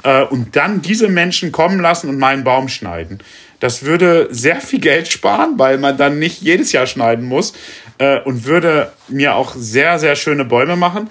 äh, 0.03 0.23
und 0.23 0.55
dann 0.55 0.81
diese 0.81 1.07
Menschen 1.07 1.51
kommen 1.51 1.79
lassen 1.79 2.09
und 2.09 2.19
meinen 2.19 2.43
Baum 2.43 2.69
schneiden. 2.69 3.19
Das 3.59 3.83
würde 3.83 4.27
sehr 4.29 4.61
viel 4.61 4.79
Geld 4.79 5.07
sparen, 5.07 5.57
weil 5.57 5.79
man 5.79 5.97
dann 5.97 6.19
nicht 6.19 6.41
jedes 6.41 6.71
Jahr 6.71 6.85
schneiden 6.85 7.25
muss 7.25 7.53
äh, 7.97 8.19
und 8.21 8.45
würde 8.45 8.91
mir 9.07 9.35
auch 9.35 9.55
sehr, 9.55 9.99
sehr 9.99 10.15
schöne 10.15 10.45
Bäume 10.45 10.75
machen. 10.75 11.09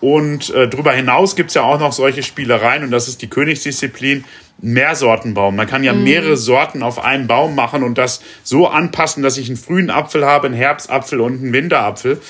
Und 0.00 0.50
äh, 0.50 0.68
darüber 0.68 0.92
hinaus 0.92 1.34
gibt's 1.34 1.54
ja 1.54 1.62
auch 1.62 1.80
noch 1.80 1.92
solche 1.92 2.22
Spielereien 2.22 2.84
und 2.84 2.92
das 2.92 3.08
ist 3.08 3.20
die 3.20 3.28
Königsdisziplin 3.28 4.24
Mehrsortenbaum. 4.60 5.56
Man 5.56 5.66
kann 5.66 5.82
ja 5.82 5.92
mm. 5.92 6.04
mehrere 6.04 6.36
Sorten 6.36 6.84
auf 6.84 7.02
einen 7.02 7.26
Baum 7.26 7.56
machen 7.56 7.82
und 7.82 7.98
das 7.98 8.22
so 8.44 8.68
anpassen, 8.68 9.24
dass 9.24 9.36
ich 9.38 9.48
einen 9.48 9.56
frühen 9.56 9.90
Apfel 9.90 10.24
habe, 10.24 10.46
einen 10.46 10.56
Herbstapfel 10.56 11.20
und 11.20 11.40
einen 11.40 11.52
Winterapfel. 11.52 12.20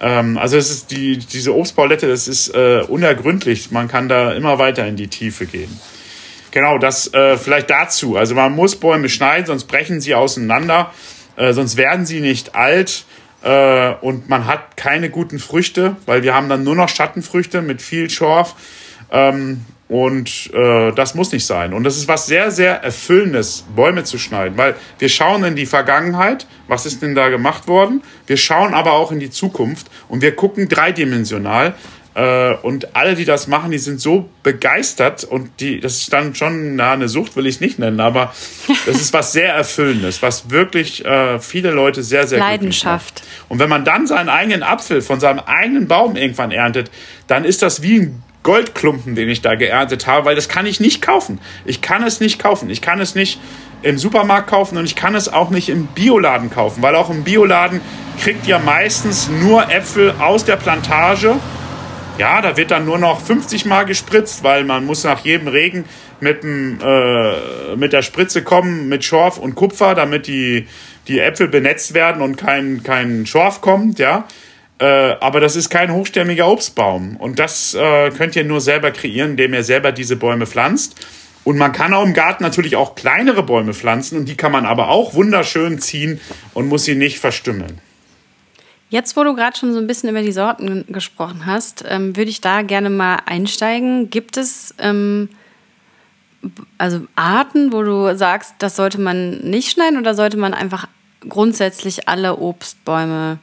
Ähm, 0.00 0.38
also 0.38 0.56
es 0.56 0.70
ist 0.70 0.92
die, 0.92 1.18
diese 1.18 1.54
Obstpaulette, 1.54 2.06
das 2.06 2.28
ist 2.28 2.54
äh, 2.54 2.82
unergründlich. 2.86 3.72
Man 3.72 3.88
kann 3.88 4.08
da 4.08 4.32
immer 4.32 4.60
weiter 4.60 4.86
in 4.86 4.94
die 4.94 5.08
Tiefe 5.08 5.46
gehen. 5.46 5.80
Genau, 6.52 6.78
das 6.78 7.12
äh, 7.12 7.36
vielleicht 7.36 7.70
dazu. 7.70 8.16
Also 8.16 8.36
man 8.36 8.52
muss 8.52 8.76
Bäume 8.76 9.08
schneiden, 9.08 9.46
sonst 9.46 9.64
brechen 9.64 10.00
sie 10.00 10.14
auseinander, 10.14 10.92
äh, 11.36 11.52
sonst 11.52 11.76
werden 11.76 12.06
sie 12.06 12.20
nicht 12.20 12.54
alt 12.54 13.04
äh, 13.46 13.94
und 14.00 14.28
man 14.28 14.46
hat 14.46 14.76
keine 14.76 15.08
guten 15.08 15.38
Früchte, 15.38 15.96
weil 16.06 16.22
wir 16.22 16.34
haben 16.34 16.48
dann 16.48 16.64
nur 16.64 16.74
noch 16.74 16.88
Schattenfrüchte 16.88 17.62
mit 17.62 17.80
viel 17.80 18.10
Schorf. 18.10 18.54
Ähm, 19.10 19.64
Und 19.88 20.50
äh, 20.52 20.90
das 20.96 21.14
muss 21.14 21.30
nicht 21.30 21.46
sein. 21.46 21.72
Und 21.72 21.84
das 21.84 21.96
ist 21.96 22.08
was 22.08 22.26
sehr, 22.26 22.50
sehr 22.50 22.82
Erfüllendes, 22.82 23.64
Bäume 23.76 24.02
zu 24.02 24.18
schneiden. 24.18 24.58
Weil 24.58 24.74
wir 24.98 25.08
schauen 25.08 25.44
in 25.44 25.54
die 25.54 25.64
Vergangenheit, 25.66 26.48
was 26.66 26.86
ist 26.86 27.02
denn 27.02 27.14
da 27.14 27.28
gemacht 27.28 27.68
worden? 27.68 28.02
Wir 28.26 28.36
schauen 28.36 28.74
aber 28.74 28.94
auch 28.94 29.12
in 29.12 29.20
die 29.20 29.30
Zukunft 29.30 29.86
und 30.08 30.22
wir 30.22 30.34
gucken 30.34 30.68
dreidimensional. 30.68 31.74
Äh, 32.16 32.54
und 32.62 32.96
alle, 32.96 33.14
die 33.14 33.26
das 33.26 33.46
machen, 33.46 33.70
die 33.70 33.78
sind 33.78 34.00
so 34.00 34.30
begeistert 34.42 35.22
und 35.24 35.60
die, 35.60 35.80
das 35.80 35.98
ist 35.98 36.12
dann 36.14 36.34
schon, 36.34 36.74
na, 36.74 36.92
eine 36.92 37.10
Sucht 37.10 37.36
will 37.36 37.46
ich 37.46 37.56
es 37.56 37.60
nicht 37.60 37.78
nennen, 37.78 38.00
aber 38.00 38.32
das 38.86 38.96
ist 38.96 39.12
was 39.12 39.32
sehr 39.32 39.52
Erfüllendes, 39.52 40.22
was 40.22 40.48
wirklich 40.48 41.04
äh, 41.04 41.38
viele 41.40 41.72
Leute 41.72 42.02
sehr, 42.02 42.26
sehr 42.26 42.38
Leidenschaft. 42.38 43.22
Und 43.50 43.58
wenn 43.58 43.68
man 43.68 43.84
dann 43.84 44.06
seinen 44.06 44.30
eigenen 44.30 44.62
Apfel 44.62 45.02
von 45.02 45.20
seinem 45.20 45.40
eigenen 45.40 45.88
Baum 45.88 46.16
irgendwann 46.16 46.52
erntet, 46.52 46.90
dann 47.26 47.44
ist 47.44 47.60
das 47.60 47.82
wie 47.82 48.00
ein 48.00 48.22
Goldklumpen, 48.44 49.14
den 49.14 49.28
ich 49.28 49.42
da 49.42 49.54
geerntet 49.54 50.06
habe, 50.06 50.24
weil 50.24 50.36
das 50.36 50.48
kann 50.48 50.64
ich 50.64 50.80
nicht 50.80 51.02
kaufen. 51.02 51.38
Ich 51.66 51.82
kann 51.82 52.02
es 52.02 52.20
nicht 52.20 52.38
kaufen. 52.38 52.70
Ich 52.70 52.80
kann 52.80 52.98
es 52.98 53.14
nicht 53.14 53.40
im 53.82 53.98
Supermarkt 53.98 54.48
kaufen 54.48 54.78
und 54.78 54.86
ich 54.86 54.96
kann 54.96 55.14
es 55.14 55.28
auch 55.28 55.50
nicht 55.50 55.68
im 55.68 55.86
Bioladen 55.88 56.48
kaufen, 56.48 56.80
weil 56.80 56.94
auch 56.94 57.10
im 57.10 57.24
Bioladen 57.24 57.82
kriegt 58.22 58.46
ihr 58.46 58.58
meistens 58.58 59.28
nur 59.28 59.70
Äpfel 59.70 60.14
aus 60.18 60.46
der 60.46 60.56
Plantage. 60.56 61.36
Ja, 62.18 62.40
da 62.40 62.56
wird 62.56 62.70
dann 62.70 62.86
nur 62.86 62.96
noch 62.96 63.20
50 63.20 63.66
Mal 63.66 63.84
gespritzt, 63.84 64.42
weil 64.42 64.64
man 64.64 64.86
muss 64.86 65.04
nach 65.04 65.22
jedem 65.22 65.48
Regen 65.48 65.84
mit, 66.20 66.42
dem, 66.42 66.78
äh, 66.82 67.76
mit 67.76 67.92
der 67.92 68.00
Spritze 68.00 68.42
kommen, 68.42 68.88
mit 68.88 69.04
Schorf 69.04 69.36
und 69.36 69.54
Kupfer, 69.54 69.94
damit 69.94 70.26
die, 70.26 70.66
die 71.08 71.20
Äpfel 71.20 71.48
benetzt 71.48 71.92
werden 71.92 72.22
und 72.22 72.36
kein, 72.36 72.82
kein 72.82 73.26
Schorf 73.26 73.60
kommt, 73.60 73.98
ja. 73.98 74.26
Äh, 74.78 74.86
aber 75.20 75.40
das 75.40 75.56
ist 75.56 75.68
kein 75.68 75.92
hochstämmiger 75.92 76.48
Obstbaum. 76.48 77.16
Und 77.16 77.38
das 77.38 77.74
äh, 77.74 78.10
könnt 78.10 78.34
ihr 78.34 78.44
nur 78.44 78.62
selber 78.62 78.92
kreieren, 78.92 79.32
indem 79.32 79.52
ihr 79.52 79.64
selber 79.64 79.92
diese 79.92 80.16
Bäume 80.16 80.46
pflanzt. 80.46 81.06
Und 81.44 81.58
man 81.58 81.72
kann 81.72 81.92
auch 81.92 82.04
im 82.04 82.14
Garten 82.14 82.42
natürlich 82.42 82.76
auch 82.76 82.94
kleinere 82.94 83.42
Bäume 83.42 83.74
pflanzen 83.74 84.18
und 84.18 84.26
die 84.26 84.36
kann 84.36 84.52
man 84.52 84.64
aber 84.64 84.88
auch 84.88 85.14
wunderschön 85.14 85.78
ziehen 85.78 86.20
und 86.54 86.66
muss 86.66 86.84
sie 86.84 86.96
nicht 86.96 87.18
verstümmeln. 87.18 87.78
Jetzt, 88.88 89.16
wo 89.16 89.24
du 89.24 89.34
gerade 89.34 89.56
schon 89.56 89.72
so 89.72 89.78
ein 89.78 89.86
bisschen 89.86 90.08
über 90.08 90.22
die 90.22 90.32
Sorten 90.32 90.84
gesprochen 90.88 91.46
hast, 91.46 91.84
ähm, 91.88 92.16
würde 92.16 92.30
ich 92.30 92.40
da 92.40 92.62
gerne 92.62 92.88
mal 92.88 93.18
einsteigen. 93.26 94.10
Gibt 94.10 94.36
es 94.36 94.74
ähm, 94.78 95.28
also 96.78 97.02
Arten, 97.16 97.72
wo 97.72 97.82
du 97.82 98.16
sagst, 98.16 98.54
das 98.58 98.76
sollte 98.76 99.00
man 99.00 99.38
nicht 99.38 99.70
schneiden 99.70 99.98
oder 99.98 100.14
sollte 100.14 100.36
man 100.36 100.54
einfach 100.54 100.86
grundsätzlich 101.28 102.08
alle 102.08 102.36
Obstbäume 102.36 103.38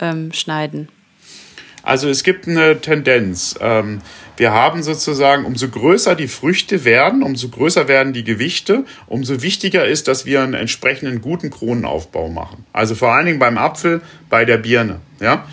ähm, 0.00 0.32
schneiden? 0.32 0.88
Also 1.84 2.08
es 2.08 2.24
gibt 2.24 2.48
eine 2.48 2.80
Tendenz. 2.80 3.56
Ähm, 3.60 4.00
wir 4.36 4.52
haben 4.52 4.82
sozusagen, 4.82 5.44
umso 5.44 5.68
größer 5.68 6.16
die 6.16 6.26
Früchte 6.26 6.84
werden, 6.84 7.22
umso 7.22 7.48
größer 7.48 7.86
werden 7.86 8.12
die 8.12 8.24
Gewichte, 8.24 8.84
umso 9.06 9.42
wichtiger 9.42 9.86
ist, 9.86 10.08
dass 10.08 10.26
wir 10.26 10.42
einen 10.42 10.54
entsprechenden 10.54 11.20
guten 11.20 11.50
Kronenaufbau 11.50 12.28
machen. 12.28 12.64
Also 12.72 12.94
vor 12.94 13.12
allen 13.14 13.26
Dingen 13.26 13.38
beim 13.38 13.58
Apfel, 13.58 14.00
bei 14.30 14.44
der 14.44 14.56
Birne. 14.56 15.00
Ja? 15.20 15.46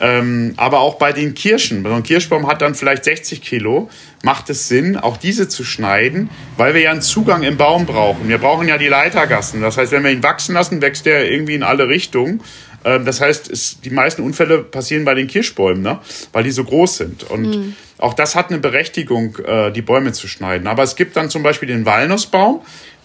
Ähm, 0.00 0.54
aber 0.56 0.80
auch 0.80 0.94
bei 0.94 1.12
den 1.12 1.34
Kirschen. 1.34 1.84
So 1.84 1.92
ein 1.92 2.02
Kirschbaum 2.02 2.48
hat 2.48 2.62
dann 2.62 2.74
vielleicht 2.74 3.04
60 3.04 3.42
Kilo. 3.42 3.90
Macht 4.24 4.50
es 4.50 4.68
Sinn, 4.68 4.96
auch 4.96 5.16
diese 5.16 5.48
zu 5.48 5.62
schneiden, 5.62 6.30
weil 6.56 6.74
wir 6.74 6.80
ja 6.80 6.90
einen 6.90 7.02
Zugang 7.02 7.42
im 7.42 7.56
Baum 7.56 7.86
brauchen. 7.86 8.28
Wir 8.28 8.38
brauchen 8.38 8.66
ja 8.66 8.78
die 8.78 8.88
Leitergassen. 8.88 9.60
Das 9.60 9.76
heißt, 9.76 9.92
wenn 9.92 10.02
wir 10.02 10.10
ihn 10.10 10.22
wachsen 10.22 10.54
lassen, 10.54 10.80
wächst 10.80 11.06
er 11.06 11.30
irgendwie 11.30 11.54
in 11.54 11.62
alle 11.62 11.88
Richtungen. 11.88 12.40
Ähm, 12.84 13.04
das 13.04 13.20
heißt, 13.20 13.50
es, 13.50 13.80
die 13.80 13.90
meisten 13.90 14.22
Unfälle 14.22 14.58
passieren 14.58 15.04
bei 15.04 15.14
den 15.14 15.26
Kirschbäumen, 15.26 15.82
ne? 15.82 15.98
weil 16.32 16.44
die 16.44 16.50
so 16.50 16.64
groß 16.64 16.96
sind. 16.96 17.24
Und 17.24 17.42
mhm. 17.42 17.76
auch 17.98 18.14
das 18.14 18.34
hat 18.34 18.50
eine 18.50 18.58
Berechtigung, 18.58 19.36
äh, 19.44 19.70
die 19.70 19.82
Bäume 19.82 20.12
zu 20.12 20.28
schneiden. 20.28 20.66
Aber 20.66 20.82
es 20.82 20.96
gibt 20.96 21.16
dann 21.16 21.30
zum 21.30 21.42
Beispiel 21.42 21.68
den 21.68 21.86
Walnussbaum. 21.86 22.60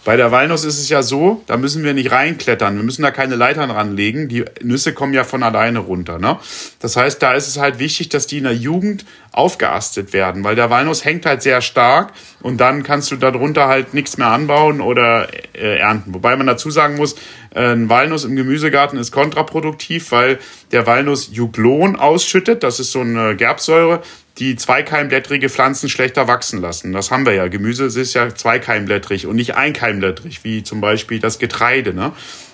Bei 0.07 0.15
der 0.15 0.31
Walnuss 0.31 0.63
ist 0.63 0.79
es 0.79 0.87
ja 0.87 1.03
so, 1.03 1.43
da 1.47 1.57
müssen 1.57 1.83
wir 1.83 1.93
nicht 1.93 2.11
reinklettern. 2.11 2.77
Wir 2.77 2.83
müssen 2.83 3.01
da 3.01 3.11
keine 3.11 3.35
Leitern 3.35 3.69
ranlegen. 3.69 4.29
Die 4.29 4.45
Nüsse 4.63 4.93
kommen 4.93 5.13
ja 5.13 5.25
von 5.25 5.43
alleine 5.43 5.79
runter. 5.79 6.17
Ne? 6.17 6.39
Das 6.79 6.95
heißt, 6.95 7.21
da 7.21 7.33
ist 7.33 7.49
es 7.49 7.57
halt 7.57 7.77
wichtig, 7.79 8.07
dass 8.07 8.25
die 8.25 8.37
in 8.37 8.45
der 8.45 8.55
Jugend 8.55 9.03
aufgeastet 9.33 10.13
werden, 10.13 10.45
weil 10.45 10.55
der 10.55 10.69
Walnuss 10.69 11.03
hängt 11.03 11.25
halt 11.25 11.41
sehr 11.41 11.59
stark 11.59 12.13
und 12.41 12.61
dann 12.61 12.83
kannst 12.83 13.11
du 13.11 13.17
darunter 13.17 13.67
halt 13.67 13.93
nichts 13.93 14.17
mehr 14.17 14.27
anbauen 14.27 14.79
oder 14.79 15.27
äh, 15.53 15.77
ernten. 15.77 16.13
Wobei 16.13 16.37
man 16.37 16.47
dazu 16.47 16.71
sagen 16.71 16.95
muss, 16.95 17.17
äh, 17.53 17.73
ein 17.73 17.89
Walnuss 17.89 18.23
im 18.23 18.37
Gemüsegarten 18.37 18.97
ist 18.97 19.11
kontraproduktiv, 19.11 20.13
weil 20.13 20.39
der 20.71 20.87
Walnuss 20.87 21.31
Juglon 21.33 21.97
ausschüttet. 21.97 22.63
Das 22.63 22.79
ist 22.79 22.93
so 22.93 23.01
eine 23.01 23.35
Gerbsäure, 23.35 24.01
die 24.39 24.55
zweikeimblättrige 24.55 25.49
Pflanzen 25.49 25.89
schlechter 25.89 26.27
wachsen 26.27 26.61
lassen. 26.61 26.91
Das 26.91 27.11
haben 27.11 27.25
wir 27.25 27.33
ja. 27.33 27.47
Gemüse 27.47 27.85
ist 27.85 28.13
ja 28.13 28.33
zweikeimblättrig 28.33 29.25
und 29.25 29.35
nicht 29.35 29.55
einkeimblättrig, 29.55 30.43
wie 30.43 30.63
zum 30.63 30.81
Beispiel 30.81 31.19
das 31.19 31.39
Getreide. 31.39 31.93
Ne? 31.93 32.13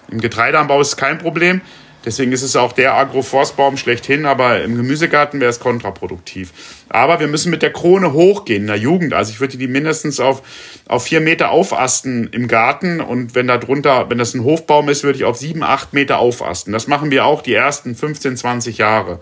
Im 0.10 0.22
Getreideanbau 0.22 0.82
ist 0.82 0.90
es 0.90 0.98
kein 0.98 1.18
Problem. 1.18 1.62
Deswegen 2.06 2.34
ist 2.34 2.42
es 2.42 2.58
auch 2.58 2.74
der 2.74 2.96
Agroforstbaum 2.96 3.78
schlechthin, 3.78 4.26
aber 4.26 4.62
im 4.62 4.76
Gemüsegarten 4.76 5.40
wäre 5.40 5.50
es 5.50 5.62
kontraproduktiv. 5.62 6.52
Aber 6.90 7.22
wir 7.22 7.28
müssen 7.28 7.50
mit 7.50 7.62
der 7.62 7.72
Krone 7.72 8.12
hochgehen 8.12 8.64
in 8.64 8.68
der 8.68 8.78
Jugend. 8.78 9.14
Also 9.14 9.32
ich 9.32 9.40
würde 9.40 9.58
die 9.58 9.68
mindestens 9.68 10.20
auf, 10.20 10.42
auf 10.88 11.06
vier 11.06 11.22
Meter 11.22 11.52
aufasten 11.52 12.28
im 12.32 12.50
Garten. 12.50 13.00
Und 13.00 13.36
wenn 13.36 13.48
da 13.48 13.58
drunter, 13.58 14.10
wenn 14.10 14.18
das 14.18 14.34
ein 14.34 14.44
Hofbaum 14.44 14.90
ist, 14.90 15.04
würde 15.04 15.18
ich 15.18 15.24
auf 15.24 15.38
sieben, 15.38 15.64
acht 15.64 15.94
Meter 15.94 16.20
aufasten. 16.20 16.74
Das 16.74 16.88
machen 16.88 17.10
wir 17.10 17.26
auch 17.26 17.42
die 17.42 17.54
ersten 17.54 17.96
15, 17.96 18.36
20 18.36 18.78
Jahre. 18.78 19.22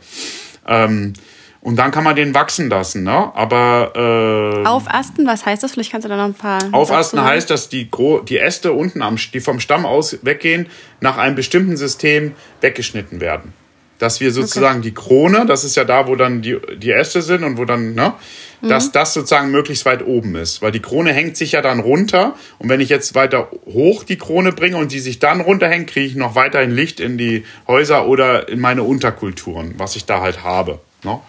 Ähm, 0.67 1.13
und 1.63 1.76
dann 1.76 1.91
kann 1.91 2.04
man 2.04 2.15
den 2.15 2.34
wachsen 2.34 2.69
lassen, 2.69 3.04
ne? 3.04 3.32
Aber 3.36 3.91
äh, 3.95 4.67
Aufasten, 4.67 5.28
was 5.28 5.45
heißt 5.45 5.62
das? 5.62 5.74
Vielleicht 5.74 5.91
kannst 5.91 6.06
du 6.06 6.10
da 6.10 6.17
noch 6.17 6.26
ein 6.26 6.34
paar. 6.34 6.60
Aufasten 6.71 7.24
heißt, 7.24 7.52
dass 7.52 7.69
die, 7.69 7.89
die 8.28 8.38
Äste 8.39 8.71
unten 8.71 9.04
am, 9.04 9.17
die 9.32 9.39
vom 9.39 9.60
Stamm 9.60 9.86
aus 9.86 10.17
weggehen, 10.24 10.67
nach 11.02 11.17
einem 11.17 11.36
bestimmten 11.36 11.78
System 11.78 12.34
weggeschnitten 12.62 13.21
werden. 13.21 13.54
Dass 14.00 14.19
wir 14.19 14.32
sozusagen 14.32 14.80
okay. 14.80 14.89
die 14.89 14.93
Krone, 14.95 15.45
das 15.45 15.63
ist 15.63 15.76
ja 15.76 15.84
da, 15.84 16.08
wo 16.08 16.15
dann 16.15 16.41
die, 16.41 16.58
die 16.78 16.89
Äste 16.89 17.21
sind 17.21 17.43
und 17.43 17.60
wo 17.60 17.65
dann, 17.65 17.93
ne? 17.93 18.13
Mhm. 18.62 18.69
Dass 18.69 18.91
das 18.91 19.13
sozusagen 19.13 19.52
möglichst 19.52 19.86
weit 19.86 20.04
oben 20.04 20.36
ist. 20.36 20.63
Weil 20.63 20.71
die 20.71 20.80
Krone 20.80 21.13
hängt 21.13 21.38
sich 21.38 21.52
ja 21.52 21.62
dann 21.62 21.80
runter. 21.80 22.34
Und 22.58 22.69
wenn 22.69 22.80
ich 22.80 22.89
jetzt 22.89 23.13
weiter 23.13 23.52
hoch 23.67 24.04
die 24.04 24.17
Krone 24.17 24.52
bringe 24.52 24.78
und 24.78 24.91
die 24.91 25.00
sich 25.00 25.19
dann 25.19 25.41
runterhängt, 25.41 25.91
kriege 25.91 26.08
ich 26.08 26.15
noch 26.15 26.34
weiterhin 26.34 26.71
Licht 26.71 27.00
in 27.00 27.19
die 27.19 27.45
Häuser 27.67 28.08
oder 28.08 28.50
in 28.50 28.60
meine 28.60 28.82
Unterkulturen, 28.82 29.76
was 29.78 29.95
ich 29.95 30.06
da 30.06 30.21
halt 30.21 30.43
habe. 30.43 30.80
Ne? 31.04 31.19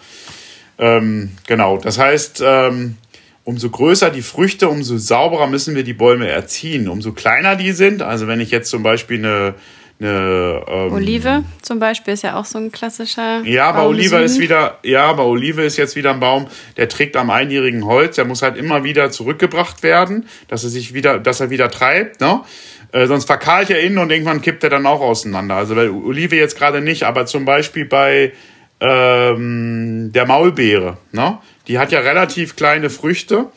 Ähm, 0.77 1.31
genau, 1.47 1.77
das 1.77 1.99
heißt, 1.99 2.41
ähm, 2.45 2.97
umso 3.43 3.69
größer 3.69 4.09
die 4.09 4.21
Früchte, 4.21 4.69
umso 4.69 4.97
sauberer 4.97 5.47
müssen 5.47 5.75
wir 5.75 5.83
die 5.83 5.93
Bäume 5.93 6.27
erziehen. 6.27 6.87
Umso 6.87 7.11
kleiner 7.11 7.55
die 7.55 7.71
sind, 7.71 8.01
also 8.01 8.27
wenn 8.27 8.39
ich 8.39 8.51
jetzt 8.51 8.69
zum 8.69 8.83
Beispiel 8.83 9.19
eine, 9.19 9.55
eine 9.99 10.63
ähm, 10.67 10.93
Olive 10.93 11.43
zum 11.61 11.79
Beispiel 11.79 12.13
ist 12.13 12.23
ja 12.23 12.39
auch 12.39 12.45
so 12.45 12.57
ein 12.57 12.71
klassischer. 12.71 13.41
Ja, 13.43 13.69
aber 13.69 13.87
Olive 13.87 14.17
ist 14.17 14.39
wieder, 14.39 14.79
ja, 14.83 15.03
aber 15.03 15.25
Olive 15.25 15.63
ist 15.63 15.77
jetzt 15.77 15.95
wieder 15.95 16.11
ein 16.11 16.19
Baum, 16.19 16.47
der 16.77 16.89
trägt 16.89 17.15
am 17.17 17.29
einjährigen 17.29 17.85
Holz, 17.85 18.15
der 18.15 18.25
muss 18.25 18.41
halt 18.41 18.57
immer 18.57 18.83
wieder 18.83 19.11
zurückgebracht 19.11 19.83
werden, 19.83 20.27
dass 20.47 20.63
er 20.63 20.69
sich 20.69 20.93
wieder, 20.93 21.19
dass 21.19 21.39
er 21.39 21.49
wieder 21.49 21.69
treibt, 21.69 22.21
ne? 22.21 22.41
Äh, 22.93 23.07
sonst 23.07 23.25
verkahlt 23.25 23.71
er 23.71 23.81
innen 23.81 23.97
und 23.97 24.11
irgendwann 24.11 24.41
kippt 24.41 24.63
er 24.63 24.69
dann 24.69 24.85
auch 24.85 25.01
auseinander. 25.01 25.55
Also 25.55 25.73
bei 25.73 25.89
Olive 25.89 26.35
jetzt 26.35 26.57
gerade 26.57 26.79
nicht, 26.79 27.03
aber 27.03 27.25
zum 27.25 27.43
Beispiel 27.43 27.85
bei 27.85 28.33
ähm, 28.79 30.11
der 30.13 30.25
Maulbeere. 30.25 30.97
Ne? 31.11 31.37
Die 31.67 31.79
hat 31.79 31.91
ja 31.91 31.99
relativ 31.99 32.55
kleine 32.55 32.89
Früchte. 32.89 33.47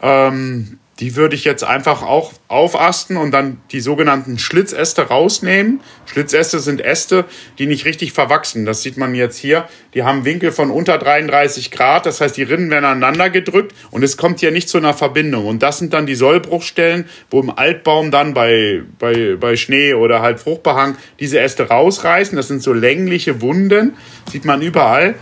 Ähm, 0.00 0.78
die 1.00 1.16
würde 1.16 1.34
ich 1.34 1.44
jetzt 1.44 1.64
einfach 1.64 2.02
auch 2.02 2.32
aufasten 2.48 3.16
und 3.16 3.30
dann 3.30 3.60
die 3.72 3.80
sogenannten 3.80 4.38
Schlitzäste 4.38 5.02
rausnehmen. 5.02 5.80
Schlitzäste 6.04 6.60
sind 6.60 6.82
Äste, 6.82 7.24
die 7.58 7.66
nicht 7.66 7.86
richtig 7.86 8.12
verwachsen. 8.12 8.66
Das 8.66 8.82
sieht 8.82 8.98
man 8.98 9.14
jetzt 9.14 9.38
hier. 9.38 9.68
Die 9.94 10.02
haben 10.02 10.24
Winkel 10.24 10.52
von 10.52 10.70
unter 10.70 10.98
33 10.98 11.70
Grad. 11.70 12.04
Das 12.04 12.20
heißt, 12.20 12.36
die 12.36 12.42
Rinnen 12.42 12.70
werden 12.70 12.84
aneinander 12.84 13.30
gedrückt 13.30 13.74
und 13.90 14.02
es 14.02 14.18
kommt 14.18 14.40
hier 14.40 14.50
nicht 14.50 14.68
zu 14.68 14.78
einer 14.78 14.92
Verbindung. 14.92 15.46
Und 15.46 15.62
das 15.62 15.78
sind 15.78 15.94
dann 15.94 16.04
die 16.04 16.14
Sollbruchstellen, 16.14 17.08
wo 17.30 17.40
im 17.40 17.50
Altbaum 17.50 18.10
dann 18.10 18.34
bei, 18.34 18.82
bei, 18.98 19.36
bei 19.36 19.56
Schnee 19.56 19.94
oder 19.94 20.20
halt 20.20 20.40
Fruchtbehang 20.40 20.96
diese 21.18 21.40
Äste 21.40 21.68
rausreißen. 21.68 22.36
Das 22.36 22.48
sind 22.48 22.62
so 22.62 22.74
längliche 22.74 23.40
Wunden. 23.40 23.94
Sieht 24.30 24.44
man 24.44 24.60
überall 24.60 25.14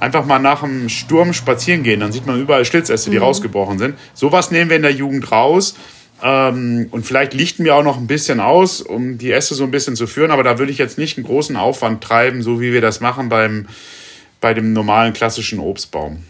einfach 0.00 0.24
mal 0.24 0.38
nach 0.38 0.62
dem 0.62 0.88
Sturm 0.88 1.32
spazieren 1.32 1.82
gehen. 1.82 2.00
Dann 2.00 2.12
sieht 2.12 2.26
man 2.26 2.40
überall 2.40 2.64
Schlitzäste, 2.64 3.10
die 3.10 3.18
mhm. 3.18 3.24
rausgebrochen 3.24 3.78
sind. 3.78 3.96
Sowas 4.14 4.50
nehmen 4.50 4.70
wir 4.70 4.76
in 4.76 4.82
der 4.82 4.92
Jugend 4.92 5.30
raus. 5.30 5.76
Ähm, 6.22 6.88
und 6.90 7.06
vielleicht 7.06 7.34
lichten 7.34 7.64
wir 7.64 7.76
auch 7.76 7.82
noch 7.82 7.96
ein 7.96 8.06
bisschen 8.06 8.40
aus, 8.40 8.80
um 8.80 9.18
die 9.18 9.32
Äste 9.32 9.54
so 9.54 9.64
ein 9.64 9.70
bisschen 9.70 9.96
zu 9.96 10.06
führen. 10.06 10.30
Aber 10.30 10.42
da 10.42 10.58
würde 10.58 10.72
ich 10.72 10.78
jetzt 10.78 10.98
nicht 10.98 11.16
einen 11.16 11.26
großen 11.26 11.56
Aufwand 11.56 12.02
treiben, 12.02 12.42
so 12.42 12.60
wie 12.60 12.72
wir 12.72 12.80
das 12.80 13.00
machen 13.00 13.28
beim, 13.28 13.66
bei 14.40 14.54
dem 14.54 14.72
normalen 14.72 15.12
klassischen 15.12 15.58
Obstbaum. 15.58 16.24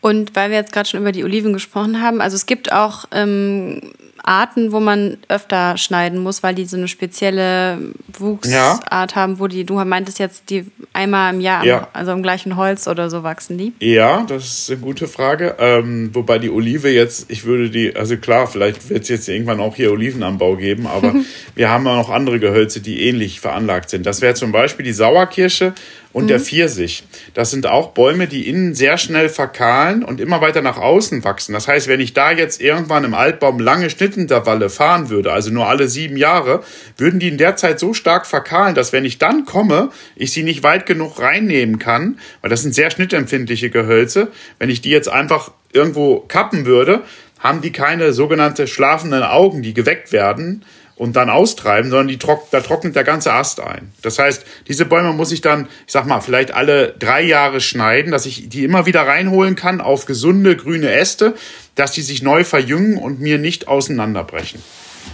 Und 0.00 0.34
weil 0.34 0.50
wir 0.50 0.56
jetzt 0.58 0.72
gerade 0.72 0.88
schon 0.88 1.00
über 1.00 1.12
die 1.12 1.24
Oliven 1.24 1.52
gesprochen 1.52 2.02
haben, 2.02 2.20
also 2.20 2.34
es 2.34 2.46
gibt 2.46 2.72
auch 2.72 3.04
ähm, 3.12 3.92
Arten, 4.22 4.72
wo 4.72 4.80
man 4.80 5.18
öfter 5.28 5.76
schneiden 5.76 6.18
muss, 6.20 6.42
weil 6.42 6.54
die 6.54 6.64
so 6.64 6.76
eine 6.76 6.88
spezielle 6.88 7.78
Wuchsart 8.18 9.12
ja. 9.12 9.16
haben, 9.16 9.38
wo 9.38 9.48
die, 9.48 9.64
du 9.64 9.74
meintest 9.84 10.18
jetzt, 10.18 10.50
die 10.50 10.66
einmal 10.92 11.34
im 11.34 11.40
Jahr, 11.40 11.64
ja. 11.64 11.88
also 11.92 12.12
im 12.12 12.22
gleichen 12.22 12.56
Holz 12.56 12.86
oder 12.86 13.10
so 13.10 13.22
wachsen 13.22 13.58
die? 13.58 13.72
Ja, 13.80 14.24
das 14.28 14.44
ist 14.44 14.70
eine 14.70 14.80
gute 14.80 15.08
Frage. 15.08 15.56
Ähm, 15.58 16.10
wobei 16.12 16.38
die 16.38 16.50
Olive 16.50 16.88
jetzt, 16.88 17.30
ich 17.30 17.44
würde 17.44 17.70
die, 17.70 17.96
also 17.96 18.16
klar, 18.16 18.46
vielleicht 18.46 18.88
wird 18.90 19.02
es 19.02 19.08
jetzt 19.08 19.28
irgendwann 19.28 19.60
auch 19.60 19.74
hier 19.74 19.90
Olivenanbau 19.92 20.56
geben, 20.56 20.86
aber 20.86 21.14
wir 21.54 21.70
haben 21.70 21.86
auch 21.86 21.96
noch 21.96 22.10
andere 22.10 22.38
Gehölze, 22.38 22.80
die 22.80 23.06
ähnlich 23.06 23.40
veranlagt 23.40 23.90
sind. 23.90 24.06
Das 24.06 24.20
wäre 24.20 24.34
zum 24.34 24.52
Beispiel 24.52 24.84
die 24.84 24.92
Sauerkirsche 24.92 25.74
und 26.12 26.24
mhm. 26.24 26.28
der 26.28 26.40
Pfirsich. 26.40 27.04
Das 27.34 27.50
sind 27.50 27.66
auch 27.66 27.90
Bäume, 27.90 28.26
die 28.26 28.48
innen 28.48 28.74
sehr 28.74 28.98
schnell 28.98 29.28
verkahlen 29.28 30.04
und 30.04 30.20
immer 30.20 30.40
weiter 30.40 30.62
nach 30.62 30.78
außen 30.78 31.24
wachsen. 31.24 31.52
Das 31.52 31.68
heißt, 31.68 31.88
wenn 31.88 32.00
ich 32.00 32.12
da 32.14 32.32
jetzt 32.32 32.60
irgendwann 32.60 33.04
im 33.04 33.14
Altbaum 33.14 33.58
lange 33.58 33.90
Schnittintervalle 34.12 34.70
fahren 34.70 35.10
würde, 35.10 35.32
also 35.32 35.50
nur 35.50 35.66
alle 35.66 35.88
sieben 35.88 36.16
Jahre, 36.16 36.62
würden 36.96 37.18
die 37.18 37.28
in 37.28 37.38
der 37.38 37.56
Zeit 37.56 37.80
so 37.80 37.94
stark 37.94 38.26
verkahlen, 38.26 38.74
dass 38.74 38.92
wenn 38.92 39.04
ich 39.04 39.18
dann 39.18 39.44
komme, 39.44 39.90
ich 40.16 40.32
sie 40.32 40.42
nicht 40.42 40.62
weit 40.62 40.86
genug 40.86 41.18
reinnehmen 41.18 41.78
kann, 41.78 42.18
weil 42.40 42.50
das 42.50 42.62
sind 42.62 42.74
sehr 42.74 42.90
schnittempfindliche 42.90 43.70
Gehölze. 43.70 44.28
Wenn 44.58 44.70
ich 44.70 44.80
die 44.80 44.90
jetzt 44.90 45.08
einfach 45.08 45.50
irgendwo 45.72 46.20
kappen 46.20 46.66
würde, 46.66 47.02
haben 47.38 47.60
die 47.60 47.72
keine 47.72 48.12
sogenannte 48.12 48.66
schlafenden 48.66 49.22
Augen, 49.22 49.62
die 49.62 49.74
geweckt 49.74 50.12
werden, 50.12 50.64
und 51.02 51.16
dann 51.16 51.30
austreiben, 51.30 51.90
sondern 51.90 52.06
die 52.06 52.16
trock, 52.16 52.48
da 52.52 52.60
trocknet 52.60 52.94
der 52.94 53.02
ganze 53.02 53.32
Ast 53.32 53.58
ein. 53.58 53.90
Das 54.02 54.20
heißt, 54.20 54.46
diese 54.68 54.84
Bäume 54.84 55.12
muss 55.12 55.32
ich 55.32 55.40
dann, 55.40 55.66
ich 55.84 55.92
sag 55.92 56.06
mal, 56.06 56.20
vielleicht 56.20 56.54
alle 56.54 56.94
drei 56.96 57.22
Jahre 57.22 57.60
schneiden, 57.60 58.12
dass 58.12 58.24
ich 58.24 58.48
die 58.48 58.62
immer 58.62 58.86
wieder 58.86 59.04
reinholen 59.04 59.56
kann 59.56 59.80
auf 59.80 60.06
gesunde 60.06 60.54
grüne 60.56 60.92
Äste, 60.92 61.34
dass 61.74 61.90
die 61.90 62.02
sich 62.02 62.22
neu 62.22 62.44
verjüngen 62.44 62.98
und 62.98 63.18
mir 63.18 63.38
nicht 63.38 63.66
auseinanderbrechen. 63.66 64.62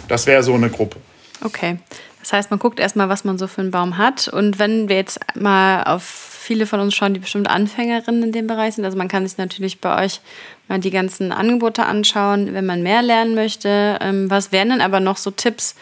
Das 0.08 0.26
wäre 0.26 0.42
so 0.42 0.52
eine 0.52 0.68
Gruppe. 0.68 0.98
Okay. 1.42 1.78
Das 2.20 2.34
heißt, 2.34 2.50
man 2.50 2.58
guckt 2.58 2.80
erstmal, 2.80 3.08
was 3.08 3.24
man 3.24 3.38
so 3.38 3.46
für 3.46 3.62
einen 3.62 3.70
Baum 3.70 3.96
hat. 3.96 4.28
Und 4.28 4.58
wenn 4.58 4.90
wir 4.90 4.96
jetzt 4.96 5.20
mal 5.36 5.84
auf 5.84 6.37
viele 6.48 6.64
von 6.64 6.80
uns 6.80 6.94
schauen, 6.94 7.12
die 7.12 7.20
bestimmt 7.20 7.48
Anfängerinnen 7.48 8.22
in 8.22 8.32
dem 8.32 8.46
Bereich 8.46 8.74
sind, 8.74 8.84
also 8.86 8.96
man 8.96 9.08
kann 9.08 9.26
sich 9.26 9.36
natürlich 9.36 9.80
bei 9.80 10.04
euch 10.04 10.20
mal 10.66 10.78
die 10.78 10.90
ganzen 10.90 11.30
Angebote 11.30 11.84
anschauen, 11.84 12.54
wenn 12.54 12.64
man 12.64 12.82
mehr 12.82 13.02
lernen 13.02 13.34
möchte. 13.34 13.98
Ähm, 14.00 14.30
was 14.30 14.50
wären 14.50 14.70
denn 14.70 14.80
aber 14.80 14.98
noch 14.98 15.18
so 15.18 15.30
Tipps 15.30 15.74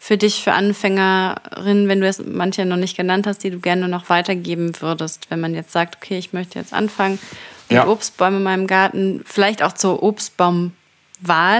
für 0.00 0.16
dich, 0.16 0.42
für 0.42 0.52
Anfängerinnen, 0.54 1.86
wenn 1.86 2.00
du 2.00 2.08
es 2.08 2.20
manche 2.24 2.64
noch 2.64 2.76
nicht 2.76 2.96
genannt 2.96 3.28
hast, 3.28 3.44
die 3.44 3.50
du 3.50 3.60
gerne 3.60 3.88
noch 3.88 4.08
weitergeben 4.08 4.72
würdest, 4.80 5.30
wenn 5.30 5.38
man 5.38 5.54
jetzt 5.54 5.70
sagt, 5.70 5.96
okay, 5.96 6.18
ich 6.18 6.32
möchte 6.32 6.58
jetzt 6.58 6.72
anfangen 6.72 7.20
mit 7.68 7.76
ja. 7.76 7.86
Obstbäumen 7.86 8.38
in 8.38 8.44
meinem 8.44 8.66
Garten, 8.66 9.22
vielleicht 9.24 9.62
auch 9.62 9.72
zur 9.72 10.02
Obstbaumwahl. 10.02 10.72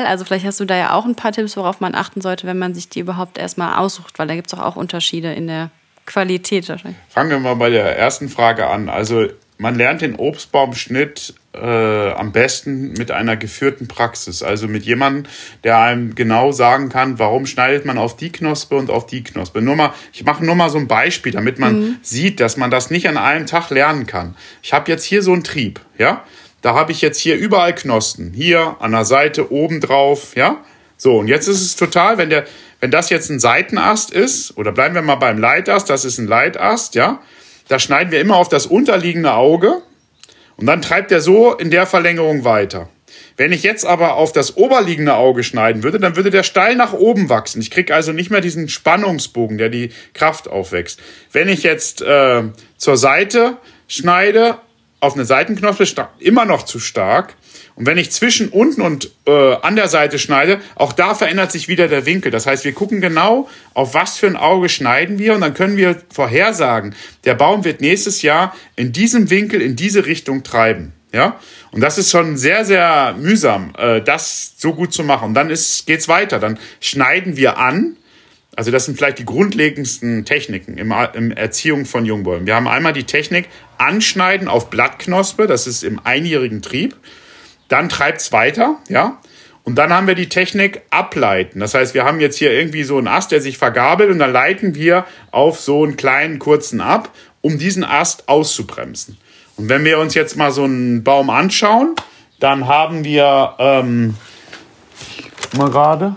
Also 0.04 0.24
vielleicht 0.24 0.46
hast 0.46 0.58
du 0.58 0.64
da 0.64 0.76
ja 0.76 0.94
auch 0.94 1.04
ein 1.04 1.14
paar 1.14 1.30
Tipps, 1.30 1.56
worauf 1.56 1.78
man 1.78 1.94
achten 1.94 2.20
sollte, 2.22 2.48
wenn 2.48 2.58
man 2.58 2.74
sich 2.74 2.88
die 2.88 3.00
überhaupt 3.00 3.38
erstmal 3.38 3.78
aussucht, 3.78 4.18
weil 4.18 4.26
da 4.26 4.34
gibt 4.34 4.52
es 4.52 4.58
auch 4.58 4.74
Unterschiede 4.74 5.32
in 5.32 5.46
der 5.46 5.70
Qualität 6.08 6.68
wahrscheinlich. 6.68 7.00
Fangen 7.08 7.30
wir 7.30 7.38
mal 7.38 7.54
bei 7.54 7.70
der 7.70 7.96
ersten 7.96 8.28
Frage 8.28 8.66
an. 8.66 8.88
Also 8.88 9.28
man 9.58 9.74
lernt 9.74 10.00
den 10.00 10.16
Obstbaumschnitt 10.16 11.34
äh, 11.52 12.12
am 12.12 12.32
besten 12.32 12.92
mit 12.92 13.10
einer 13.10 13.36
geführten 13.36 13.88
Praxis. 13.88 14.42
Also 14.42 14.68
mit 14.68 14.84
jemandem, 14.84 15.24
der 15.64 15.78
einem 15.78 16.14
genau 16.14 16.50
sagen 16.52 16.88
kann, 16.88 17.18
warum 17.18 17.44
schneidet 17.44 17.84
man 17.84 17.98
auf 17.98 18.16
die 18.16 18.32
Knospe 18.32 18.76
und 18.76 18.90
auf 18.90 19.06
die 19.06 19.22
Knospe. 19.22 19.60
Nur 19.60 19.76
mal, 19.76 19.92
ich 20.12 20.24
mache 20.24 20.44
nur 20.44 20.54
mal 20.54 20.70
so 20.70 20.78
ein 20.78 20.88
Beispiel, 20.88 21.32
damit 21.32 21.58
man 21.58 21.80
mhm. 21.80 21.96
sieht, 22.02 22.40
dass 22.40 22.56
man 22.56 22.70
das 22.70 22.90
nicht 22.90 23.08
an 23.08 23.18
einem 23.18 23.46
Tag 23.46 23.68
lernen 23.70 24.06
kann. 24.06 24.34
Ich 24.62 24.72
habe 24.72 24.90
jetzt 24.90 25.04
hier 25.04 25.22
so 25.22 25.32
einen 25.32 25.44
Trieb, 25.44 25.80
ja. 25.98 26.24
Da 26.62 26.74
habe 26.74 26.90
ich 26.90 27.02
jetzt 27.02 27.18
hier 27.20 27.36
überall 27.36 27.74
Knospen. 27.74 28.32
Hier 28.32 28.76
an 28.80 28.92
der 28.92 29.04
Seite, 29.04 29.52
oben 29.52 29.80
drauf, 29.80 30.34
ja. 30.36 30.64
So, 30.96 31.18
und 31.18 31.28
jetzt 31.28 31.46
ist 31.46 31.62
es 31.62 31.76
total, 31.76 32.18
wenn 32.18 32.28
der, 32.28 32.44
wenn 32.80 32.90
das 32.90 33.10
jetzt 33.10 33.30
ein 33.30 33.40
Seitenast 33.40 34.10
ist, 34.10 34.56
oder 34.56 34.72
bleiben 34.72 34.94
wir 34.94 35.02
mal 35.02 35.16
beim 35.16 35.38
Leitast, 35.38 35.90
das 35.90 36.04
ist 36.04 36.18
ein 36.18 36.26
Leitast, 36.26 36.94
ja, 36.94 37.20
da 37.68 37.78
schneiden 37.78 38.12
wir 38.12 38.20
immer 38.20 38.36
auf 38.36 38.48
das 38.48 38.66
unterliegende 38.66 39.32
Auge 39.32 39.82
und 40.56 40.66
dann 40.66 40.82
treibt 40.82 41.12
er 41.12 41.20
so 41.20 41.54
in 41.54 41.70
der 41.70 41.86
Verlängerung 41.86 42.44
weiter. 42.44 42.88
Wenn 43.36 43.52
ich 43.52 43.62
jetzt 43.62 43.86
aber 43.86 44.14
auf 44.14 44.32
das 44.32 44.56
oberliegende 44.56 45.14
Auge 45.14 45.44
schneiden 45.44 45.84
würde, 45.84 46.00
dann 46.00 46.16
würde 46.16 46.30
der 46.30 46.42
steil 46.42 46.74
nach 46.74 46.92
oben 46.92 47.28
wachsen. 47.28 47.60
Ich 47.60 47.70
kriege 47.70 47.94
also 47.94 48.12
nicht 48.12 48.30
mehr 48.30 48.40
diesen 48.40 48.68
Spannungsbogen, 48.68 49.58
der 49.58 49.68
die 49.68 49.90
Kraft 50.12 50.48
aufwächst. 50.48 51.00
Wenn 51.30 51.48
ich 51.48 51.62
jetzt 51.62 52.02
äh, 52.02 52.42
zur 52.76 52.96
Seite 52.96 53.56
schneide, 53.86 54.58
auf 55.00 55.14
eine 55.14 55.24
Seitenknospe, 55.24 56.08
immer 56.18 56.44
noch 56.44 56.64
zu 56.64 56.80
stark, 56.80 57.34
und 57.78 57.86
wenn 57.86 57.96
ich 57.96 58.10
zwischen 58.10 58.48
unten 58.48 58.80
und 58.80 59.12
äh, 59.24 59.54
an 59.62 59.76
der 59.76 59.86
Seite 59.86 60.18
schneide, 60.18 60.60
auch 60.74 60.92
da 60.92 61.14
verändert 61.14 61.52
sich 61.52 61.68
wieder 61.68 61.86
der 61.86 62.06
Winkel. 62.06 62.32
Das 62.32 62.44
heißt, 62.44 62.64
wir 62.64 62.72
gucken 62.72 63.00
genau, 63.00 63.48
auf 63.72 63.94
was 63.94 64.18
für 64.18 64.26
ein 64.26 64.36
Auge 64.36 64.68
schneiden 64.68 65.20
wir 65.20 65.32
und 65.34 65.42
dann 65.42 65.54
können 65.54 65.76
wir 65.76 66.02
vorhersagen, 66.12 66.96
der 67.24 67.34
Baum 67.34 67.64
wird 67.64 67.80
nächstes 67.80 68.22
Jahr 68.22 68.52
in 68.74 68.90
diesem 68.90 69.30
Winkel, 69.30 69.62
in 69.62 69.76
diese 69.76 70.06
Richtung 70.06 70.42
treiben. 70.42 70.92
Ja, 71.12 71.38
und 71.70 71.80
das 71.80 71.98
ist 71.98 72.10
schon 72.10 72.36
sehr, 72.36 72.64
sehr 72.64 73.14
mühsam, 73.16 73.72
äh, 73.78 74.02
das 74.02 74.54
so 74.58 74.74
gut 74.74 74.92
zu 74.92 75.04
machen. 75.04 75.28
Und 75.28 75.34
dann 75.34 75.48
ist, 75.48 75.86
geht's 75.86 76.08
weiter. 76.08 76.40
Dann 76.40 76.58
schneiden 76.80 77.36
wir 77.36 77.58
an. 77.58 77.96
Also 78.56 78.72
das 78.72 78.86
sind 78.86 78.98
vielleicht 78.98 79.20
die 79.20 79.24
grundlegendsten 79.24 80.24
Techniken 80.24 80.78
im, 80.78 80.92
im 81.14 81.30
Erziehung 81.30 81.86
von 81.86 82.04
Jungbäumen. 82.04 82.46
Wir 82.46 82.56
haben 82.56 82.66
einmal 82.66 82.92
die 82.92 83.04
Technik 83.04 83.48
Anschneiden 83.78 84.48
auf 84.48 84.68
Blattknospe. 84.68 85.46
Das 85.46 85.68
ist 85.68 85.84
im 85.84 86.00
einjährigen 86.04 86.60
Trieb. 86.60 86.96
Dann 87.68 87.88
treibt 87.88 88.20
es 88.20 88.32
weiter, 88.32 88.76
ja. 88.88 89.18
Und 89.64 89.74
dann 89.74 89.92
haben 89.92 90.06
wir 90.06 90.14
die 90.14 90.30
Technik 90.30 90.80
ableiten. 90.88 91.60
Das 91.60 91.74
heißt, 91.74 91.92
wir 91.92 92.04
haben 92.04 92.20
jetzt 92.20 92.38
hier 92.38 92.52
irgendwie 92.52 92.84
so 92.84 92.96
einen 92.96 93.06
Ast, 93.06 93.32
der 93.32 93.42
sich 93.42 93.58
vergabelt 93.58 94.10
und 94.10 94.18
dann 94.18 94.32
leiten 94.32 94.74
wir 94.74 95.04
auf 95.30 95.60
so 95.60 95.84
einen 95.84 95.96
kleinen 95.98 96.38
kurzen 96.38 96.80
ab, 96.80 97.10
um 97.42 97.58
diesen 97.58 97.84
Ast 97.84 98.30
auszubremsen. 98.30 99.18
Und 99.56 99.68
wenn 99.68 99.84
wir 99.84 99.98
uns 99.98 100.14
jetzt 100.14 100.36
mal 100.36 100.52
so 100.52 100.64
einen 100.64 101.04
Baum 101.04 101.28
anschauen, 101.28 101.94
dann 102.40 102.66
haben 102.66 103.04
wir 103.04 103.56
ähm, 103.58 104.14
mal 105.56 105.70
gerade 105.70 106.16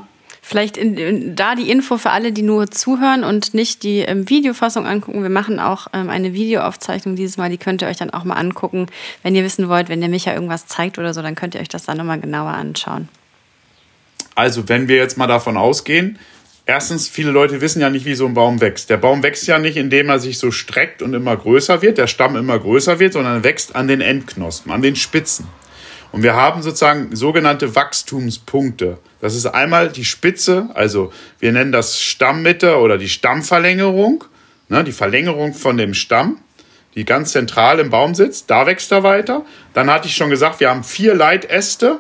Vielleicht 0.51 0.75
in, 0.75 0.97
in, 0.97 1.35
da 1.37 1.55
die 1.55 1.71
Info 1.71 1.97
für 1.97 2.09
alle, 2.09 2.33
die 2.33 2.41
nur 2.41 2.69
zuhören 2.69 3.23
und 3.23 3.53
nicht 3.53 3.83
die 3.83 3.99
ähm, 3.99 4.29
Videofassung 4.29 4.85
angucken. 4.85 5.23
Wir 5.23 5.29
machen 5.29 5.61
auch 5.61 5.87
ähm, 5.93 6.09
eine 6.09 6.33
Videoaufzeichnung 6.33 7.15
dieses 7.15 7.37
Mal, 7.37 7.49
die 7.49 7.57
könnt 7.57 7.81
ihr 7.81 7.87
euch 7.87 7.95
dann 7.95 8.09
auch 8.09 8.25
mal 8.25 8.33
angucken. 8.33 8.87
Wenn 9.23 9.33
ihr 9.33 9.45
wissen 9.45 9.69
wollt, 9.69 9.87
wenn 9.87 10.01
der 10.01 10.09
Micha 10.09 10.33
irgendwas 10.33 10.67
zeigt 10.67 10.97
oder 10.97 11.13
so, 11.13 11.21
dann 11.21 11.35
könnt 11.35 11.55
ihr 11.55 11.61
euch 11.61 11.69
das 11.69 11.85
dann 11.85 11.95
nochmal 11.95 12.19
genauer 12.19 12.49
anschauen. 12.49 13.07
Also, 14.35 14.67
wenn 14.67 14.89
wir 14.89 14.97
jetzt 14.97 15.17
mal 15.17 15.27
davon 15.27 15.55
ausgehen, 15.55 16.19
erstens, 16.65 17.07
viele 17.07 17.31
Leute 17.31 17.61
wissen 17.61 17.79
ja 17.79 17.89
nicht, 17.89 18.03
wie 18.03 18.15
so 18.15 18.25
ein 18.25 18.33
Baum 18.33 18.59
wächst. 18.59 18.89
Der 18.89 18.97
Baum 18.97 19.23
wächst 19.23 19.47
ja 19.47 19.57
nicht, 19.57 19.77
indem 19.77 20.09
er 20.09 20.19
sich 20.19 20.37
so 20.37 20.51
streckt 20.51 21.01
und 21.01 21.13
immer 21.13 21.37
größer 21.37 21.81
wird, 21.81 21.97
der 21.97 22.07
Stamm 22.07 22.35
immer 22.35 22.59
größer 22.59 22.99
wird, 22.99 23.13
sondern 23.13 23.35
er 23.35 23.43
wächst 23.45 23.73
an 23.73 23.87
den 23.87 24.01
Endknospen, 24.01 24.73
an 24.73 24.81
den 24.81 24.97
Spitzen. 24.97 25.47
Und 26.11 26.23
wir 26.23 26.35
haben 26.35 26.61
sozusagen 26.61 27.15
sogenannte 27.15 27.75
Wachstumspunkte. 27.75 28.97
Das 29.21 29.35
ist 29.35 29.45
einmal 29.45 29.89
die 29.89 30.05
Spitze, 30.05 30.69
also 30.73 31.13
wir 31.39 31.51
nennen 31.51 31.71
das 31.71 32.01
Stammmitte 32.01 32.77
oder 32.77 32.97
die 32.97 33.09
Stammverlängerung, 33.09 34.25
ne, 34.67 34.83
die 34.83 34.91
Verlängerung 34.91 35.53
von 35.53 35.77
dem 35.77 35.93
Stamm, 35.93 36.39
die 36.95 37.05
ganz 37.05 37.31
zentral 37.31 37.79
im 37.79 37.89
Baum 37.89 38.15
sitzt. 38.15 38.49
Da 38.49 38.65
wächst 38.65 38.91
er 38.91 39.03
weiter. 39.03 39.45
Dann 39.73 39.89
hatte 39.89 40.07
ich 40.07 40.15
schon 40.15 40.29
gesagt, 40.29 40.59
wir 40.59 40.69
haben 40.69 40.83
vier 40.83 41.15
Leitäste. 41.15 41.99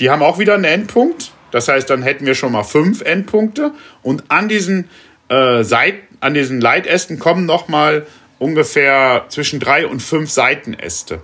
Die 0.00 0.10
haben 0.10 0.22
auch 0.22 0.38
wieder 0.38 0.54
einen 0.54 0.64
Endpunkt. 0.64 1.30
Das 1.52 1.68
heißt, 1.68 1.88
dann 1.88 2.02
hätten 2.02 2.26
wir 2.26 2.34
schon 2.34 2.52
mal 2.52 2.64
fünf 2.64 3.02
Endpunkte. 3.02 3.72
Und 4.02 4.24
an 4.28 4.48
diesen, 4.48 4.90
äh, 5.28 5.62
Seit 5.62 5.94
an 6.20 6.34
diesen 6.34 6.60
Leitästen 6.60 7.18
kommen 7.18 7.46
nochmal 7.46 8.06
ungefähr 8.38 9.26
zwischen 9.28 9.60
drei 9.60 9.86
und 9.86 10.00
fünf 10.00 10.30
Seitenäste. 10.30 11.20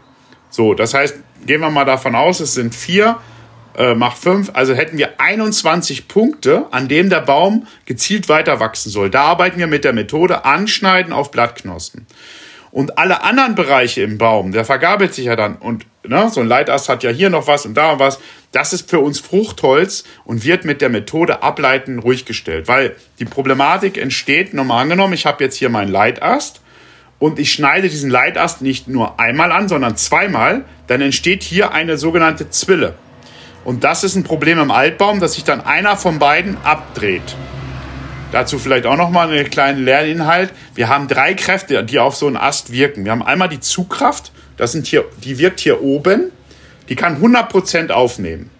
So, 0.50 0.74
das 0.74 0.94
heißt, 0.94 1.16
gehen 1.46 1.60
wir 1.60 1.70
mal 1.70 1.84
davon 1.84 2.14
aus, 2.14 2.40
es 2.40 2.54
sind 2.54 2.74
vier, 2.74 3.18
äh, 3.76 3.94
mach 3.94 4.16
fünf, 4.16 4.50
also 4.52 4.74
hätten 4.74 4.98
wir 4.98 5.20
21 5.20 6.08
Punkte, 6.08 6.66
an 6.70 6.88
dem 6.88 7.10
der 7.10 7.20
Baum 7.20 7.66
gezielt 7.86 8.28
weiter 8.28 8.60
wachsen 8.60 8.90
soll. 8.90 9.10
Da 9.10 9.22
arbeiten 9.22 9.58
wir 9.58 9.66
mit 9.66 9.84
der 9.84 9.92
Methode 9.92 10.44
Anschneiden 10.44 11.12
auf 11.12 11.30
Blattknospen. 11.30 12.06
Und 12.70 12.96
alle 12.96 13.22
anderen 13.22 13.54
Bereiche 13.54 14.02
im 14.02 14.16
Baum, 14.16 14.52
der 14.52 14.64
vergabelt 14.64 15.12
sich 15.12 15.26
ja 15.26 15.36
dann 15.36 15.56
und 15.56 15.84
ne, 16.04 16.30
so 16.32 16.40
ein 16.40 16.48
Leitast 16.48 16.88
hat 16.88 17.02
ja 17.02 17.10
hier 17.10 17.28
noch 17.28 17.46
was 17.46 17.66
und 17.66 17.74
da 17.74 17.98
was. 17.98 18.18
Das 18.50 18.72
ist 18.72 18.88
für 18.88 18.98
uns 18.98 19.20
Fruchtholz 19.20 20.04
und 20.24 20.44
wird 20.44 20.64
mit 20.64 20.80
der 20.80 20.88
Methode 20.88 21.42
Ableiten 21.42 21.98
ruhig 21.98 22.24
gestellt, 22.24 22.68
weil 22.68 22.96
die 23.18 23.26
Problematik 23.26 23.98
entsteht, 23.98 24.54
normal 24.54 24.82
angenommen, 24.82 25.12
ich 25.12 25.26
habe 25.26 25.44
jetzt 25.44 25.56
hier 25.56 25.68
meinen 25.68 25.90
Leitast 25.90 26.62
und 27.18 27.38
ich 27.38 27.52
schneide 27.52 27.88
diesen 27.88 28.10
Leitast 28.10 28.62
nicht 28.62 28.88
nur 28.88 29.20
einmal 29.20 29.52
an, 29.52 29.68
sondern 29.68 29.96
zweimal, 29.96 30.64
dann 30.92 31.00
entsteht 31.00 31.42
hier 31.42 31.72
eine 31.72 31.96
sogenannte 31.96 32.50
Zwille. 32.50 32.94
Und 33.64 33.82
das 33.82 34.04
ist 34.04 34.14
ein 34.14 34.24
Problem 34.24 34.58
im 34.58 34.70
Altbaum, 34.70 35.20
dass 35.20 35.34
sich 35.34 35.44
dann 35.44 35.62
einer 35.62 35.96
von 35.96 36.18
beiden 36.18 36.58
abdreht. 36.64 37.34
Dazu 38.30 38.58
vielleicht 38.58 38.84
auch 38.84 38.98
noch 38.98 39.08
mal 39.08 39.30
einen 39.30 39.48
kleinen 39.48 39.84
Lerninhalt. 39.84 40.52
Wir 40.74 40.88
haben 40.90 41.08
drei 41.08 41.32
Kräfte, 41.32 41.82
die 41.82 41.98
auf 41.98 42.14
so 42.14 42.26
einen 42.26 42.36
Ast 42.36 42.72
wirken. 42.72 43.06
Wir 43.06 43.12
haben 43.12 43.22
einmal 43.22 43.48
die 43.48 43.60
Zugkraft, 43.60 44.32
das 44.58 44.72
sind 44.72 44.86
hier, 44.86 45.06
die 45.24 45.38
wirkt 45.38 45.60
hier 45.60 45.82
oben, 45.82 46.30
die 46.90 46.96
kann 46.96 47.22
100% 47.22 47.90
aufnehmen. 47.90 48.50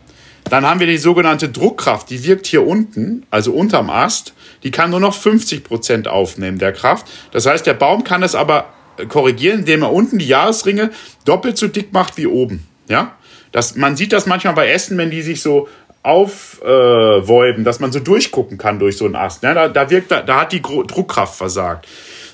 Dann 0.45 0.65
haben 0.65 0.81
wir 0.81 0.87
die 0.87 0.99
sogenannte 0.99 1.51
Druckkraft, 1.51 2.09
die 2.09 2.25
wirkt 2.25 2.47
hier 2.47 2.67
unten, 2.67 3.27
also 3.31 3.53
unterm 3.53 3.91
Ast. 3.91 4.33
Die 4.63 4.71
kann 4.71 4.91
nur 4.91 5.01
noch 5.01 5.15
50 5.15 5.65
Prozent 5.65 6.09
aufnehmen 6.09 6.59
der 6.59 6.73
Kraft. 6.73 7.07
Das 7.31 7.45
heißt, 7.45 7.67
der 7.67 7.75
Baum 7.75 8.05
kann 8.05 8.23
es 8.23 8.35
aber 8.35 8.73
korrigieren, 9.09 9.61
indem 9.61 9.83
er 9.83 9.93
unten 9.93 10.19
die 10.19 10.27
Jahresringe 10.27 10.91
doppelt 11.25 11.59
so 11.59 11.69
dick 11.69 11.93
macht 11.93 12.17
wie 12.17 12.27
oben. 12.27 12.67
Ja, 12.89 13.17
das, 13.53 13.77
man 13.77 13.97
sieht 13.97 14.13
das 14.13 14.27
manchmal 14.27 14.55
bei 14.55 14.71
Ästen, 14.71 14.99
wenn 14.99 15.11
die 15.11 15.23
sich 15.23 15.43
so 15.43 15.69
aufwäuben, 16.03 17.63
äh, 17.63 17.65
dass 17.65 17.81
man 17.81 17.93
so 17.93 18.01
durchgucken 18.01 18.59
kann 18.59 18.79
durch 18.79 18.97
so 18.97 19.05
einen 19.05 19.15
Ast. 19.15 19.43
Ja, 19.43 19.55
da, 19.55 19.69
da 19.69 19.89
wirkt, 19.91 20.11
da, 20.11 20.23
da 20.23 20.41
hat 20.41 20.53
die 20.53 20.63
Druckkraft 20.63 21.37
versagt. 21.37 21.87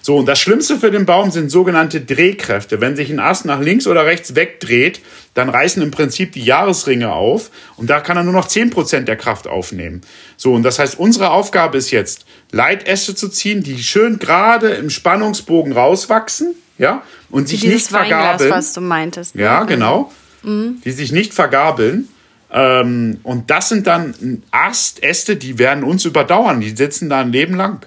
So, 0.09 0.16
und 0.16 0.24
das 0.24 0.40
Schlimmste 0.40 0.78
für 0.78 0.90
den 0.90 1.04
Baum 1.04 1.30
sind 1.30 1.50
sogenannte 1.50 2.00
Drehkräfte. 2.00 2.80
Wenn 2.80 2.96
sich 2.96 3.11
ein 3.11 3.20
Ast 3.20 3.44
nach 3.44 3.61
links 3.61 3.86
oder 3.86 4.06
rechts 4.06 4.34
wegdreht, 4.34 5.02
dann 5.34 5.50
reißen 5.50 5.82
im 5.82 5.90
Prinzip 5.90 6.32
die 6.32 6.42
Jahresringe 6.42 7.12
auf 7.12 7.50
und 7.76 7.90
da 7.90 8.00
kann 8.00 8.16
er 8.16 8.22
nur 8.22 8.32
noch 8.32 8.48
10% 8.48 9.00
der 9.00 9.16
Kraft 9.16 9.46
aufnehmen. 9.46 10.00
So, 10.38 10.54
und 10.54 10.62
das 10.62 10.78
heißt, 10.78 10.98
unsere 10.98 11.28
Aufgabe 11.28 11.76
ist 11.76 11.90
jetzt, 11.90 12.24
Leitäste 12.52 13.14
zu 13.14 13.28
ziehen, 13.28 13.62
die 13.62 13.82
schön 13.82 14.18
gerade 14.18 14.68
im 14.70 14.88
Spannungsbogen 14.88 15.74
rauswachsen, 15.74 16.54
ja, 16.78 17.02
und 17.28 17.46
sich 17.46 17.62
nicht 17.64 17.88
vergabeln. 17.88 18.48
Weinglas, 18.48 18.50
was 18.50 18.72
du 18.72 18.80
meintest. 18.80 19.34
Ne? 19.34 19.42
Ja, 19.42 19.64
genau. 19.64 20.11
Mhm. 20.42 20.80
Die 20.86 20.92
sich 20.92 21.12
nicht 21.12 21.34
vergabeln. 21.34 22.09
Ähm, 22.50 23.20
und 23.24 23.50
das 23.50 23.68
sind 23.68 23.86
dann 23.86 24.42
Ast, 24.52 25.02
Äste, 25.02 25.36
die 25.36 25.59
werden 25.59 25.84
uns 25.84 26.06
überdauern. 26.06 26.62
Die 26.62 26.70
sitzen 26.70 27.11
da 27.11 27.20
ein 27.20 27.30
Leben 27.30 27.56
lang. 27.56 27.84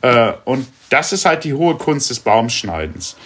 Äh, 0.00 0.32
und 0.46 0.66
das 0.90 1.12
ist 1.12 1.24
halt 1.24 1.44
die 1.44 1.54
hohe 1.54 1.76
Kunst 1.76 2.10
des 2.10 2.20
Baumschneidens. 2.20 3.16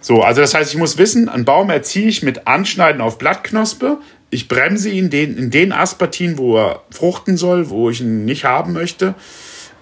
So, 0.00 0.22
also 0.22 0.42
das 0.42 0.52
heißt, 0.52 0.70
ich 0.72 0.78
muss 0.78 0.98
wissen, 0.98 1.30
einen 1.30 1.46
Baum 1.46 1.70
erziehe 1.70 2.08
ich 2.08 2.22
mit 2.22 2.46
Anschneiden 2.46 3.00
auf 3.00 3.16
Blattknospe. 3.16 3.98
Ich 4.28 4.48
bremse 4.48 4.90
ihn 4.90 5.08
den, 5.08 5.38
in 5.38 5.50
den 5.50 5.72
Astpartien, 5.72 6.36
wo 6.36 6.58
er 6.58 6.82
fruchten 6.90 7.38
soll, 7.38 7.70
wo 7.70 7.88
ich 7.88 8.02
ihn 8.02 8.26
nicht 8.26 8.44
haben 8.44 8.74
möchte, 8.74 9.14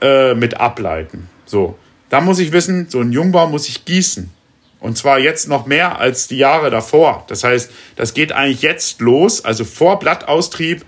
äh, 0.00 0.34
mit 0.34 0.60
ableiten. 0.60 1.28
So, 1.44 1.76
da 2.08 2.20
muss 2.20 2.38
ich 2.38 2.52
wissen, 2.52 2.88
so 2.88 3.00
einen 3.00 3.10
Jungbaum 3.10 3.50
muss 3.50 3.68
ich 3.68 3.84
gießen. 3.84 4.30
Und 4.78 4.98
zwar 4.98 5.18
jetzt 5.18 5.48
noch 5.48 5.66
mehr 5.66 5.98
als 5.98 6.28
die 6.28 6.38
Jahre 6.38 6.70
davor. 6.70 7.24
Das 7.28 7.42
heißt, 7.42 7.70
das 7.96 8.14
geht 8.14 8.32
eigentlich 8.32 8.62
jetzt 8.62 9.00
los, 9.00 9.44
also 9.44 9.64
vor 9.64 9.98
Blattaustrieb, 9.98 10.84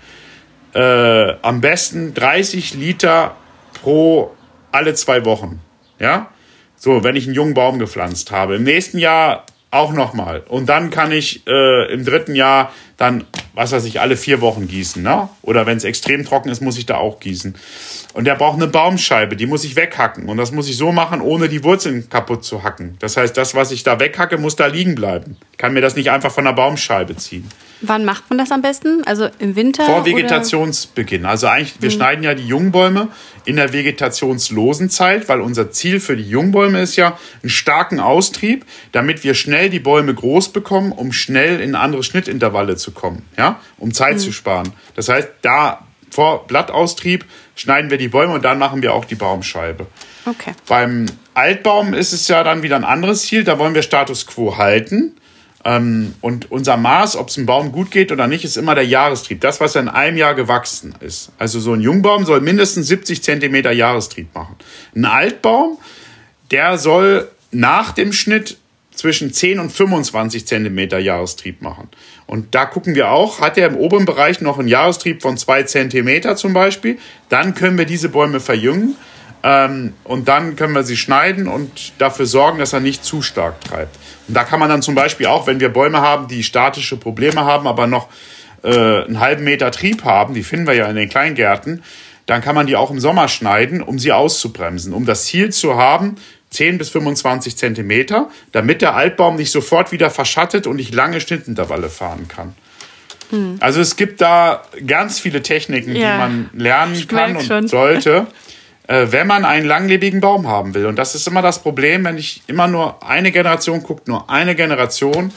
äh, 0.73 1.33
am 1.41 1.61
besten 1.61 2.13
30 2.13 2.73
Liter 2.73 3.35
pro 3.81 4.33
alle 4.71 4.93
zwei 4.93 5.25
Wochen. 5.25 5.61
Ja? 5.99 6.29
So, 6.75 7.03
wenn 7.03 7.15
ich 7.15 7.25
einen 7.25 7.35
jungen 7.35 7.53
Baum 7.53 7.79
gepflanzt 7.79 8.31
habe. 8.31 8.55
Im 8.55 8.63
nächsten 8.63 8.99
Jahr 8.99 9.45
auch 9.75 9.91
nochmal. 9.91 10.43
Und 10.47 10.69
dann 10.69 10.89
kann 10.89 11.11
ich 11.11 11.45
äh, 11.47 11.91
im 11.91 12.05
dritten 12.05 12.33
Jahr 12.33 12.71
dann, 12.97 13.25
was 13.53 13.73
weiß 13.73 13.83
ich, 13.85 13.99
alle 13.99 14.15
vier 14.15 14.39
Wochen 14.39 14.67
gießen. 14.67 15.03
Ne? 15.03 15.27
Oder 15.41 15.65
wenn 15.65 15.77
es 15.77 15.83
extrem 15.83 16.23
trocken 16.23 16.49
ist, 16.49 16.61
muss 16.61 16.77
ich 16.77 16.85
da 16.85 16.95
auch 16.95 17.19
gießen. 17.19 17.55
Und 18.13 18.25
der 18.25 18.35
braucht 18.35 18.55
eine 18.55 18.67
Baumscheibe, 18.67 19.35
die 19.35 19.47
muss 19.47 19.65
ich 19.65 19.75
weghacken. 19.75 20.29
Und 20.29 20.37
das 20.37 20.53
muss 20.53 20.69
ich 20.69 20.77
so 20.77 20.93
machen, 20.93 21.19
ohne 21.19 21.49
die 21.49 21.63
Wurzeln 21.63 22.09
kaputt 22.09 22.45
zu 22.45 22.63
hacken. 22.63 22.95
Das 22.99 23.17
heißt, 23.17 23.35
das, 23.35 23.53
was 23.53 23.71
ich 23.71 23.83
da 23.83 23.99
weghacke, 23.99 24.37
muss 24.37 24.55
da 24.55 24.67
liegen 24.67 24.95
bleiben. 24.95 25.37
Ich 25.51 25.57
kann 25.57 25.73
mir 25.73 25.81
das 25.81 25.95
nicht 25.95 26.09
einfach 26.09 26.31
von 26.31 26.45
der 26.45 26.53
Baumscheibe 26.53 27.17
ziehen. 27.17 27.49
Wann 27.87 28.05
macht 28.05 28.29
man 28.29 28.37
das 28.37 28.51
am 28.51 28.61
besten? 28.61 29.03
Also 29.05 29.27
im 29.39 29.55
Winter? 29.55 29.85
Vor 29.85 30.05
Vegetationsbeginn. 30.05 31.21
Oder? 31.21 31.29
Also 31.29 31.47
eigentlich, 31.47 31.75
wir 31.79 31.89
hm. 31.89 31.95
schneiden 31.95 32.23
ja 32.23 32.33
die 32.33 32.47
Jungbäume 32.47 33.09
in 33.45 33.55
der 33.55 33.73
vegetationslosen 33.73 34.89
Zeit, 34.89 35.29
weil 35.29 35.41
unser 35.41 35.71
Ziel 35.71 35.99
für 35.99 36.15
die 36.15 36.27
Jungbäume 36.27 36.81
ist 36.81 36.95
ja 36.95 37.17
einen 37.41 37.49
starken 37.49 37.99
Austrieb, 37.99 38.65
damit 38.91 39.23
wir 39.23 39.33
schnell 39.33 39.69
die 39.69 39.79
Bäume 39.79 40.13
groß 40.13 40.49
bekommen, 40.49 40.91
um 40.91 41.11
schnell 41.11 41.59
in 41.61 41.75
andere 41.75 42.03
Schnittintervalle 42.03 42.75
zu 42.75 42.91
kommen, 42.91 43.23
ja, 43.37 43.59
um 43.77 43.93
Zeit 43.93 44.13
hm. 44.13 44.19
zu 44.19 44.31
sparen. 44.31 44.73
Das 44.95 45.09
heißt, 45.09 45.29
da 45.41 45.85
vor 46.09 46.47
Blattaustrieb 46.47 47.25
schneiden 47.55 47.91
wir 47.91 47.97
die 47.97 48.07
Bäume 48.07 48.33
und 48.33 48.45
dann 48.45 48.57
machen 48.57 48.81
wir 48.81 48.93
auch 48.93 49.05
die 49.05 49.15
Baumscheibe. 49.15 49.85
Okay. 50.25 50.53
Beim 50.67 51.05
Altbaum 51.33 51.93
ist 51.93 52.13
es 52.13 52.27
ja 52.27 52.43
dann 52.43 52.63
wieder 52.63 52.77
ein 52.77 52.83
anderes 52.83 53.23
Ziel. 53.23 53.43
Da 53.43 53.59
wollen 53.59 53.75
wir 53.75 53.81
Status 53.81 54.25
quo 54.25 54.57
halten. 54.57 55.17
Ähm, 55.65 56.13
und 56.21 56.51
unser 56.51 56.77
Maß, 56.77 57.17
ob 57.17 57.29
es 57.29 57.37
einem 57.37 57.47
Baum 57.47 57.71
gut 57.71 57.89
geht 57.89 58.11
oder 58.11 58.27
nicht, 58.27 58.45
ist 58.45 58.55
immer 58.55 58.75
der 58.75 58.85
Jahrestrieb. 58.85 59.41
Das, 59.41 59.59
was 59.59 59.75
in 59.75 59.89
einem 59.89 60.15
Jahr 60.15 60.35
gewachsen 60.35 60.93
ist. 61.01 61.31
Also 61.39 61.59
so 61.59 61.73
ein 61.73 61.81
Jungbaum 61.81 62.23
soll 62.23 62.39
mindestens 62.39 62.87
70 62.87 63.23
Zentimeter 63.23 63.71
Jahrestrieb 63.71 64.33
machen. 64.35 64.55
Ein 64.95 65.05
Altbaum, 65.05 65.79
der 66.51 66.77
soll 66.77 67.29
nach 67.51 67.91
dem 67.93 68.13
Schnitt 68.13 68.57
zwischen 68.91 69.33
10 69.33 69.59
und 69.59 69.71
25 69.71 70.45
Zentimeter 70.45 70.99
Jahrestrieb 70.99 71.61
machen. 71.61 71.89
Und 72.27 72.53
da 72.55 72.65
gucken 72.65 72.95
wir 72.95 73.09
auch, 73.09 73.41
hat 73.41 73.57
er 73.57 73.67
im 73.67 73.75
oberen 73.75 74.05
Bereich 74.05 74.41
noch 74.41 74.59
einen 74.59 74.67
Jahrestrieb 74.67 75.21
von 75.21 75.35
2 75.35 75.63
Zentimeter 75.63 76.35
zum 76.35 76.53
Beispiel, 76.53 76.97
dann 77.27 77.55
können 77.55 77.77
wir 77.77 77.85
diese 77.85 78.09
Bäume 78.09 78.39
verjüngen 78.39 78.95
ähm, 79.47 79.93
und 80.03 80.27
dann 80.27 80.55
können 80.55 80.73
wir 80.73 80.81
sie 80.81 80.97
schneiden 80.97 81.47
und 81.47 81.93
dafür 81.99 82.25
sorgen, 82.25 82.57
dass 82.57 82.73
er 82.73 82.79
nicht 82.79 83.05
zu 83.05 83.21
stark 83.21 83.61
treibt. 83.61 83.95
Und 84.27 84.35
da 84.35 84.43
kann 84.43 84.59
man 84.59 84.69
dann 84.69 84.81
zum 84.81 84.95
Beispiel 84.95 85.27
auch, 85.27 85.45
wenn 85.45 85.59
wir 85.59 85.69
Bäume 85.69 86.01
haben, 86.01 86.27
die 86.27 86.43
statische 86.43 86.97
Probleme 86.97 87.45
haben, 87.45 87.67
aber 87.67 87.85
noch 87.85 88.09
äh, 88.63 89.03
einen 89.03 89.19
halben 89.19 89.43
Meter 89.43 89.69
Trieb 89.69 90.03
haben, 90.03 90.33
die 90.33 90.41
finden 90.41 90.65
wir 90.65 90.73
ja 90.73 90.87
in 90.87 90.95
den 90.95 91.09
Kleingärten, 91.09 91.83
dann 92.25 92.41
kann 92.41 92.55
man 92.55 92.65
die 92.65 92.75
auch 92.75 92.89
im 92.89 92.99
Sommer 92.99 93.27
schneiden, 93.27 93.83
um 93.83 93.99
sie 93.99 94.11
auszubremsen, 94.11 94.93
um 94.93 95.05
das 95.05 95.25
Ziel 95.25 95.51
zu 95.51 95.75
haben, 95.75 96.15
10 96.49 96.79
bis 96.79 96.89
25 96.89 97.55
Zentimeter, 97.55 98.31
damit 98.51 98.81
der 98.81 98.95
Altbaum 98.95 99.35
nicht 99.35 99.51
sofort 99.51 99.91
wieder 99.91 100.09
verschattet 100.09 100.65
und 100.65 100.79
ich 100.79 100.91
lange 100.91 101.21
Schnittintervalle 101.21 101.89
fahren 101.89 102.27
kann. 102.27 102.55
Hm. 103.29 103.57
Also 103.59 103.79
es 103.79 103.95
gibt 103.95 104.21
da 104.21 104.63
ganz 104.87 105.19
viele 105.19 105.43
Techniken, 105.43 105.95
ja. 105.95 106.13
die 106.13 106.17
man 106.17 106.49
lernen 106.53 107.07
kann 107.07 107.37
und 107.37 107.45
schon. 107.45 107.67
sollte, 107.67 108.25
äh, 108.87 109.07
wenn 109.09 109.27
man 109.27 109.45
einen 109.45 109.65
langlebigen 109.65 110.21
Baum 110.21 110.47
haben 110.47 110.73
will. 110.73 110.85
Und 110.85 110.97
das 110.97 111.15
ist 111.15 111.27
immer 111.27 111.41
das 111.41 111.59
Problem, 111.59 112.03
wenn 112.05 112.17
ich 112.17 112.43
immer 112.47 112.67
nur 112.67 113.03
eine 113.03 113.31
Generation 113.31 113.83
gucke, 113.83 114.03
nur 114.09 114.29
eine 114.29 114.55
Generation 114.55 115.31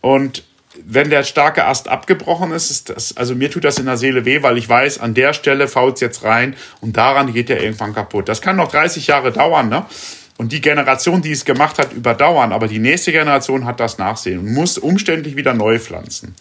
und 0.00 0.44
wenn 0.84 1.10
der 1.10 1.22
starke 1.22 1.66
Ast 1.66 1.88
abgebrochen 1.88 2.52
ist, 2.52 2.70
ist 2.70 2.88
das, 2.88 3.16
also 3.16 3.34
mir 3.34 3.50
tut 3.50 3.64
das 3.64 3.78
in 3.78 3.86
der 3.86 3.96
Seele 3.96 4.24
weh, 4.24 4.42
weil 4.42 4.56
ich 4.56 4.68
weiß, 4.68 5.00
an 5.00 5.14
der 5.14 5.34
Stelle 5.34 5.68
fault 5.68 5.96
es 5.96 6.00
jetzt 6.00 6.24
rein 6.24 6.56
und 6.80 6.96
daran 6.96 7.32
geht 7.32 7.50
er 7.50 7.62
irgendwann 7.62 7.94
kaputt. 7.94 8.28
Das 8.28 8.40
kann 8.40 8.56
noch 8.56 8.70
30 8.70 9.06
Jahre 9.06 9.32
dauern, 9.32 9.68
ne? 9.68 9.84
Und 10.38 10.50
die 10.50 10.62
Generation, 10.62 11.20
die 11.20 11.30
es 11.30 11.44
gemacht 11.44 11.78
hat, 11.78 11.92
überdauern. 11.92 12.52
Aber 12.52 12.66
die 12.66 12.78
nächste 12.78 13.12
Generation 13.12 13.66
hat 13.66 13.80
das 13.80 13.98
Nachsehen 13.98 14.40
und 14.40 14.52
muss 14.52 14.78
umständlich 14.78 15.36
wieder 15.36 15.52
neu 15.52 15.78
pflanzen. 15.78 16.34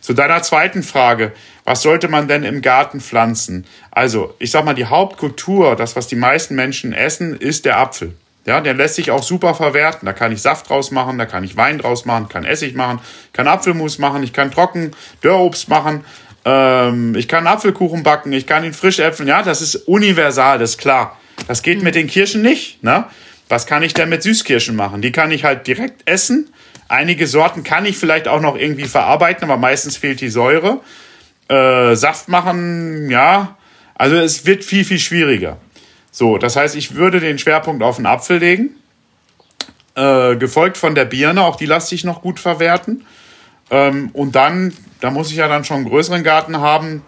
Zu 0.00 0.12
deiner 0.12 0.42
zweiten 0.42 0.82
Frage, 0.82 1.32
was 1.68 1.82
sollte 1.82 2.08
man 2.08 2.28
denn 2.28 2.44
im 2.44 2.62
Garten 2.62 2.98
pflanzen? 2.98 3.66
Also, 3.90 4.34
ich 4.38 4.50
sag 4.50 4.64
mal, 4.64 4.72
die 4.72 4.86
Hauptkultur, 4.86 5.76
das, 5.76 5.96
was 5.96 6.06
die 6.06 6.16
meisten 6.16 6.54
Menschen 6.54 6.94
essen, 6.94 7.36
ist 7.36 7.66
der 7.66 7.78
Apfel. 7.78 8.14
Ja, 8.46 8.62
der 8.62 8.72
lässt 8.72 8.94
sich 8.94 9.10
auch 9.10 9.22
super 9.22 9.54
verwerten. 9.54 10.06
Da 10.06 10.14
kann 10.14 10.32
ich 10.32 10.40
Saft 10.40 10.70
draus 10.70 10.92
machen, 10.92 11.18
da 11.18 11.26
kann 11.26 11.44
ich 11.44 11.58
Wein 11.58 11.76
draus 11.76 12.06
machen, 12.06 12.30
kann 12.30 12.46
Essig 12.46 12.74
machen, 12.74 13.00
kann 13.34 13.46
Apfelmus 13.46 13.98
machen, 13.98 14.22
ich 14.22 14.32
kann 14.32 14.50
trocken 14.50 14.92
Dörrobst 15.20 15.68
machen, 15.68 16.06
ähm, 16.46 17.14
ich 17.14 17.28
kann 17.28 17.46
Apfelkuchen 17.46 18.02
backen, 18.02 18.32
ich 18.32 18.46
kann 18.46 18.64
ihn 18.64 18.72
frisch 18.72 18.98
äpfeln. 18.98 19.28
Ja, 19.28 19.42
das 19.42 19.60
ist 19.60 19.74
universal, 19.86 20.58
das 20.58 20.70
ist 20.70 20.78
klar. 20.78 21.18
Das 21.48 21.62
geht 21.62 21.82
mit 21.82 21.94
den 21.94 22.06
Kirschen 22.06 22.40
nicht. 22.40 22.82
Ne? 22.82 23.04
Was 23.50 23.66
kann 23.66 23.82
ich 23.82 23.92
denn 23.92 24.08
mit 24.08 24.22
Süßkirschen 24.22 24.74
machen? 24.74 25.02
Die 25.02 25.12
kann 25.12 25.30
ich 25.30 25.44
halt 25.44 25.66
direkt 25.66 26.08
essen. 26.08 26.48
Einige 26.88 27.26
Sorten 27.26 27.62
kann 27.62 27.84
ich 27.84 27.98
vielleicht 27.98 28.26
auch 28.26 28.40
noch 28.40 28.56
irgendwie 28.56 28.86
verarbeiten, 28.86 29.44
aber 29.44 29.58
meistens 29.58 29.98
fehlt 29.98 30.22
die 30.22 30.30
Säure. 30.30 30.80
Äh, 31.48 31.96
Saft 31.96 32.28
machen, 32.28 33.10
ja. 33.10 33.56
Also 33.94 34.16
es 34.16 34.46
wird 34.46 34.64
viel, 34.64 34.84
viel 34.84 34.98
schwieriger. 34.98 35.56
So, 36.10 36.38
das 36.38 36.56
heißt, 36.56 36.76
ich 36.76 36.94
würde 36.94 37.20
den 37.20 37.38
Schwerpunkt 37.38 37.82
auf 37.82 37.96
den 37.96 38.06
Apfel 38.06 38.38
legen. 38.38 38.70
Äh, 39.94 40.36
gefolgt 40.36 40.76
von 40.76 40.94
der 40.94 41.06
Birne, 41.06 41.42
auch 41.42 41.56
die 41.56 41.66
lasse 41.66 41.94
ich 41.94 42.04
noch 42.04 42.22
gut 42.22 42.38
verwerten. 42.38 43.04
Ähm, 43.70 44.10
und 44.12 44.36
dann, 44.36 44.72
da 45.00 45.10
muss 45.10 45.30
ich 45.30 45.36
ja 45.36 45.48
dann 45.48 45.64
schon 45.64 45.78
einen 45.78 45.88
größeren 45.88 46.22
Garten 46.22 46.58
haben, 46.58 47.02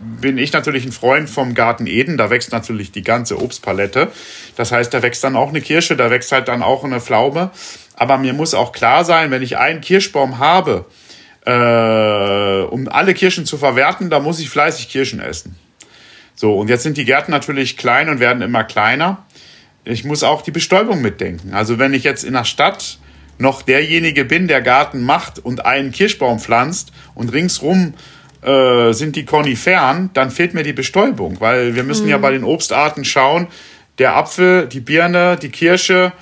bin 0.00 0.38
ich 0.38 0.52
natürlich 0.52 0.84
ein 0.84 0.92
Freund 0.92 1.28
vom 1.28 1.54
Garten 1.54 1.86
Eden. 1.86 2.16
Da 2.16 2.30
wächst 2.30 2.52
natürlich 2.52 2.92
die 2.92 3.02
ganze 3.02 3.40
Obstpalette. 3.40 4.12
Das 4.56 4.70
heißt, 4.70 4.94
da 4.94 5.02
wächst 5.02 5.24
dann 5.24 5.36
auch 5.36 5.48
eine 5.48 5.60
Kirsche, 5.60 5.96
da 5.96 6.10
wächst 6.10 6.30
halt 6.30 6.48
dann 6.48 6.62
auch 6.62 6.84
eine 6.84 7.00
Pflaume. 7.00 7.50
Aber 7.96 8.18
mir 8.18 8.32
muss 8.32 8.54
auch 8.54 8.72
klar 8.72 9.04
sein, 9.04 9.30
wenn 9.30 9.42
ich 9.42 9.58
einen 9.58 9.80
Kirschbaum 9.80 10.38
habe, 10.38 10.84
äh, 11.48 12.62
um 12.64 12.88
alle 12.88 13.14
Kirschen 13.14 13.46
zu 13.46 13.56
verwerten, 13.56 14.10
da 14.10 14.20
muss 14.20 14.38
ich 14.38 14.50
fleißig 14.50 14.90
Kirschen 14.90 15.20
essen. 15.20 15.56
So, 16.34 16.54
und 16.58 16.68
jetzt 16.68 16.82
sind 16.82 16.98
die 16.98 17.06
Gärten 17.06 17.30
natürlich 17.30 17.78
klein 17.78 18.10
und 18.10 18.20
werden 18.20 18.42
immer 18.42 18.64
kleiner. 18.64 19.24
Ich 19.84 20.04
muss 20.04 20.22
auch 20.22 20.42
die 20.42 20.50
Bestäubung 20.50 21.00
mitdenken. 21.00 21.54
Also 21.54 21.78
wenn 21.78 21.94
ich 21.94 22.04
jetzt 22.04 22.22
in 22.22 22.34
der 22.34 22.44
Stadt 22.44 22.98
noch 23.38 23.62
derjenige 23.62 24.26
bin, 24.26 24.46
der 24.46 24.60
Garten 24.60 25.02
macht 25.02 25.38
und 25.38 25.64
einen 25.64 25.90
Kirschbaum 25.90 26.38
pflanzt 26.38 26.92
und 27.14 27.32
ringsrum 27.32 27.94
äh, 28.42 28.92
sind 28.92 29.16
die 29.16 29.24
Koniferen, 29.24 30.10
dann 30.12 30.30
fehlt 30.30 30.52
mir 30.52 30.64
die 30.64 30.74
Bestäubung, 30.74 31.40
weil 31.40 31.74
wir 31.74 31.82
müssen 31.82 32.04
mhm. 32.04 32.10
ja 32.10 32.18
bei 32.18 32.30
den 32.30 32.44
Obstarten 32.44 33.06
schauen, 33.06 33.46
der 33.96 34.16
Apfel, 34.16 34.66
die 34.66 34.80
Birne, 34.80 35.38
die 35.40 35.48
Kirsche, 35.48 36.12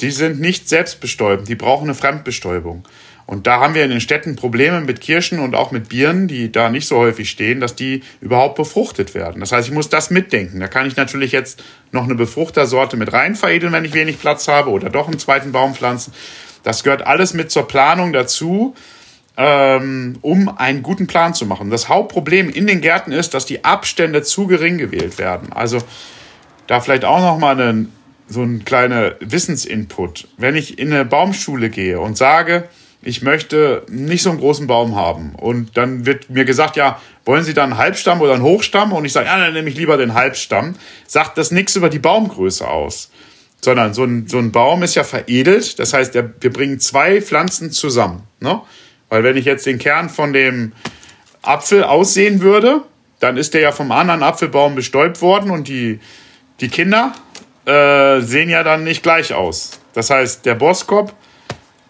die 0.00 0.10
sind 0.10 0.40
nicht 0.40 0.68
selbstbestäubend, 0.68 1.46
die 1.48 1.56
brauchen 1.56 1.84
eine 1.84 1.94
Fremdbestäubung. 1.94 2.84
Und 3.32 3.46
da 3.46 3.60
haben 3.60 3.74
wir 3.74 3.82
in 3.82 3.90
den 3.90 4.02
Städten 4.02 4.36
Probleme 4.36 4.82
mit 4.82 5.00
Kirschen 5.00 5.38
und 5.38 5.54
auch 5.54 5.70
mit 5.70 5.88
Birnen, 5.88 6.28
die 6.28 6.52
da 6.52 6.68
nicht 6.68 6.86
so 6.86 6.98
häufig 6.98 7.30
stehen, 7.30 7.60
dass 7.60 7.74
die 7.74 8.02
überhaupt 8.20 8.56
befruchtet 8.56 9.14
werden. 9.14 9.40
Das 9.40 9.52
heißt, 9.52 9.68
ich 9.68 9.72
muss 9.72 9.88
das 9.88 10.10
mitdenken. 10.10 10.60
Da 10.60 10.68
kann 10.68 10.86
ich 10.86 10.96
natürlich 10.96 11.32
jetzt 11.32 11.64
noch 11.92 12.04
eine 12.04 12.14
Befruchtersorte 12.14 12.98
mit 12.98 13.14
rein 13.14 13.34
veredeln, 13.34 13.72
wenn 13.72 13.86
ich 13.86 13.94
wenig 13.94 14.20
Platz 14.20 14.48
habe 14.48 14.68
oder 14.68 14.90
doch 14.90 15.06
einen 15.06 15.18
zweiten 15.18 15.50
Baum 15.50 15.74
pflanzen. 15.74 16.12
Das 16.62 16.82
gehört 16.82 17.06
alles 17.06 17.32
mit 17.32 17.50
zur 17.50 17.66
Planung 17.66 18.12
dazu, 18.12 18.74
ähm, 19.38 20.18
um 20.20 20.54
einen 20.58 20.82
guten 20.82 21.06
Plan 21.06 21.32
zu 21.32 21.46
machen. 21.46 21.70
Das 21.70 21.88
Hauptproblem 21.88 22.50
in 22.50 22.66
den 22.66 22.82
Gärten 22.82 23.12
ist, 23.12 23.32
dass 23.32 23.46
die 23.46 23.64
Abstände 23.64 24.22
zu 24.22 24.46
gering 24.46 24.76
gewählt 24.76 25.16
werden. 25.16 25.54
Also 25.54 25.78
da 26.66 26.80
vielleicht 26.80 27.06
auch 27.06 27.20
noch 27.20 27.38
mal 27.38 27.58
einen, 27.58 27.94
so 28.28 28.42
ein 28.42 28.66
kleiner 28.66 29.14
Wissensinput. 29.20 30.28
Wenn 30.36 30.54
ich 30.54 30.78
in 30.78 30.92
eine 30.92 31.06
Baumschule 31.06 31.70
gehe 31.70 31.98
und 31.98 32.18
sage, 32.18 32.68
ich 33.02 33.22
möchte 33.22 33.84
nicht 33.88 34.22
so 34.22 34.30
einen 34.30 34.38
großen 34.38 34.66
Baum 34.66 34.94
haben. 34.94 35.34
Und 35.34 35.76
dann 35.76 36.06
wird 36.06 36.30
mir 36.30 36.44
gesagt, 36.44 36.76
ja, 36.76 37.00
wollen 37.24 37.42
Sie 37.42 37.54
dann 37.54 37.72
einen 37.72 37.78
Halbstamm 37.78 38.20
oder 38.20 38.34
einen 38.34 38.42
Hochstamm? 38.42 38.92
Und 38.92 39.04
ich 39.04 39.12
sage, 39.12 39.26
ja, 39.26 39.38
dann 39.38 39.52
nehme 39.52 39.68
ich 39.68 39.76
lieber 39.76 39.96
den 39.96 40.14
Halbstamm. 40.14 40.76
Sagt 41.06 41.36
das 41.36 41.50
nichts 41.50 41.74
über 41.74 41.88
die 41.88 41.98
Baumgröße 41.98 42.66
aus. 42.66 43.10
Sondern 43.60 43.92
so 43.92 44.04
ein, 44.04 44.28
so 44.28 44.38
ein 44.38 44.52
Baum 44.52 44.82
ist 44.82 44.94
ja 44.94 45.04
veredelt. 45.04 45.78
Das 45.78 45.92
heißt, 45.92 46.14
der, 46.14 46.32
wir 46.40 46.52
bringen 46.52 46.78
zwei 46.78 47.20
Pflanzen 47.20 47.72
zusammen. 47.72 48.22
Ne? 48.40 48.60
Weil 49.08 49.24
wenn 49.24 49.36
ich 49.36 49.44
jetzt 49.44 49.66
den 49.66 49.78
Kern 49.78 50.08
von 50.08 50.32
dem 50.32 50.72
Apfel 51.42 51.82
aussehen 51.82 52.40
würde, 52.40 52.82
dann 53.18 53.36
ist 53.36 53.54
der 53.54 53.60
ja 53.60 53.72
vom 53.72 53.90
anderen 53.92 54.22
Apfelbaum 54.22 54.74
bestäubt 54.74 55.20
worden 55.22 55.50
und 55.50 55.68
die, 55.68 56.00
die 56.60 56.68
Kinder 56.68 57.12
äh, 57.66 58.20
sehen 58.20 58.48
ja 58.48 58.62
dann 58.62 58.84
nicht 58.84 59.02
gleich 59.02 59.34
aus. 59.34 59.80
Das 59.92 60.10
heißt, 60.10 60.44
der 60.44 60.54
Boskop 60.54 61.14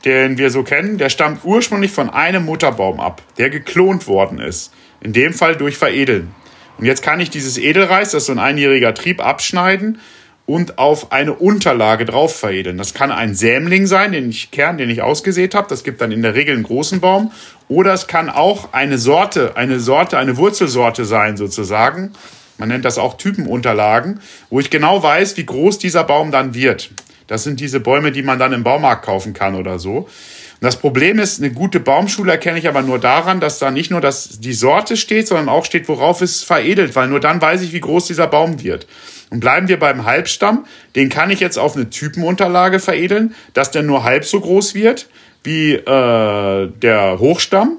den 0.05 0.39
wir 0.39 0.51
so 0.51 0.63
kennen, 0.63 0.99
der 0.99 1.09
stammt 1.09 1.45
ursprünglich 1.45 1.93
von 1.93 2.11
einem 2.11 2.45
Mutterbaum 2.45 3.01
ab, 3.01 3.23
der 3.39 3.51
geklont 3.51 4.07
worden 4.07 4.39
ist. 4.39 4.73
In 5.01 5.13
dem 5.13 5.33
Fall 5.33 5.57
durch 5.57 5.77
Veredeln. 5.77 6.35
Und 6.79 6.87
jetzt 6.87 7.03
kann 7.03 7.21
ich 7.21 7.31
dieses 7.31 7.59
Edelreis, 7.59 8.11
das 8.11 8.23
ist 8.23 8.27
so 8.27 8.33
ein 8.33 8.39
einjähriger 8.39 8.95
Trieb, 8.95 9.25
abschneiden 9.25 9.99
und 10.47 10.79
auf 10.79 11.13
eine 11.13 11.35
Unterlage 11.35 12.05
drauf 12.05 12.37
veredeln. 12.37 12.77
Das 12.77 12.95
kann 12.95 13.11
ein 13.11 13.35
Sämling 13.35 13.87
sein, 13.87 14.13
den 14.13 14.31
ich 14.31 14.51
Kern, 14.51 14.79
den 14.79 14.91
ich 14.91 15.03
ausgesät 15.03 15.55
habe. 15.55 15.69
Das 15.69 15.85
gibt 15.85 16.01
dann 16.01 16.13
in 16.13 16.23
der 16.23 16.35
Regel 16.35 16.55
einen 16.55 16.65
großen 16.65 17.01
Baum. 17.01 17.33
Oder 17.69 17.93
es 17.93 18.07
kann 18.07 18.29
auch 18.29 18.73
eine 18.73 18.99
Sorte, 18.99 19.57
eine 19.57 19.81
Sorte, 19.81 20.19
eine 20.19 20.37
Wurzelsorte 20.37 21.05
sein 21.05 21.37
sozusagen. 21.37 22.13
Man 22.59 22.69
nennt 22.69 22.85
das 22.85 22.99
auch 22.99 23.17
Typenunterlagen, 23.17 24.21
wo 24.51 24.61
ich 24.61 24.71
genau 24.71 25.03
weiß, 25.03 25.37
wie 25.37 25.47
groß 25.47 25.79
dieser 25.79 26.05
Baum 26.05 26.31
dann 26.33 26.55
wird. 26.55 26.91
Das 27.27 27.45
sind 27.45 27.61
diese 27.61 27.81
Bäume, 27.81 28.13
die 28.13 28.23
man 28.23 28.39
dann 28.39 28.53
im 28.53 28.63
Baumarkt 28.63 29.05
kaufen 29.05 29.33
kann 29.33 29.55
oder 29.55 29.79
so. 29.79 29.97
Und 29.99 30.67
das 30.67 30.77
Problem 30.77 31.19
ist, 31.19 31.43
eine 31.43 31.53
gute 31.53 31.81
Baumschule 31.81 32.31
erkenne 32.31 32.59
ich 32.59 32.69
aber 32.69 32.83
nur 32.83 33.01
daran, 33.01 33.41
dass 33.41 33.59
da 33.59 33.71
nicht 33.71 33.91
nur 33.91 34.01
das, 34.01 34.41
die 34.41 34.53
Sorte 34.53 34.97
steht, 34.97 35.27
sondern 35.27 35.49
auch 35.49 35.65
steht, 35.65 35.89
worauf 35.89 36.21
es 36.23 36.45
veredelt, 36.45 36.95
weil 36.95 37.09
nur 37.09 37.19
dann 37.19 37.41
weiß 37.41 37.63
ich, 37.63 37.73
wie 37.73 37.81
groß 37.81 38.07
dieser 38.07 38.29
Baum 38.29 38.63
wird. 38.63 38.87
Und 39.31 39.41
bleiben 39.41 39.67
wir 39.67 39.79
beim 39.79 40.05
Halbstamm, 40.05 40.67
den 40.95 41.09
kann 41.09 41.31
ich 41.31 41.41
jetzt 41.41 41.59
auf 41.59 41.75
eine 41.75 41.91
Typenunterlage 41.91 42.79
veredeln, 42.79 43.35
dass 43.55 43.71
der 43.71 43.83
nur 43.83 44.05
halb 44.05 44.25
so 44.25 44.41
groß 44.41 44.75
wird 44.75 45.09
wie 45.43 45.73
äh, 45.73 46.71
der 46.71 47.19
Hochstamm. 47.19 47.79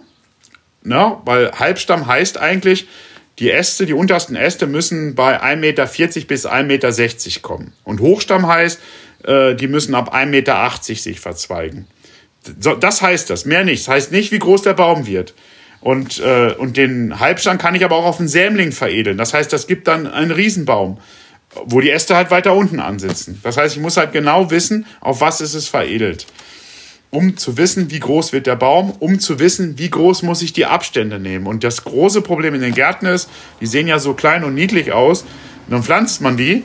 Ne? 0.84 1.18
Weil 1.24 1.52
Halbstamm 1.52 2.08
heißt 2.08 2.38
eigentlich, 2.38 2.88
die 3.40 3.50
Äste, 3.50 3.86
die 3.86 3.94
untersten 3.94 4.36
Äste 4.36 4.68
müssen 4.68 5.16
bei 5.16 5.42
1,40 5.42 5.56
Meter 5.56 5.86
bis 6.28 6.46
1,60 6.46 6.64
Meter 6.64 7.42
kommen. 7.42 7.74
Und 7.84 8.00
Hochstamm 8.00 8.48
heißt, 8.48 8.80
äh, 9.24 9.56
die 9.56 9.68
müssen 9.68 9.96
ab 9.96 10.16
1,80 10.16 10.26
Meter 10.28 10.72
sich 10.82 11.20
verzweigen. 11.20 11.88
So, 12.60 12.76
das 12.76 13.02
heißt 13.02 13.30
das, 13.30 13.46
mehr 13.46 13.64
nicht. 13.64 13.88
Das 13.88 13.94
heißt 13.94 14.12
nicht, 14.12 14.32
wie 14.32 14.40
groß 14.40 14.64
der 14.64 14.74
Baum 14.74 15.06
wird. 15.06 15.34
Und, 15.82 16.20
äh, 16.20 16.54
und 16.58 16.78
den 16.78 17.20
Halbstand 17.20 17.62
kann 17.62 17.76
ich 17.76 17.84
aber 17.84 17.98
auch 17.98 18.06
auf 18.06 18.20
einen 18.20 18.30
Sämling 18.30 18.72
veredeln. 18.72 19.18
Das 19.18 19.34
heißt, 19.34 19.52
das 19.52 19.68
gibt 19.68 19.88
dann 19.88 20.08
einen 20.08 20.32
Riesenbaum, 20.32 20.98
wo 21.66 21.82
die 21.82 21.90
Äste 21.90 22.16
halt 22.16 22.32
weiter 22.32 22.56
unten 22.56 22.80
ansitzen. 22.80 23.40
Das 23.44 23.58
heißt, 23.58 23.76
ich 23.76 23.82
muss 23.82 23.98
halt 23.98 24.14
genau 24.14 24.50
wissen, 24.50 24.86
auf 25.02 25.22
was 25.22 25.42
ist 25.42 25.54
es 25.54 25.68
veredelt. 25.68 26.26
Um 27.10 27.38
zu 27.38 27.58
wissen, 27.58 27.92
wie 27.92 28.00
groß 28.00 28.34
wird 28.34 28.48
der 28.48 28.56
Baum, 28.56 28.92
um 29.00 29.20
zu 29.20 29.40
wissen, 29.40 29.78
wie 29.78 29.90
groß 29.90 30.24
muss 30.24 30.42
ich 30.42 30.54
die 30.54 30.66
Abstände 30.66 31.20
nehmen. 31.20 31.48
Und 31.48 31.64
das 31.64 31.84
große 31.84 32.22
Problem 32.22 32.56
in 32.56 32.62
den 32.62 32.74
Gärten 32.74 33.06
ist, 33.06 33.30
die 33.62 33.68
sehen 33.68 33.88
ja 33.88 34.00
so 34.00 34.14
klein 34.14 34.44
und 34.44 34.56
niedlich 34.56 34.94
aus. 34.94 35.26
dann 35.70 35.84
pflanzt 35.84 36.22
man 36.22 36.38
die 36.38 36.64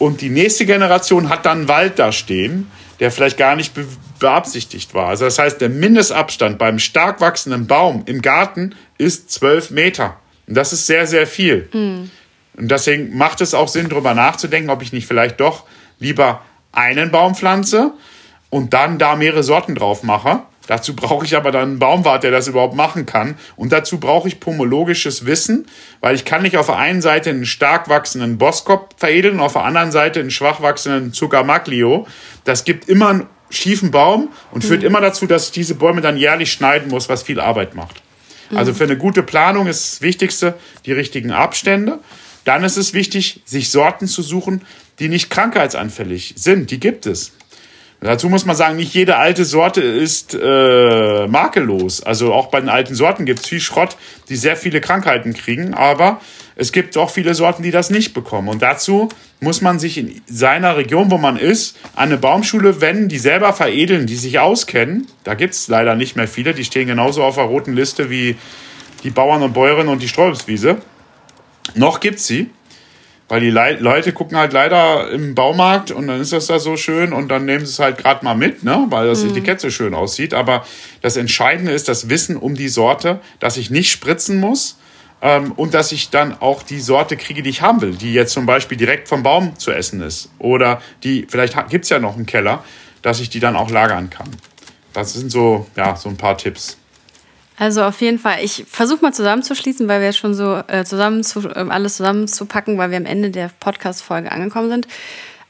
und 0.00 0.22
die 0.22 0.30
nächste 0.30 0.64
Generation 0.64 1.28
hat 1.28 1.44
dann 1.44 1.58
einen 1.58 1.68
Wald 1.68 1.98
da 1.98 2.10
stehen, 2.10 2.70
der 3.00 3.12
vielleicht 3.12 3.36
gar 3.36 3.54
nicht 3.54 3.74
be 3.74 3.86
beabsichtigt 4.18 4.92
war. 4.92 5.08
Also 5.08 5.24
das 5.24 5.38
heißt, 5.38 5.62
der 5.62 5.70
Mindestabstand 5.70 6.58
beim 6.58 6.78
stark 6.78 7.22
wachsenden 7.22 7.66
Baum 7.66 8.02
im 8.04 8.20
Garten 8.20 8.74
ist 8.98 9.30
zwölf 9.30 9.70
Meter. 9.70 10.16
Und 10.46 10.56
das 10.56 10.74
ist 10.74 10.86
sehr, 10.86 11.06
sehr 11.06 11.26
viel. 11.26 11.68
Mhm. 11.72 12.10
Und 12.56 12.70
deswegen 12.70 13.16
macht 13.16 13.40
es 13.40 13.54
auch 13.54 13.68
Sinn, 13.68 13.88
darüber 13.88 14.12
nachzudenken, 14.12 14.68
ob 14.68 14.82
ich 14.82 14.92
nicht 14.92 15.06
vielleicht 15.06 15.40
doch 15.40 15.64
lieber 15.98 16.42
einen 16.72 17.10
Baum 17.10 17.34
pflanze 17.34 17.92
und 18.50 18.74
dann 18.74 18.98
da 18.98 19.16
mehrere 19.16 19.42
Sorten 19.42 19.74
drauf 19.74 20.02
mache 20.02 20.42
Dazu 20.70 20.94
brauche 20.94 21.26
ich 21.26 21.34
aber 21.34 21.50
dann 21.50 21.70
einen 21.70 21.78
Baumwart, 21.80 22.22
der 22.22 22.30
das 22.30 22.46
überhaupt 22.46 22.76
machen 22.76 23.04
kann. 23.04 23.36
Und 23.56 23.72
dazu 23.72 23.98
brauche 23.98 24.28
ich 24.28 24.38
pomologisches 24.38 25.26
Wissen, 25.26 25.66
weil 26.00 26.14
ich 26.14 26.24
kann 26.24 26.42
nicht 26.42 26.56
auf 26.56 26.66
der 26.66 26.76
einen 26.76 27.02
Seite 27.02 27.30
einen 27.30 27.44
stark 27.44 27.88
wachsenden 27.88 28.38
Boskop 28.38 28.94
veredeln 28.96 29.34
und 29.34 29.40
auf 29.40 29.54
der 29.54 29.64
anderen 29.64 29.90
Seite 29.90 30.20
einen 30.20 30.30
schwach 30.30 30.62
wachsenden 30.62 31.12
Zuckermaglio. 31.12 32.06
Das 32.44 32.62
gibt 32.62 32.88
immer 32.88 33.08
einen 33.08 33.26
schiefen 33.50 33.90
Baum 33.90 34.28
und 34.52 34.62
führt 34.62 34.82
mhm. 34.82 34.86
immer 34.86 35.00
dazu, 35.00 35.26
dass 35.26 35.46
ich 35.46 35.50
diese 35.50 35.74
Bäume 35.74 36.02
dann 36.02 36.16
jährlich 36.16 36.52
schneiden 36.52 36.88
muss, 36.88 37.08
was 37.08 37.24
viel 37.24 37.40
Arbeit 37.40 37.74
macht. 37.74 38.00
Mhm. 38.50 38.58
Also 38.58 38.72
für 38.72 38.84
eine 38.84 38.96
gute 38.96 39.24
Planung 39.24 39.66
ist 39.66 39.94
das 39.94 40.02
Wichtigste 40.02 40.54
die 40.86 40.92
richtigen 40.92 41.32
Abstände. 41.32 41.98
Dann 42.44 42.62
ist 42.62 42.76
es 42.76 42.94
wichtig, 42.94 43.42
sich 43.44 43.70
Sorten 43.70 44.06
zu 44.06 44.22
suchen, 44.22 44.64
die 45.00 45.08
nicht 45.08 45.30
krankheitsanfällig 45.30 46.34
sind. 46.36 46.70
Die 46.70 46.78
gibt 46.78 47.06
es. 47.06 47.32
Dazu 48.00 48.30
muss 48.30 48.46
man 48.46 48.56
sagen, 48.56 48.76
nicht 48.76 48.94
jede 48.94 49.18
alte 49.18 49.44
Sorte 49.44 49.82
ist 49.82 50.34
äh, 50.34 51.26
makellos. 51.26 52.02
Also 52.02 52.32
auch 52.32 52.46
bei 52.46 52.58
den 52.58 52.70
alten 52.70 52.94
Sorten 52.94 53.26
gibt 53.26 53.40
es 53.40 53.46
viel 53.46 53.60
Schrott, 53.60 53.96
die 54.30 54.36
sehr 54.36 54.56
viele 54.56 54.80
Krankheiten 54.80 55.34
kriegen, 55.34 55.74
aber 55.74 56.20
es 56.56 56.72
gibt 56.72 56.96
auch 56.96 57.10
viele 57.10 57.34
Sorten, 57.34 57.62
die 57.62 57.70
das 57.70 57.90
nicht 57.90 58.14
bekommen. 58.14 58.48
Und 58.48 58.62
dazu 58.62 59.10
muss 59.40 59.60
man 59.60 59.78
sich 59.78 59.98
in 59.98 60.22
seiner 60.26 60.78
Region, 60.78 61.10
wo 61.10 61.18
man 61.18 61.36
ist, 61.36 61.76
eine 61.94 62.16
Baumschule 62.16 62.80
wenden, 62.80 63.08
die 63.08 63.18
selber 63.18 63.52
veredeln, 63.52 64.06
die 64.06 64.16
sich 64.16 64.38
auskennen. 64.38 65.06
Da 65.24 65.34
gibt 65.34 65.52
es 65.52 65.68
leider 65.68 65.94
nicht 65.94 66.16
mehr 66.16 66.28
viele, 66.28 66.54
die 66.54 66.64
stehen 66.64 66.86
genauso 66.86 67.22
auf 67.22 67.34
der 67.34 67.44
roten 67.44 67.74
Liste 67.74 68.08
wie 68.08 68.36
die 69.04 69.10
Bauern 69.10 69.42
und 69.42 69.52
Bäuerinnen 69.52 69.88
und 69.88 70.02
die 70.02 70.08
Sträubswiese. 70.08 70.78
Noch 71.74 72.00
gibt's 72.00 72.26
sie. 72.26 72.50
Weil 73.30 73.40
die 73.40 73.50
Le 73.50 73.76
Leute 73.78 74.12
gucken 74.12 74.36
halt 74.36 74.52
leider 74.52 75.08
im 75.08 75.36
Baumarkt 75.36 75.92
und 75.92 76.08
dann 76.08 76.20
ist 76.20 76.32
das 76.32 76.48
da 76.48 76.58
so 76.58 76.76
schön 76.76 77.12
und 77.12 77.28
dann 77.28 77.44
nehmen 77.44 77.64
sie 77.64 77.70
es 77.70 77.78
halt 77.78 77.96
gerade 77.96 78.24
mal 78.24 78.34
mit, 78.34 78.64
ne? 78.64 78.86
weil 78.88 79.06
das 79.06 79.22
mhm. 79.22 79.30
Etikett 79.30 79.60
so 79.60 79.70
schön 79.70 79.94
aussieht. 79.94 80.34
Aber 80.34 80.66
das 81.00 81.16
Entscheidende 81.16 81.70
ist 81.70 81.88
das 81.88 82.08
Wissen 82.08 82.36
um 82.36 82.56
die 82.56 82.68
Sorte, 82.68 83.20
dass 83.38 83.56
ich 83.56 83.70
nicht 83.70 83.92
spritzen 83.92 84.40
muss 84.40 84.80
ähm, 85.22 85.52
und 85.52 85.74
dass 85.74 85.92
ich 85.92 86.10
dann 86.10 86.40
auch 86.40 86.64
die 86.64 86.80
Sorte 86.80 87.16
kriege, 87.16 87.44
die 87.44 87.50
ich 87.50 87.62
haben 87.62 87.80
will, 87.82 87.94
die 87.94 88.12
jetzt 88.12 88.32
zum 88.32 88.46
Beispiel 88.46 88.76
direkt 88.76 89.06
vom 89.06 89.22
Baum 89.22 89.56
zu 89.56 89.70
essen 89.70 90.02
ist. 90.02 90.30
Oder 90.40 90.82
die, 91.04 91.24
vielleicht 91.30 91.54
gibt 91.68 91.84
es 91.84 91.90
ja 91.90 92.00
noch 92.00 92.16
einen 92.16 92.26
Keller, 92.26 92.64
dass 93.00 93.20
ich 93.20 93.30
die 93.30 93.38
dann 93.38 93.54
auch 93.54 93.70
lagern 93.70 94.10
kann. 94.10 94.28
Das 94.92 95.12
sind 95.12 95.30
so, 95.30 95.68
ja, 95.76 95.94
so 95.94 96.08
ein 96.08 96.16
paar 96.16 96.36
Tipps. 96.36 96.79
Also 97.60 97.82
auf 97.84 98.00
jeden 98.00 98.18
Fall. 98.18 98.38
Ich 98.42 98.64
versuche 98.66 99.02
mal 99.02 99.12
zusammenzuschließen, 99.12 99.86
weil 99.86 100.00
wir 100.00 100.14
schon 100.14 100.32
so 100.32 100.62
äh, 100.66 100.82
zusammen 100.84 101.22
zu, 101.22 101.46
äh, 101.46 101.66
alles 101.68 101.98
zusammenzupacken, 101.98 102.78
weil 102.78 102.90
wir 102.90 102.96
am 102.96 103.04
Ende 103.04 103.28
der 103.28 103.50
Podcast-Folge 103.60 104.32
angekommen 104.32 104.70
sind. 104.70 104.88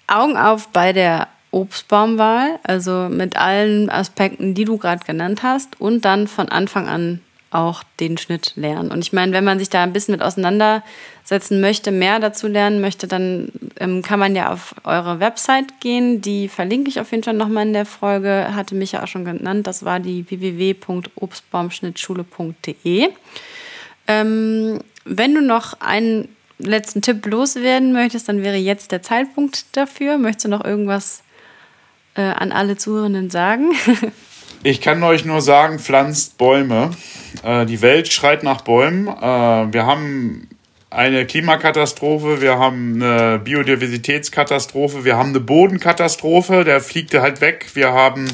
Augen 0.08 0.36
auf 0.36 0.66
bei 0.70 0.92
der 0.92 1.28
Obstbaumwahl, 1.52 2.58
also 2.64 3.08
mit 3.08 3.36
allen 3.36 3.90
Aspekten, 3.90 4.54
die 4.54 4.64
du 4.64 4.76
gerade 4.76 5.04
genannt 5.04 5.44
hast, 5.44 5.80
und 5.80 6.04
dann 6.04 6.26
von 6.26 6.48
Anfang 6.48 6.88
an 6.88 7.20
auch 7.50 7.82
den 7.98 8.16
Schnitt 8.16 8.52
lernen. 8.54 8.92
Und 8.92 9.00
ich 9.00 9.12
meine, 9.12 9.32
wenn 9.32 9.42
man 9.44 9.58
sich 9.58 9.68
da 9.68 9.82
ein 9.82 9.92
bisschen 9.92 10.12
mit 10.12 10.22
auseinandersetzen 10.22 11.60
möchte, 11.60 11.90
mehr 11.90 12.20
dazu 12.20 12.46
lernen 12.46 12.80
möchte, 12.80 13.08
dann 13.08 13.50
ähm, 13.78 14.02
kann 14.02 14.20
man 14.20 14.36
ja 14.36 14.52
auf 14.52 14.76
eure 14.84 15.20
Website 15.20 15.80
gehen. 15.80 16.22
Die 16.22 16.48
verlinke 16.48 16.88
ich 16.88 17.00
auf 17.00 17.10
jeden 17.10 17.24
Fall 17.24 17.34
nochmal 17.34 17.66
in 17.66 17.72
der 17.72 17.86
Folge. 17.86 18.54
Hatte 18.54 18.76
mich 18.76 18.92
ja 18.92 19.02
auch 19.02 19.08
schon 19.08 19.24
genannt. 19.24 19.66
Das 19.66 19.84
war 19.84 19.98
die 19.98 20.30
www.obstbaumschnittschule.de. 20.30 23.08
Ähm, 24.06 24.78
wenn 25.04 25.34
du 25.34 25.42
noch 25.42 25.80
einen 25.80 26.28
letzten 26.58 27.02
Tipp 27.02 27.26
loswerden 27.26 27.92
möchtest, 27.92 28.28
dann 28.28 28.44
wäre 28.44 28.56
jetzt 28.56 28.92
der 28.92 29.02
Zeitpunkt 29.02 29.76
dafür. 29.76 30.18
Möchtest 30.18 30.44
du 30.44 30.50
noch 30.50 30.64
irgendwas 30.64 31.24
äh, 32.14 32.22
an 32.22 32.52
alle 32.52 32.76
Zuhörenden 32.76 33.28
sagen? 33.28 33.72
Ich 34.62 34.82
kann 34.82 35.02
euch 35.02 35.24
nur 35.24 35.40
sagen, 35.40 35.78
pflanzt 35.78 36.36
Bäume. 36.36 36.90
Äh, 37.42 37.64
die 37.64 37.80
Welt 37.80 38.12
schreit 38.12 38.42
nach 38.42 38.60
Bäumen. 38.60 39.08
Äh, 39.08 39.72
wir 39.72 39.86
haben 39.86 40.48
eine 40.90 41.24
Klimakatastrophe, 41.24 42.42
wir 42.42 42.58
haben 42.58 43.02
eine 43.02 43.38
Biodiversitätskatastrophe, 43.38 45.04
wir 45.04 45.16
haben 45.16 45.30
eine 45.30 45.40
Bodenkatastrophe, 45.40 46.64
der 46.64 46.82
fliegt 46.82 47.14
halt 47.14 47.40
weg. 47.40 47.70
Wir 47.72 47.92
haben 47.92 48.26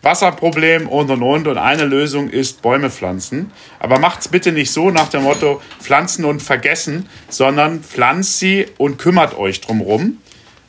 Wasserproblem 0.00 0.88
und 0.88 1.10
und 1.10 1.22
und. 1.22 1.46
Und 1.46 1.58
eine 1.58 1.84
Lösung 1.84 2.28
ist 2.28 2.60
Bäume 2.60 2.90
pflanzen. 2.90 3.52
Aber 3.78 4.00
macht's 4.00 4.26
bitte 4.26 4.50
nicht 4.50 4.72
so 4.72 4.90
nach 4.90 5.10
dem 5.10 5.22
Motto 5.22 5.62
pflanzen 5.80 6.24
und 6.24 6.42
vergessen, 6.42 7.08
sondern 7.28 7.84
pflanzt 7.84 8.40
sie 8.40 8.66
und 8.78 8.98
kümmert 8.98 9.38
euch 9.38 9.60
drumrum. 9.60 10.18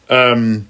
Ähm, 0.08 0.68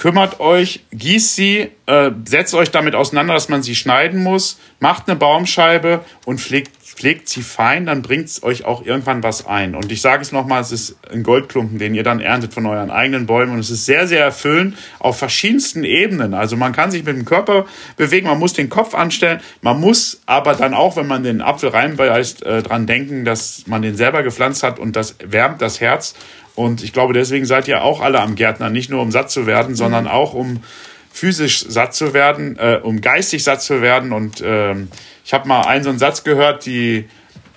kümmert 0.00 0.40
euch, 0.40 0.80
gießt 0.92 1.36
sie, 1.36 1.68
äh, 1.84 2.10
setzt 2.24 2.54
euch 2.54 2.70
damit 2.70 2.94
auseinander, 2.94 3.34
dass 3.34 3.50
man 3.50 3.62
sie 3.62 3.74
schneiden 3.74 4.22
muss, 4.22 4.58
macht 4.80 5.08
eine 5.08 5.16
Baumscheibe 5.16 6.02
und 6.24 6.40
pflegt, 6.40 6.74
pflegt 6.82 7.28
sie 7.28 7.42
fein, 7.42 7.84
dann 7.84 8.00
bringt 8.00 8.24
es 8.26 8.42
euch 8.42 8.64
auch 8.64 8.84
irgendwann 8.84 9.22
was 9.22 9.46
ein. 9.46 9.74
Und 9.74 9.92
ich 9.92 10.00
sage 10.00 10.22
es 10.22 10.32
nochmal, 10.32 10.62
es 10.62 10.72
ist 10.72 10.96
ein 11.12 11.22
Goldklumpen, 11.22 11.78
den 11.78 11.94
ihr 11.94 12.02
dann 12.02 12.20
erntet 12.20 12.54
von 12.54 12.64
euren 12.64 12.90
eigenen 12.90 13.26
Bäumen. 13.26 13.52
Und 13.52 13.58
es 13.58 13.70
ist 13.70 13.84
sehr, 13.84 14.06
sehr 14.06 14.24
erfüllend 14.24 14.78
auf 15.00 15.18
verschiedensten 15.18 15.84
Ebenen. 15.84 16.32
Also 16.32 16.56
man 16.56 16.72
kann 16.72 16.90
sich 16.90 17.04
mit 17.04 17.14
dem 17.14 17.26
Körper 17.26 17.66
bewegen, 17.98 18.26
man 18.26 18.38
muss 18.38 18.54
den 18.54 18.70
Kopf 18.70 18.94
anstellen, 18.94 19.40
man 19.60 19.80
muss 19.80 20.22
aber 20.24 20.54
dann 20.54 20.72
auch, 20.72 20.96
wenn 20.96 21.08
man 21.08 21.22
den 21.22 21.42
Apfel 21.42 21.68
reinbeißt, 21.68 22.42
äh, 22.46 22.62
dran 22.62 22.86
denken, 22.86 23.26
dass 23.26 23.66
man 23.66 23.82
den 23.82 23.96
selber 23.96 24.22
gepflanzt 24.22 24.62
hat 24.62 24.78
und 24.78 24.96
das 24.96 25.16
wärmt 25.22 25.60
das 25.60 25.82
Herz. 25.82 26.14
Und 26.60 26.84
ich 26.84 26.92
glaube, 26.92 27.14
deswegen 27.14 27.46
seid 27.46 27.68
ihr 27.68 27.82
auch 27.82 28.02
alle 28.02 28.20
am 28.20 28.34
Gärtner, 28.34 28.68
nicht 28.68 28.90
nur 28.90 29.00
um 29.00 29.10
satt 29.10 29.30
zu 29.30 29.46
werden, 29.46 29.74
sondern 29.74 30.04
mhm. 30.04 30.10
auch 30.10 30.34
um 30.34 30.62
physisch 31.10 31.64
satt 31.66 31.94
zu 31.94 32.12
werden, 32.12 32.58
äh, 32.58 32.78
um 32.82 33.00
geistig 33.00 33.42
satt 33.42 33.62
zu 33.62 33.80
werden. 33.80 34.12
Und 34.12 34.42
ähm, 34.44 34.88
ich 35.24 35.32
habe 35.32 35.48
mal 35.48 35.62
einen 35.62 35.84
so 35.84 35.88
einen 35.88 35.98
Satz 35.98 36.22
gehört, 36.22 36.66
die 36.66 37.08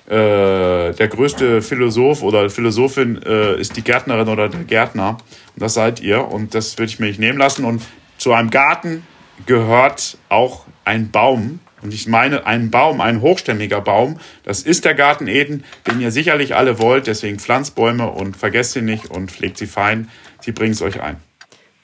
äh, 0.07 0.93
der 0.93 1.07
größte 1.09 1.61
Philosoph 1.61 2.23
oder 2.23 2.49
Philosophin 2.49 3.21
äh, 3.23 3.59
ist 3.59 3.75
die 3.75 3.83
Gärtnerin 3.83 4.29
oder 4.29 4.47
der 4.47 4.63
Gärtner. 4.63 5.17
Und 5.53 5.61
das 5.61 5.73
seid 5.73 5.99
ihr. 5.99 6.25
Und 6.25 6.55
das 6.55 6.77
würde 6.77 6.89
ich 6.89 6.99
mir 6.99 7.07
nicht 7.07 7.19
nehmen 7.19 7.37
lassen. 7.37 7.65
Und 7.65 7.83
zu 8.17 8.31
einem 8.31 8.51
Garten 8.51 9.05
gehört 9.45 10.17
auch 10.29 10.63
ein 10.85 11.11
Baum. 11.11 11.59
Und 11.83 11.93
ich 11.93 12.07
meine 12.07 12.45
einen 12.45 12.71
Baum, 12.71 13.01
ein 13.01 13.21
hochstämmiger 13.21 13.81
Baum. 13.81 14.19
Das 14.43 14.61
ist 14.61 14.85
der 14.85 14.95
Garten 14.95 15.27
Eden, 15.27 15.63
den 15.87 15.99
ihr 15.99 16.11
sicherlich 16.11 16.55
alle 16.55 16.79
wollt. 16.79 17.07
Deswegen 17.07 17.39
pflanzt 17.39 17.75
Bäume 17.75 18.09
und 18.09 18.37
vergesst 18.37 18.71
sie 18.71 18.81
nicht 18.81 19.07
und 19.07 19.31
pflegt 19.31 19.57
sie 19.57 19.67
fein. 19.67 20.09
Sie 20.41 20.51
bringen 20.51 20.71
es 20.71 20.81
euch 20.81 21.01
ein. 21.01 21.17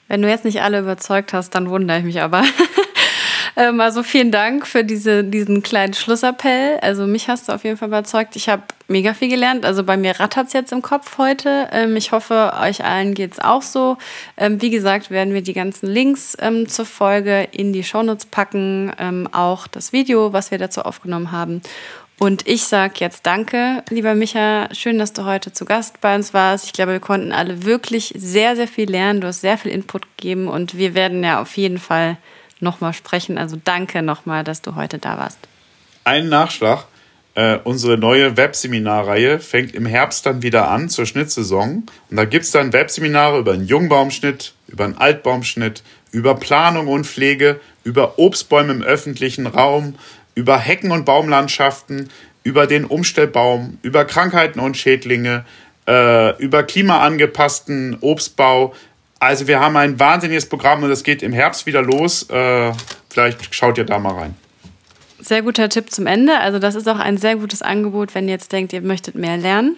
Wenn 0.08 0.22
du 0.22 0.28
jetzt 0.28 0.44
nicht 0.44 0.62
alle 0.62 0.80
überzeugt 0.80 1.32
hast, 1.32 1.54
dann 1.54 1.70
wundere 1.70 1.98
ich 1.98 2.04
mich 2.04 2.20
aber. 2.20 2.42
Ähm, 3.60 3.78
also 3.78 4.02
vielen 4.02 4.32
Dank 4.32 4.66
für 4.66 4.84
diese, 4.84 5.22
diesen 5.22 5.62
kleinen 5.62 5.92
Schlussappell. 5.92 6.78
Also 6.80 7.06
mich 7.06 7.28
hast 7.28 7.48
du 7.48 7.52
auf 7.52 7.62
jeden 7.62 7.76
Fall 7.76 7.88
überzeugt. 7.88 8.34
Ich 8.34 8.48
habe 8.48 8.62
mega 8.88 9.12
viel 9.12 9.28
gelernt. 9.28 9.66
Also 9.66 9.84
bei 9.84 9.98
mir 9.98 10.18
rattert 10.18 10.46
es 10.46 10.54
jetzt 10.54 10.72
im 10.72 10.80
Kopf 10.80 11.18
heute. 11.18 11.68
Ähm, 11.70 11.94
ich 11.94 12.10
hoffe, 12.12 12.54
euch 12.58 12.82
allen 12.82 13.12
geht 13.12 13.32
es 13.32 13.38
auch 13.38 13.60
so. 13.60 13.98
Ähm, 14.38 14.62
wie 14.62 14.70
gesagt, 14.70 15.10
werden 15.10 15.34
wir 15.34 15.42
die 15.42 15.52
ganzen 15.52 15.88
Links 15.88 16.36
zur 16.68 16.86
Folge 16.86 17.48
in 17.52 17.74
die 17.74 17.84
Shownotes 17.84 18.26
packen. 18.26 18.92
auch 19.32 19.66
das 19.66 19.92
Video, 19.92 20.32
was 20.32 20.50
wir 20.50 20.58
dazu 20.58 20.82
aufgenommen 20.82 21.30
haben. 21.30 21.60
Und 22.18 22.46
ich 22.46 22.64
sage 22.64 22.94
jetzt 22.98 23.26
danke, 23.26 23.82
lieber 23.90 24.14
Micha. 24.14 24.68
Schön, 24.72 24.98
dass 24.98 25.12
du 25.12 25.24
heute 25.24 25.52
zu 25.52 25.64
Gast 25.64 26.00
bei 26.00 26.14
uns 26.14 26.32
warst. 26.32 26.66
Ich 26.66 26.72
glaube, 26.72 26.92
wir 26.92 27.00
konnten 27.00 27.32
alle 27.32 27.64
wirklich 27.64 28.12
sehr, 28.16 28.56
sehr 28.56 28.68
viel 28.68 28.90
lernen. 28.90 29.20
Du 29.20 29.26
hast 29.26 29.42
sehr 29.42 29.58
viel 29.58 29.72
Input 29.72 30.02
gegeben 30.16 30.48
und 30.48 30.76
wir 30.76 30.94
werden 30.94 31.22
ja 31.22 31.40
auf 31.40 31.56
jeden 31.56 31.78
Fall 31.78 32.16
nochmal 32.62 32.92
sprechen. 32.92 33.38
Also 33.38 33.58
danke 33.62 34.02
nochmal, 34.02 34.44
dass 34.44 34.62
du 34.62 34.74
heute 34.74 34.98
da 34.98 35.18
warst. 35.18 35.38
Ein 36.04 36.28
Nachschlag. 36.28 36.86
Äh, 37.34 37.58
unsere 37.62 37.96
neue 37.96 38.36
Webseminarreihe 38.36 39.38
fängt 39.38 39.74
im 39.74 39.86
Herbst 39.86 40.26
dann 40.26 40.42
wieder 40.42 40.68
an 40.68 40.88
zur 40.88 41.06
Schnittsaison. 41.06 41.86
Und 42.10 42.16
da 42.16 42.24
gibt 42.24 42.44
es 42.44 42.50
dann 42.50 42.72
Webseminare 42.72 43.38
über 43.38 43.52
einen 43.52 43.66
Jungbaumschnitt, 43.66 44.54
über 44.66 44.84
einen 44.84 44.98
Altbaumschnitt, 44.98 45.82
über 46.10 46.34
Planung 46.34 46.88
und 46.88 47.06
Pflege, 47.06 47.60
über 47.84 48.18
Obstbäume 48.18 48.72
im 48.72 48.82
öffentlichen 48.82 49.46
Raum, 49.46 49.94
über 50.34 50.58
Hecken 50.58 50.90
und 50.90 51.04
Baumlandschaften, 51.04 52.10
über 52.42 52.66
den 52.66 52.84
Umstellbaum, 52.84 53.78
über 53.82 54.04
Krankheiten 54.04 54.58
und 54.58 54.76
Schädlinge, 54.76 55.44
äh, 55.86 56.36
über 56.38 56.62
klimaangepassten 56.62 57.98
Obstbau, 58.00 58.74
also 59.20 59.46
wir 59.46 59.60
haben 59.60 59.76
ein 59.76 60.00
wahnsinniges 60.00 60.48
Programm 60.48 60.82
und 60.82 60.90
es 60.90 61.04
geht 61.04 61.22
im 61.22 61.32
Herbst 61.32 61.66
wieder 61.66 61.82
los. 61.82 62.28
Äh, 62.30 62.72
vielleicht 63.08 63.54
schaut 63.54 63.78
ihr 63.78 63.84
da 63.84 63.98
mal 63.98 64.14
rein. 64.14 64.34
Sehr 65.20 65.42
guter 65.42 65.68
Tipp 65.68 65.90
zum 65.90 66.06
Ende. 66.06 66.38
Also 66.38 66.58
das 66.58 66.74
ist 66.74 66.88
auch 66.88 66.98
ein 66.98 67.18
sehr 67.18 67.36
gutes 67.36 67.60
Angebot, 67.60 68.14
wenn 68.14 68.26
ihr 68.26 68.34
jetzt 68.34 68.50
denkt, 68.52 68.72
ihr 68.72 68.80
möchtet 68.80 69.14
mehr 69.14 69.36
lernen. 69.36 69.76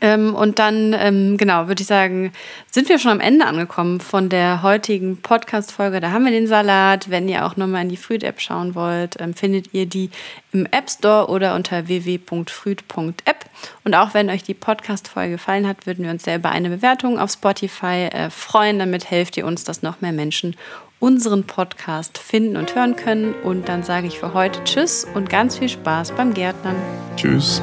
Ähm, 0.00 0.34
und 0.34 0.58
dann, 0.58 0.94
ähm, 0.98 1.36
genau, 1.36 1.68
würde 1.68 1.82
ich 1.82 1.86
sagen, 1.86 2.32
sind 2.70 2.88
wir 2.88 2.98
schon 2.98 3.10
am 3.10 3.20
Ende 3.20 3.44
angekommen 3.44 4.00
von 4.00 4.30
der 4.30 4.62
heutigen 4.62 5.18
Podcast-Folge. 5.18 6.00
Da 6.00 6.10
haben 6.10 6.24
wir 6.24 6.32
den 6.32 6.46
Salat. 6.46 7.10
Wenn 7.10 7.28
ihr 7.28 7.44
auch 7.44 7.56
nochmal 7.56 7.82
in 7.82 7.90
die 7.90 7.98
Früht-App 7.98 8.40
schauen 8.40 8.74
wollt, 8.74 9.20
ähm, 9.20 9.34
findet 9.34 9.74
ihr 9.74 9.84
die 9.84 10.08
im 10.52 10.66
App 10.70 10.88
Store 10.88 11.28
oder 11.28 11.54
unter 11.54 11.86
www.früht.app. 11.86 13.44
Und 13.84 13.94
auch 13.94 14.14
wenn 14.14 14.30
euch 14.30 14.42
die 14.42 14.54
Podcast-Folge 14.54 15.32
gefallen 15.32 15.66
hat, 15.66 15.86
würden 15.86 16.04
wir 16.04 16.10
uns 16.10 16.24
sehr 16.24 16.36
über 16.36 16.50
eine 16.50 16.70
Bewertung 16.70 17.18
auf 17.18 17.30
Spotify 17.30 18.08
äh, 18.10 18.30
freuen. 18.30 18.78
Damit 18.78 19.10
helft 19.10 19.36
ihr 19.36 19.44
uns, 19.44 19.64
dass 19.64 19.82
noch 19.82 20.00
mehr 20.00 20.12
Menschen 20.12 20.56
unseren 20.98 21.44
Podcast 21.44 22.16
finden 22.16 22.56
und 22.56 22.74
hören 22.74 22.96
können. 22.96 23.34
Und 23.34 23.68
dann 23.68 23.82
sage 23.82 24.06
ich 24.06 24.18
für 24.18 24.32
heute 24.32 24.64
Tschüss 24.64 25.06
und 25.12 25.28
ganz 25.28 25.58
viel 25.58 25.68
Spaß 25.68 26.12
beim 26.12 26.32
Gärtnern. 26.32 26.76
Tschüss. 27.16 27.60